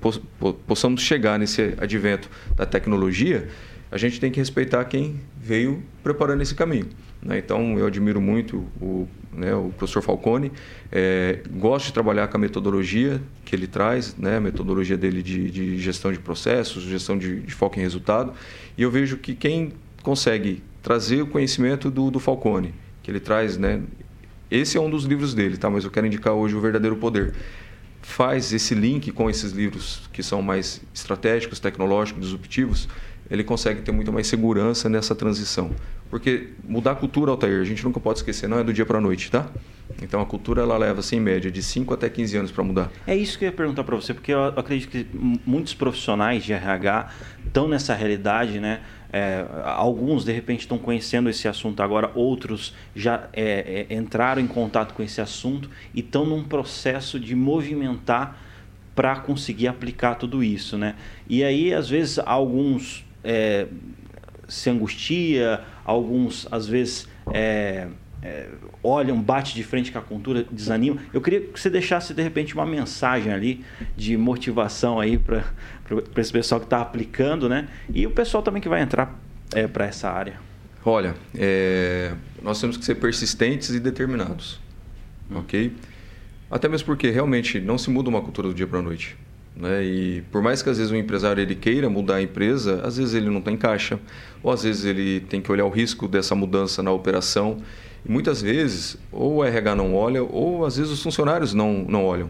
possamos 0.65 1.01
chegar 1.01 1.37
nesse 1.37 1.73
advento 1.77 2.29
da 2.55 2.65
tecnologia, 2.65 3.49
a 3.91 3.97
gente 3.97 4.17
tem 4.17 4.31
que 4.31 4.39
respeitar 4.39 4.85
quem 4.85 5.19
veio 5.37 5.83
preparando 6.01 6.41
esse 6.41 6.55
caminho. 6.55 6.87
Né? 7.21 7.37
Então, 7.37 7.77
eu 7.77 7.85
admiro 7.85 8.19
muito 8.19 8.65
o, 8.81 9.07
né, 9.31 9.53
o 9.53 9.69
professor 9.77 10.01
Falcone, 10.01 10.51
é, 10.91 11.39
gosto 11.51 11.87
de 11.87 11.93
trabalhar 11.93 12.27
com 12.27 12.37
a 12.37 12.39
metodologia 12.39 13.21
que 13.45 13.55
ele 13.55 13.67
traz, 13.67 14.15
né, 14.17 14.37
a 14.37 14.41
metodologia 14.41 14.97
dele 14.97 15.21
de, 15.21 15.51
de 15.51 15.79
gestão 15.79 16.11
de 16.11 16.19
processos, 16.19 16.83
gestão 16.83 17.17
de, 17.17 17.41
de, 17.41 17.53
foco 17.53 17.77
em 17.77 17.81
resultado, 17.81 18.33
e 18.77 18.81
eu 18.81 18.89
vejo 18.89 19.17
que 19.17 19.35
quem 19.35 19.73
consegue 20.01 20.63
trazer 20.81 21.21
o 21.21 21.27
conhecimento 21.27 21.91
do, 21.91 22.09
do 22.09 22.19
Falcone, 22.19 22.73
que 23.03 23.11
ele 23.11 23.19
traz, 23.19 23.57
né, 23.57 23.81
esse 24.51 24.77
é 24.77 24.81
um 24.81 24.89
dos 24.89 25.05
livros 25.05 25.33
dele, 25.33 25.55
tá? 25.55 25.69
mas 25.69 25.85
eu 25.85 25.89
quero 25.89 26.05
indicar 26.05 26.33
hoje 26.33 26.53
o 26.53 26.59
Verdadeiro 26.59 26.97
Poder. 26.97 27.33
Faz 28.01 28.51
esse 28.51 28.75
link 28.75 29.09
com 29.13 29.29
esses 29.29 29.53
livros 29.53 30.09
que 30.11 30.21
são 30.21 30.41
mais 30.41 30.81
estratégicos, 30.93 31.57
tecnológicos, 31.57 32.23
disruptivos, 32.23 32.89
ele 33.31 33.45
consegue 33.45 33.81
ter 33.81 33.93
muito 33.93 34.11
mais 34.11 34.27
segurança 34.27 34.89
nessa 34.89 35.15
transição. 35.15 35.71
Porque 36.09 36.49
mudar 36.67 36.91
a 36.91 36.95
cultura, 36.95 37.31
Altair, 37.31 37.61
a 37.61 37.63
gente 37.63 37.81
nunca 37.85 37.97
pode 37.97 38.19
esquecer, 38.19 38.45
não 38.45 38.59
é 38.59 38.63
do 38.63 38.73
dia 38.73 38.85
para 38.85 38.97
a 38.97 39.01
noite, 39.01 39.31
tá? 39.31 39.49
Então 40.01 40.19
a 40.19 40.25
cultura 40.25 40.61
ela 40.61 40.77
leva, 40.77 40.99
assim, 40.99 41.15
em 41.15 41.21
média, 41.21 41.49
de 41.49 41.63
5 41.63 41.93
até 41.93 42.09
15 42.09 42.37
anos 42.37 42.51
para 42.51 42.61
mudar. 42.61 42.91
É 43.07 43.15
isso 43.15 43.39
que 43.39 43.45
eu 43.45 43.49
ia 43.49 43.55
perguntar 43.55 43.85
para 43.85 43.95
você, 43.95 44.13
porque 44.13 44.33
eu 44.33 44.43
acredito 44.43 44.89
que 44.89 45.07
muitos 45.45 45.73
profissionais 45.73 46.43
de 46.43 46.51
RH 46.51 47.09
estão 47.47 47.69
nessa 47.69 47.95
realidade, 47.95 48.59
né? 48.59 48.81
É, 49.13 49.45
alguns 49.63 50.25
de 50.25 50.33
repente 50.33 50.61
estão 50.61 50.77
conhecendo 50.77 51.29
esse 51.29 51.47
assunto 51.47 51.81
agora, 51.81 52.11
outros 52.13 52.73
já 52.93 53.29
é, 53.31 53.87
é, 53.89 53.95
entraram 53.95 54.41
em 54.41 54.47
contato 54.47 54.93
com 54.93 55.03
esse 55.03 55.21
assunto 55.21 55.69
e 55.93 56.01
estão 56.01 56.25
num 56.25 56.43
processo 56.43 57.19
de 57.19 57.35
movimentar 57.35 58.37
para 58.95 59.17
conseguir 59.17 59.67
aplicar 59.67 60.15
tudo 60.15 60.43
isso, 60.43 60.77
né? 60.77 60.95
E 61.29 61.43
aí 61.43 61.73
às 61.73 61.89
vezes 61.89 62.19
alguns 62.19 63.05
é, 63.23 63.67
se 64.47 64.69
angustia, 64.69 65.61
alguns 65.85 66.47
às 66.51 66.67
vezes 66.67 67.07
é, 67.33 67.87
é, 68.21 68.49
olham, 68.83 69.19
bate 69.19 69.55
de 69.55 69.63
frente 69.63 69.91
com 69.91 69.97
a 69.97 70.01
cultura, 70.01 70.45
desanimam. 70.51 70.99
Eu 71.13 71.21
queria 71.21 71.41
que 71.41 71.59
você 71.59 71.69
deixasse 71.69 72.13
de 72.13 72.21
repente 72.21 72.53
uma 72.53 72.65
mensagem 72.65 73.31
ali 73.31 73.65
de 73.95 74.15
motivação 74.17 74.99
aí 74.99 75.17
para 75.17 75.43
esse 76.17 76.31
pessoal 76.31 76.59
que 76.59 76.67
está 76.67 76.81
aplicando, 76.81 77.49
né? 77.49 77.67
E 77.93 78.05
o 78.05 78.11
pessoal 78.11 78.43
também 78.43 78.61
que 78.61 78.69
vai 78.69 78.81
entrar 78.81 79.19
é, 79.53 79.67
para 79.67 79.85
essa 79.85 80.09
área. 80.09 80.39
Olha, 80.83 81.15
é, 81.35 82.13
nós 82.41 82.59
temos 82.59 82.75
que 82.75 82.85
ser 82.85 82.95
persistentes 82.95 83.69
e 83.69 83.79
determinados, 83.79 84.59
ok? 85.33 85.73
Até 86.49 86.67
mesmo 86.67 86.85
porque 86.87 87.09
realmente 87.09 87.59
não 87.59 87.77
se 87.77 87.89
muda 87.89 88.09
uma 88.09 88.21
cultura 88.21 88.47
do 88.47 88.53
dia 88.53 88.67
para 88.67 88.79
a 88.79 88.81
noite. 88.81 89.15
Né? 89.55 89.83
E 89.83 90.21
por 90.31 90.41
mais 90.41 90.61
que 90.61 90.69
às 90.69 90.77
vezes 90.77 90.91
o 90.91 90.95
empresário 90.95 91.41
ele 91.41 91.55
queira 91.55 91.89
mudar 91.89 92.15
a 92.15 92.21
empresa, 92.21 92.81
às 92.83 92.97
vezes 92.97 93.13
ele 93.13 93.29
não 93.29 93.41
tem 93.41 93.57
caixa, 93.57 93.99
ou 94.41 94.51
às 94.51 94.63
vezes 94.63 94.85
ele 94.85 95.19
tem 95.21 95.41
que 95.41 95.51
olhar 95.51 95.65
o 95.65 95.69
risco 95.69 96.07
dessa 96.07 96.33
mudança 96.35 96.81
na 96.81 96.91
operação. 96.91 97.57
E 98.03 98.11
muitas 98.11 98.41
vezes, 98.41 98.97
ou 99.11 99.37
o 99.37 99.43
RH 99.43 99.75
não 99.75 99.93
olha, 99.93 100.23
ou 100.23 100.65
às 100.65 100.77
vezes 100.77 100.91
os 100.91 101.03
funcionários 101.03 101.53
não, 101.53 101.85
não 101.87 102.03
olham. 102.05 102.29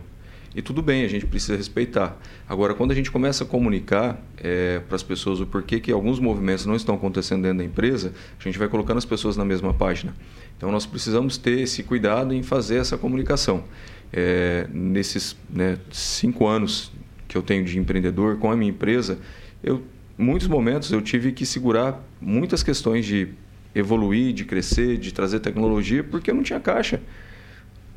E 0.53 0.61
tudo 0.61 0.81
bem, 0.81 1.05
a 1.05 1.07
gente 1.07 1.25
precisa 1.25 1.55
respeitar. 1.55 2.19
Agora, 2.47 2.73
quando 2.73 2.91
a 2.91 2.95
gente 2.95 3.09
começa 3.09 3.45
a 3.45 3.47
comunicar 3.47 4.21
é, 4.37 4.79
para 4.79 4.97
as 4.97 5.03
pessoas 5.03 5.39
o 5.39 5.45
porquê 5.45 5.79
que 5.79 5.93
alguns 5.93 6.19
movimentos 6.19 6.65
não 6.65 6.75
estão 6.75 6.95
acontecendo 6.95 7.43
dentro 7.43 7.59
da 7.59 7.63
empresa, 7.63 8.13
a 8.37 8.43
gente 8.43 8.59
vai 8.59 8.67
colocando 8.67 8.97
as 8.97 9.05
pessoas 9.05 9.37
na 9.37 9.45
mesma 9.45 9.73
página. 9.73 10.13
Então, 10.57 10.69
nós 10.69 10.85
precisamos 10.85 11.37
ter 11.37 11.61
esse 11.61 11.83
cuidado 11.83 12.33
em 12.33 12.43
fazer 12.43 12.77
essa 12.77 12.97
comunicação. 12.97 13.63
É, 14.11 14.67
nesses 14.73 15.37
né, 15.49 15.77
cinco 15.89 16.45
anos 16.45 16.91
que 17.31 17.37
eu 17.37 17.41
tenho 17.41 17.63
de 17.63 17.79
empreendedor 17.79 18.35
com 18.39 18.51
a 18.51 18.57
minha 18.57 18.69
empresa, 18.69 19.17
eu 19.63 19.81
muitos 20.17 20.49
momentos 20.49 20.91
eu 20.91 21.01
tive 21.01 21.31
que 21.31 21.45
segurar 21.45 22.03
muitas 22.19 22.61
questões 22.61 23.05
de 23.05 23.29
evoluir, 23.73 24.33
de 24.33 24.43
crescer, 24.43 24.97
de 24.97 25.13
trazer 25.13 25.39
tecnologia, 25.39 26.03
porque 26.03 26.29
eu 26.29 26.35
não 26.35 26.43
tinha 26.43 26.59
caixa. 26.59 26.99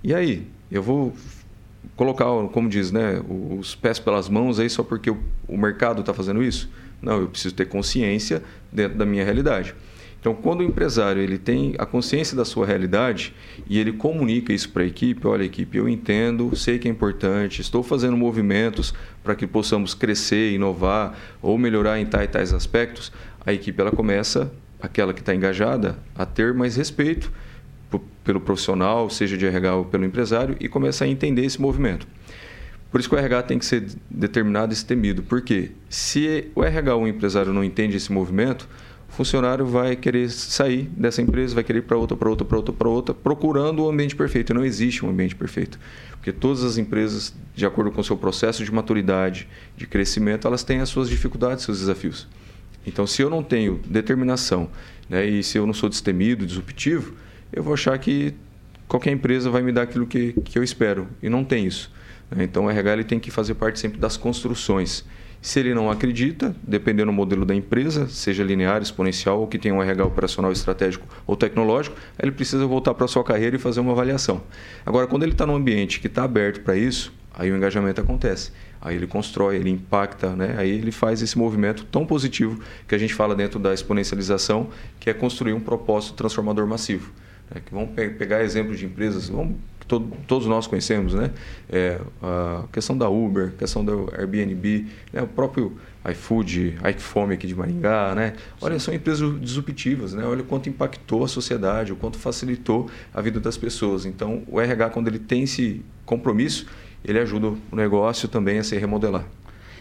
E 0.05 0.15
aí, 0.15 0.47
eu 0.71 0.81
vou 0.81 1.13
colocar, 1.97 2.27
como 2.53 2.69
diz, 2.69 2.93
né, 2.93 3.21
os 3.59 3.75
pés 3.75 3.99
pelas 3.99 4.29
mãos 4.29 4.61
aí 4.61 4.71
só 4.71 4.85
porque 4.85 5.11
o, 5.11 5.19
o 5.49 5.59
mercado 5.59 6.01
está 6.01 6.15
fazendo 6.15 6.41
isso? 6.41 6.71
Não, 7.03 7.21
eu 7.21 7.27
preciso 7.27 7.57
ter 7.57 7.67
consciência 7.67 8.41
dentro 8.71 8.97
da 8.97 9.05
minha 9.05 9.25
realidade. 9.25 9.75
Então, 10.25 10.35
quando 10.35 10.61
o 10.61 10.63
empresário 10.63 11.21
ele 11.21 11.37
tem 11.37 11.75
a 11.77 11.85
consciência 11.85 12.35
da 12.35 12.47
sua 12.47 12.65
realidade 12.65 13.35
e 13.69 13.79
ele 13.79 13.93
comunica 13.93 14.55
isso 14.55 14.71
para 14.71 14.83
a 14.83 14.87
equipe, 14.87 15.27
olha, 15.27 15.45
equipe, 15.45 15.77
eu 15.77 15.87
entendo, 15.87 16.57
sei 16.57 16.79
que 16.79 16.89
é 16.89 16.91
importante, 16.91 17.61
estou 17.61 17.83
fazendo 17.83 18.17
movimentos 18.17 18.95
para 19.23 19.35
que 19.35 19.47
possamos 19.47 19.93
crescer, 19.93 20.55
inovar 20.55 21.15
ou 21.43 21.59
melhorar 21.59 22.01
em 22.01 22.07
tais 22.07 22.31
tais 22.31 22.55
aspectos, 22.55 23.13
a 23.45 23.53
equipe 23.53 23.79
ela 23.79 23.91
começa, 23.91 24.51
aquela 24.81 25.13
que 25.13 25.21
está 25.21 25.35
engajada, 25.35 25.99
a 26.15 26.25
ter 26.25 26.55
mais 26.55 26.75
respeito 26.75 27.31
pelo 28.25 28.41
profissional, 28.41 29.11
seja 29.11 29.37
de 29.37 29.45
RH 29.45 29.77
ou 29.77 29.85
pelo 29.85 30.07
empresário, 30.07 30.57
e 30.59 30.71
começar 30.71 31.05
a 31.05 31.09
entender 31.09 31.45
esse 31.45 31.61
movimento. 31.61 32.09
Por 32.91 32.99
isso 32.99 33.11
que 33.11 33.15
o 33.15 33.19
RH 33.19 33.43
tem 33.43 33.59
que 33.59 33.67
ser 33.67 33.89
determinado 34.09 34.73
e 34.73 34.77
temido. 34.85 35.23
Porque 35.23 35.73
se 35.91 36.51
o 36.55 36.65
RH 36.65 36.95
ou 36.95 37.03
o 37.03 37.09
empresário 37.09 37.53
não 37.53 37.63
entende 37.63 37.97
esse 37.97 38.11
movimento, 38.11 38.67
funcionário 39.15 39.65
vai 39.67 39.97
querer 39.97 40.31
sair 40.31 40.91
dessa 40.97 41.23
empresa, 41.23 41.55
vai 41.55 41.65
querer 41.65 41.79
ir 41.79 41.83
para 41.83 41.97
outra, 41.97 42.17
para 42.17 42.29
outra, 42.29 42.45
para 42.45 42.57
outra, 42.57 42.73
para 42.73 42.89
outra, 42.89 43.15
procurando 43.15 43.85
o 43.85 43.89
ambiente 43.89 44.15
perfeito. 44.15 44.53
Não 44.53 44.65
existe 44.65 45.05
um 45.05 45.11
ambiente 45.11 45.35
perfeito. 45.35 45.79
Porque 46.13 46.33
todas 46.33 46.65
as 46.65 46.79
empresas, 46.79 47.35
de 47.55 47.67
acordo 47.67 47.91
com 47.91 48.01
o 48.01 48.05
seu 48.05 48.17
processo 48.17 48.65
de 48.65 48.73
maturidade, 48.73 49.49
de 49.77 49.87
crescimento, 49.87 50.47
elas 50.47 50.65
têm 50.65 50.81
as 50.81 50.89
suas 50.89 51.09
dificuldades, 51.09 51.65
seus 51.65 51.81
desafios. 51.81 52.27
Então, 52.87 53.07
se 53.07 53.23
eu 53.23 53.31
não 53.31 53.43
tenho 53.43 53.81
determinação 53.87 54.69
né, 55.09 55.25
e 55.25 55.43
se 55.43 55.59
eu 55.59 55.67
não 55.67 55.75
sou 55.75 55.89
destemido, 55.89 56.47
disruptivo, 56.47 57.15
eu 57.53 57.63
vou 57.63 57.75
achar 57.75 57.99
que 57.99 58.35
qualquer 58.89 59.13
empresa 59.13 59.51
vai 59.51 59.63
me 59.63 59.73
dar 59.73 59.83
aquilo 59.83 60.07
que, 60.07 60.33
que 60.45 60.59
eu 60.59 60.63
espero. 60.63 61.09
E 61.23 61.29
não 61.29 61.45
tem 61.45 61.67
isso. 61.67 61.91
Né? 62.31 62.45
Então 62.45 62.67
o 62.67 62.71
RH 62.71 62.93
ele 62.93 63.05
tem 63.05 63.19
que 63.19 63.31
fazer 63.31 63.55
parte 63.55 63.79
sempre 63.79 63.99
das 63.99 64.17
construções. 64.17 65.05
Se 65.45 65.61
ele 65.61 65.75
não 65.75 65.91
acredita, 65.91 66.57
dependendo 66.67 67.11
do 67.11 67.13
modelo 67.13 67.45
da 67.45 67.55
empresa, 67.55 68.09
seja 68.09 68.43
linear, 68.43 68.81
exponencial 68.81 69.41
ou 69.41 69.47
que 69.47 69.59
tenha 69.59 69.75
um 69.75 69.83
RH 69.83 70.07
operacional 70.07 70.51
estratégico 70.51 71.07
ou 71.27 71.37
tecnológico, 71.37 71.95
ele 72.19 72.33
precisa 72.33 72.67
voltar 72.67 72.95
para 72.95 73.05
a 73.05 73.09
sua 73.09 73.23
carreira 73.23 73.55
e 73.55 73.59
fazer 73.59 73.81
uma 73.81 73.93
avaliação. 73.93 74.41
Agora, 74.87 75.07
quando 75.07 75.23
ele 75.23 75.33
está 75.33 75.45
num 75.45 75.55
ambiente 75.55 76.01
que 76.01 76.07
está 76.07 76.25
aberto 76.25 76.63
para 76.63 76.79
isso, 76.79 77.13
aí 77.35 77.53
o 77.53 77.57
engajamento 77.59 78.01
acontece. 78.01 78.53
Aí 78.81 78.97
ele 78.97 79.07
constrói, 79.07 79.57
ele 79.57 79.69
impacta, 79.69 80.35
né? 80.35 80.55
aí 80.57 80.71
ele 80.71 80.91
faz 80.91 81.21
esse 81.21 81.37
movimento 81.37 81.85
tão 81.85 82.07
positivo 82.07 82.59
que 82.89 82.95
a 82.95 82.99
gente 82.99 83.13
fala 83.13 83.35
dentro 83.35 83.59
da 83.59 83.75
exponencialização, 83.75 84.71
que 84.99 85.11
é 85.11 85.13
construir 85.13 85.53
um 85.53 85.61
propósito 85.61 86.15
transformador 86.15 86.67
massivo. 86.67 87.13
É 87.55 87.61
vamos 87.71 87.91
pe 87.91 88.09
pegar 88.09 88.43
exemplos 88.43 88.79
de 88.79 88.87
empresas 88.87 89.29
vamos, 89.29 89.57
que 89.85 89.87
todo, 89.87 90.11
todos 90.27 90.47
nós 90.47 90.67
conhecemos, 90.67 91.15
né? 91.15 91.31
É, 91.71 92.01
a 92.23 92.65
questão 92.73 92.97
da 92.97 93.09
Uber, 93.09 93.49
a 93.49 93.59
questão 93.59 93.85
do 93.85 94.11
Airbnb, 94.17 94.87
né? 95.13 95.23
o 95.23 95.27
próprio 95.27 95.77
iFood, 96.11 96.77
iFome 96.97 97.35
aqui 97.35 97.47
de 97.47 97.55
Maringá, 97.55 98.15
né? 98.15 98.35
Olha, 98.61 98.79
são 98.79 98.93
empresas 98.93 99.41
disruptivas, 99.41 100.13
né? 100.13 100.25
Olha 100.25 100.43
o 100.43 100.45
quanto 100.45 100.69
impactou 100.69 101.25
a 101.25 101.29
sociedade, 101.29 101.93
o 101.93 101.97
quanto 101.97 102.19
facilitou 102.19 102.91
a 103.13 103.21
vida 103.21 103.39
das 103.41 103.57
pessoas. 103.57 104.05
Então, 104.05 104.43
o 104.49 104.61
RH, 104.61 104.91
quando 104.91 105.09
ele 105.09 105.19
tem 105.19 105.45
esse 105.45 105.83
compromisso, 106.05 106.67
ele 107.05 107.19
ajuda 107.19 107.49
o 107.71 107.77
negócio 107.77 108.29
também 108.29 108.59
a 108.59 108.65
se 108.65 108.77
remodelar. 108.77 109.25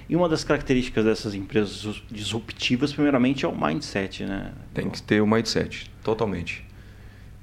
E 0.08 0.16
uma 0.16 0.28
das 0.28 0.44
características 0.44 1.06
dessas 1.06 1.34
empresas 1.34 2.04
disruptivas, 2.12 2.92
primeiramente, 2.92 3.46
é 3.46 3.48
o 3.48 3.56
mindset, 3.56 4.26
né? 4.26 4.52
Tem 4.74 4.90
que 4.90 5.02
ter 5.02 5.22
o 5.22 5.28
mindset, 5.28 5.90
totalmente. 6.04 6.66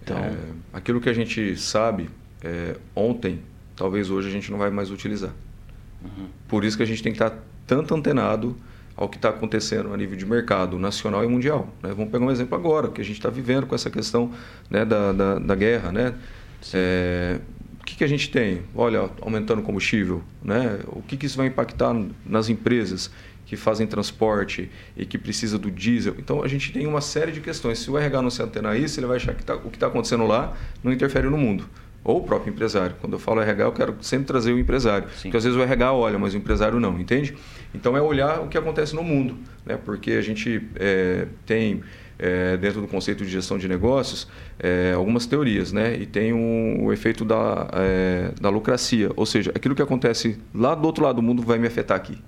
Então, 0.03 0.19
é, 0.19 0.35
aquilo 0.73 1.01
que 1.01 1.09
a 1.09 1.13
gente 1.13 1.57
sabe 1.57 2.09
é, 2.43 2.77
ontem, 2.95 3.41
talvez 3.77 4.11
hoje 4.11 4.29
a 4.29 4.31
gente 4.31 4.51
não 4.51 4.59
vai 4.59 4.71
mais 4.71 4.91
utilizar. 4.91 5.33
Uhum. 6.03 6.29
Por 6.49 6.65
isso 6.65 6.77
que 6.77 6.83
a 6.83 6.87
gente 6.87 7.03
tem 7.03 7.13
que 7.13 7.23
estar 7.23 7.37
tanto 7.67 7.95
antenado 7.95 8.57
ao 8.97 9.09
que 9.09 9.17
está 9.17 9.31
acontecendo 9.31 9.93
a 9.95 9.97
nível 9.97 10.17
de 10.17 10.27
mercado 10.27 10.79
nacional 10.79 11.25
e 11.25 11.29
mundial. 11.29 11.73
Né? 11.83 11.91
Vamos 11.91 12.11
pegar 12.11 12.25
um 12.25 12.31
exemplo 12.31 12.57
agora, 12.57 12.89
que 12.89 13.01
a 13.01 13.05
gente 13.05 13.17
está 13.17 13.31
vivendo 13.31 13.67
com 13.67 13.75
essa 13.75 13.91
questão 13.91 14.31
né, 14.69 14.85
da, 14.85 15.13
da, 15.13 15.39
da, 15.39 15.55
guerra. 15.55 15.91
Né? 15.91 16.15
É, 16.75 17.39
o 17.81 17.85
que, 17.85 17.97
que 17.97 18.05
a 18.05 18.07
gente 18.07 18.31
tem? 18.31 18.63
Olha, 18.75 19.09
aumentando 19.23 19.61
o 19.61 19.63
combustível, 19.63 20.23
né? 20.43 20.81
o 20.89 21.01
que, 21.03 21.17
que 21.17 21.27
isso 21.27 21.37
vai 21.37 21.47
impactar 21.47 21.95
nas 22.27 22.49
empresas? 22.49 23.11
que 23.47 23.57
fazem 23.57 23.85
transporte 23.85 24.71
e 24.97 25.05
que 25.05 25.19
precisa 25.19 25.59
do 25.59 25.73
diesel. 25.73 26.15
Então 26.19 26.41
a 26.41 26.47
gente 26.47 26.73
tem 26.73 26.87
uma 26.87 27.01
série 27.01 27.33
de 27.33 27.41
questões. 27.41 27.81
Se 27.81 27.91
o 27.91 27.99
RH 27.99 28.23
não 28.23 28.31
se 28.31 28.41
antenar 28.41 28.79
isso, 28.79 29.01
ele 29.01 29.09
vai 29.09 29.17
achar 29.17 29.35
que 29.35 29.43
tá, 29.43 29.57
o 29.57 29.69
que 29.69 29.77
está 29.77 29.89
acontecendo 29.89 30.25
lá 30.25 30.57
não 30.85 30.93
interfere 30.93 31.29
no 31.29 31.37
mundo. 31.37 31.69
Ou 32.03 32.19
o 32.19 32.23
próprio 32.23 32.51
empresário. 32.51 32.97
Quando 33.01 33.15
eu 33.15 33.19
falo 33.19 33.41
RH, 33.41 33.65
eu 33.65 33.73
quero 33.73 33.97
sempre 34.01 34.27
trazer 34.27 34.53
o 34.53 34.59
empresário. 34.59 35.09
Sim. 35.11 35.25
Porque 35.25 35.37
às 35.37 35.45
vezes 35.45 35.59
o 35.59 35.63
RH 35.63 35.93
olha, 35.93 36.19
mas 36.19 36.33
o 36.33 36.37
empresário 36.37 36.81
não, 36.81 36.99
entende? 36.99 37.37
Então 37.75 37.97
é 37.97 38.01
olhar 38.01 38.41
o 38.41 38.49
que 38.49 38.57
acontece 38.57 38.95
no 38.95 39.03
mundo. 39.03 39.37
Né? 39.67 39.79
Porque 39.85 40.13
a 40.13 40.23
gente 40.23 40.67
é, 40.77 41.27
tem, 41.45 41.83
é, 42.19 42.57
dentro 42.57 42.81
do 42.81 42.89
conceito 42.89 43.23
de 43.23 43.31
gestão 43.31 43.59
de 43.59 43.69
negócios, 43.69 44.27
é, 44.59 44.95
algumas 44.97 45.27
teorias. 45.27 45.73
Né? 45.73 45.95
E 45.97 46.07
tem 46.07 46.33
um, 46.33 46.85
o 46.85 46.93
efeito 46.93 47.23
da, 47.23 47.69
da 48.41 48.49
lucracia. 48.49 49.11
Ou 49.15 49.27
seja, 49.27 49.53
aquilo 49.55 49.75
que 49.75 49.83
acontece 49.83 50.39
lá 50.55 50.75
do 50.75 50.87
outro 50.87 51.05
lado 51.05 51.17
do 51.17 51.23
mundo 51.23 51.43
vai 51.43 51.59
me 51.59 51.67
afetar 51.67 51.99
aqui. 51.99 52.19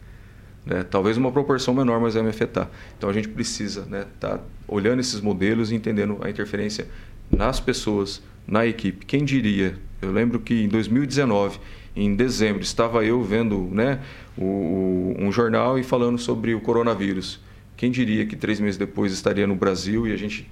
Né? 0.65 0.85
Talvez 0.85 1.17
uma 1.17 1.33
proporção 1.33 1.75
menor, 1.75 2.01
mas 2.01 2.15
vai 2.15 2.23
me 2.23 2.29
afetar. 2.29 2.71
Então 2.97 3.11
a 3.11 3.13
gente 3.13 3.29
precisa 3.29 3.81
estar 3.81 3.91
né, 3.91 4.07
tá 4.21 4.41
olhando 4.69 5.01
esses 5.01 5.21
modelos 5.21 5.73
e 5.73 5.75
entendendo 5.75 6.19
a 6.23 6.31
interferência 6.31 6.87
nas 7.31 7.59
pessoas, 7.59 8.23
na 8.47 8.67
equipe. 8.67 9.05
Quem 9.07 9.25
diria? 9.25 9.77
Eu 10.01 10.11
lembro 10.11 10.41
que 10.41 10.65
em 10.65 10.69
2019, 10.69 11.59
em 11.95 12.15
dezembro, 12.15 12.63
estava 12.63 13.05
eu 13.05 13.23
vendo 13.23 13.69
né, 13.71 14.01
o, 14.37 14.45
o, 14.45 15.17
um 15.19 15.31
jornal 15.31 15.79
e 15.79 15.83
falando 15.83 16.19
sobre 16.19 16.55
o 16.55 16.61
coronavírus. 16.61 17.41
Quem 17.77 17.91
diria 17.91 18.27
que 18.27 18.37
três 18.37 18.61
meses 18.61 18.77
depois 18.77 19.13
estaria 19.13 19.47
no 19.47 19.55
Brasil 19.55 20.07
e 20.07 20.13
a 20.13 20.17
gente 20.17 20.49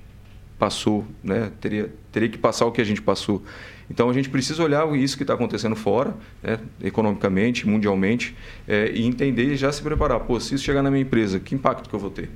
passou, 0.58 1.06
né, 1.24 1.50
teria, 1.60 1.90
teria 2.12 2.28
que 2.28 2.36
passar 2.36 2.66
o 2.66 2.72
que 2.72 2.80
a 2.80 2.84
gente 2.84 3.00
passou. 3.00 3.42
Então 3.88 4.10
a 4.10 4.12
gente 4.12 4.28
precisa 4.28 4.62
olhar 4.62 4.86
isso 4.94 5.16
que 5.16 5.22
está 5.22 5.34
acontecendo 5.34 5.74
fora, 5.74 6.14
né, 6.42 6.60
economicamente, 6.82 7.66
mundialmente, 7.66 8.36
é, 8.68 8.90
e 8.92 9.06
entender 9.06 9.52
e 9.52 9.56
já 9.56 9.72
se 9.72 9.82
preparar. 9.82 10.20
Pô, 10.20 10.38
se 10.38 10.54
isso 10.54 10.62
chegar 10.62 10.82
na 10.82 10.90
minha 10.90 11.02
empresa, 11.02 11.40
que 11.40 11.54
impacto 11.54 11.88
que 11.88 11.94
eu 11.94 11.98
vou 11.98 12.10
ter? 12.10 12.28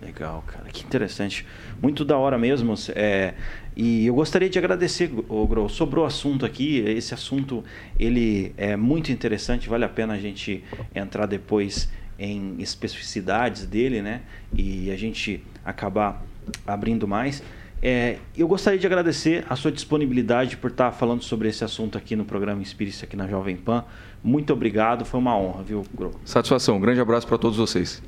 Legal, 0.00 0.44
cara, 0.46 0.66
que 0.70 0.84
interessante. 0.84 1.44
Muito 1.82 2.04
da 2.04 2.16
hora 2.16 2.38
mesmo. 2.38 2.74
É, 2.94 3.34
e 3.78 4.08
eu 4.08 4.14
gostaria 4.14 4.50
de 4.50 4.58
agradecer, 4.58 5.06
Gro, 5.06 5.68
sobre 5.68 6.00
o 6.00 6.04
assunto 6.04 6.44
aqui. 6.44 6.80
Esse 6.80 7.14
assunto 7.14 7.62
ele 7.96 8.52
é 8.56 8.76
muito 8.76 9.12
interessante, 9.12 9.68
vale 9.68 9.84
a 9.84 9.88
pena 9.88 10.14
a 10.14 10.18
gente 10.18 10.64
entrar 10.92 11.26
depois 11.26 11.88
em 12.18 12.56
especificidades 12.58 13.64
dele, 13.64 14.02
né? 14.02 14.22
E 14.52 14.90
a 14.90 14.96
gente 14.96 15.44
acabar 15.64 16.20
abrindo 16.66 17.06
mais. 17.06 17.40
É, 17.80 18.16
eu 18.36 18.48
gostaria 18.48 18.80
de 18.80 18.84
agradecer 18.84 19.46
a 19.48 19.54
sua 19.54 19.70
disponibilidade 19.70 20.56
por 20.56 20.72
estar 20.72 20.90
falando 20.90 21.22
sobre 21.22 21.48
esse 21.48 21.62
assunto 21.62 21.96
aqui 21.96 22.16
no 22.16 22.24
programa 22.24 22.60
Inspire-se 22.60 23.04
aqui 23.04 23.16
na 23.16 23.28
Jovem 23.28 23.56
Pan. 23.56 23.84
Muito 24.24 24.52
obrigado, 24.52 25.04
foi 25.04 25.20
uma 25.20 25.38
honra, 25.38 25.62
viu, 25.62 25.84
Gro? 25.94 26.10
Satisfação, 26.24 26.78
um 26.78 26.80
grande 26.80 27.00
abraço 27.00 27.28
para 27.28 27.38
todos 27.38 27.56
vocês. 27.56 28.02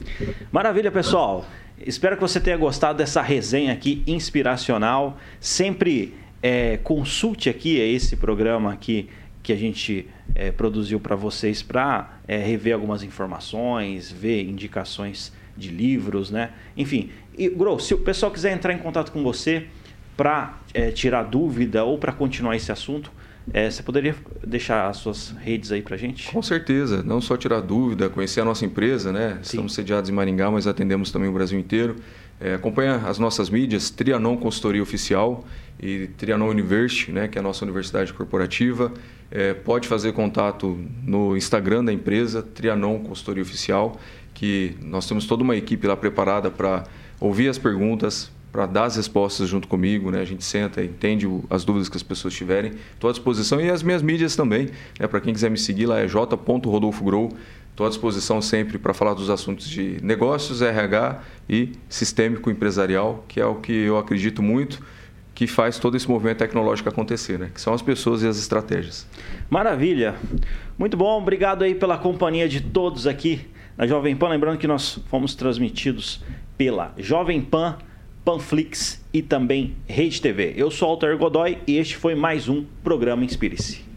Maravilha, 0.51 0.91
pessoal. 0.91 1.47
Espero 1.87 2.17
que 2.17 2.23
você 2.23 2.39
tenha 2.39 2.57
gostado 2.57 2.99
dessa 2.99 3.23
resenha 3.23 3.73
aqui 3.73 4.03
inspiracional. 4.07 5.19
Sempre 5.41 6.15
é, 6.43 6.77
consulte 6.79 7.49
aqui 7.49 7.79
esse 7.79 8.17
programa 8.17 8.73
aqui 8.73 9.09
que 9.43 9.53
a 9.53 9.57
gente 9.57 10.07
é, 10.35 10.51
produziu 10.51 11.01
para 11.01 11.17
vocês 11.17 11.63
para 11.63 12.19
é, 12.29 12.37
rever 12.37 12.75
algumas 12.75 13.03
informações, 13.03 14.13
ver 14.13 14.43
indicações 14.43 15.33
de 15.57 15.71
livros, 15.71 16.31
né? 16.31 16.51
Enfim, 16.77 17.11
e, 17.37 17.49
Gro, 17.49 17.79
se 17.79 17.95
o 17.95 17.99
pessoal 17.99 18.31
quiser 18.31 18.53
entrar 18.53 18.75
em 18.75 18.79
contato 18.79 19.11
com 19.11 19.23
você 19.23 19.67
para 20.17 20.59
é, 20.75 20.91
tirar 20.91 21.23
dúvida 21.23 21.83
ou 21.85 21.97
para 21.97 22.13
continuar 22.13 22.57
esse 22.57 22.71
assunto, 22.71 23.11
É, 23.53 23.71
você 23.71 23.83
poderia 23.83 24.15
deixar 24.47 24.89
as 24.89 24.99
suas 24.99 25.31
redes 25.41 25.73
aí 25.73 25.83
para 25.83 25.97
gente? 25.97 26.31
Com 26.31 26.43
certeza, 26.43 27.03
não 27.03 27.21
só 27.21 27.37
tirar 27.37 27.61
dúvida, 27.61 28.09
conhecer 28.09 28.41
a 28.41 28.45
nossa 28.45 28.65
empresa, 28.65 29.13
né? 29.13 29.35
Sim. 29.37 29.41
Estamos 29.43 29.75
sediados 29.75 30.09
em 30.11 30.13
Maringá, 30.13 30.51
mas 30.51 30.67
atendemos 30.67 31.11
também 31.11 31.29
o 31.29 31.33
Brasil 31.33 31.59
inteiro. 31.59 31.97
É, 32.41 32.55
acompanha 32.55 32.97
as 32.97 33.19
nossas 33.19 33.51
mídias, 33.51 33.91
Trianon 33.91 34.37
Consultoria 34.37 34.83
Oficial 34.83 35.45
e 35.79 36.07
Trianon 36.17 36.49
University, 36.49 37.13
né, 37.13 37.29
que 37.29 37.37
é 37.37 37.41
a 37.41 37.43
nossa 37.43 37.65
universidade 37.65 38.15
corporativa. 38.15 38.93
É, 39.31 39.53
pode 39.53 39.87
fazer 39.87 40.13
contato 40.13 40.79
no 41.05 41.37
Instagram 41.37 41.85
da 41.85 41.93
empresa, 41.93 42.43
Trianon 42.43 43.01
Consultoria 43.01 43.43
Oficial, 43.43 44.01
que 44.33 44.75
nós 44.81 45.07
temos 45.07 45.27
toda 45.27 45.43
uma 45.43 45.55
equipe 45.55 45.87
lá 45.87 45.97
preparada 45.97 46.51
para 46.51 46.85
ouvir 47.21 47.49
as 47.49 47.59
perguntas, 47.59 48.33
para 48.53 48.67
dar 48.67 48.85
as 48.85 48.97
respostas 48.97 49.49
junto 49.49 49.69
comigo, 49.69 50.11
né? 50.11 50.21
A 50.21 50.25
gente 50.25 50.45
senta, 50.45 50.83
entende 50.83 51.27
as 51.49 51.65
dúvidas 51.65 51.89
que 51.89 51.97
as 51.97 52.03
pessoas 52.03 52.35
tiverem. 52.35 52.73
Estou 52.95 53.09
à 53.09 53.13
disposição 53.13 53.61
e 53.61 53.71
as 53.71 53.83
minhas 53.83 54.03
mídias 54.03 54.35
também, 54.35 54.71
né? 54.99 55.07
Para 55.07 55.21
quem 55.21 55.33
quiser 55.33 55.51
me 55.51 55.59
seguir 55.59 55.87
lá 55.87 56.01
é 56.01 56.09
j.rodolfogrow. 56.09 57.31
Estou 57.71 57.87
à 57.87 57.89
disposição 57.89 58.43
sempre 58.43 58.79
para 58.79 58.93
falar 58.93 59.15
dos 59.15 59.31
assuntos 59.31 59.69
de 59.69 59.99
negócios, 60.03 60.61
RH 60.61 61.21
e 61.49 61.73
sistêmico 61.89 62.51
empresarial, 62.51 63.25
que 63.29 63.41
é 63.41 63.47
o 63.47 63.55
que 63.55 63.73
eu 63.73 63.97
acredito 63.97 64.43
muito 64.43 64.83
que 65.41 65.47
faz 65.47 65.79
todo 65.79 65.97
esse 65.97 66.07
movimento 66.07 66.37
tecnológico 66.37 66.91
acontecer, 66.91 67.39
né? 67.39 67.51
Que 67.55 67.59
são 67.59 67.73
as 67.73 67.81
pessoas 67.81 68.23
e 68.23 68.27
as 68.27 68.37
estratégias. 68.37 69.07
Maravilha. 69.49 70.15
Muito 70.77 70.99
bom, 70.99 71.19
obrigado 71.19 71.63
aí 71.63 71.75
pela 71.75 71.97
companhia 71.97 72.47
de 72.47 72.61
todos 72.61 73.07
aqui 73.07 73.49
na 73.75 73.87
Jovem 73.87 74.15
Pan. 74.15 74.29
Lembrando 74.29 74.59
que 74.59 74.67
nós 74.67 74.99
fomos 75.07 75.35
transmitidos 75.35 76.23
pela 76.59 76.93
Jovem 76.99 77.41
Pan 77.41 77.79
Panflix 78.31 79.05
e 79.13 79.23
também 79.23 79.75
Rede 79.89 80.21
TV. 80.21 80.55
Eu 80.57 80.71
sou 80.71 80.89
Alter 80.89 81.19
Godoy 81.19 81.59
e 81.67 81.79
este 81.79 81.97
foi 81.97 82.15
mais 82.15 82.49
um 82.49 82.65
programa 82.85 83.25
Inspire-se. 83.25 83.90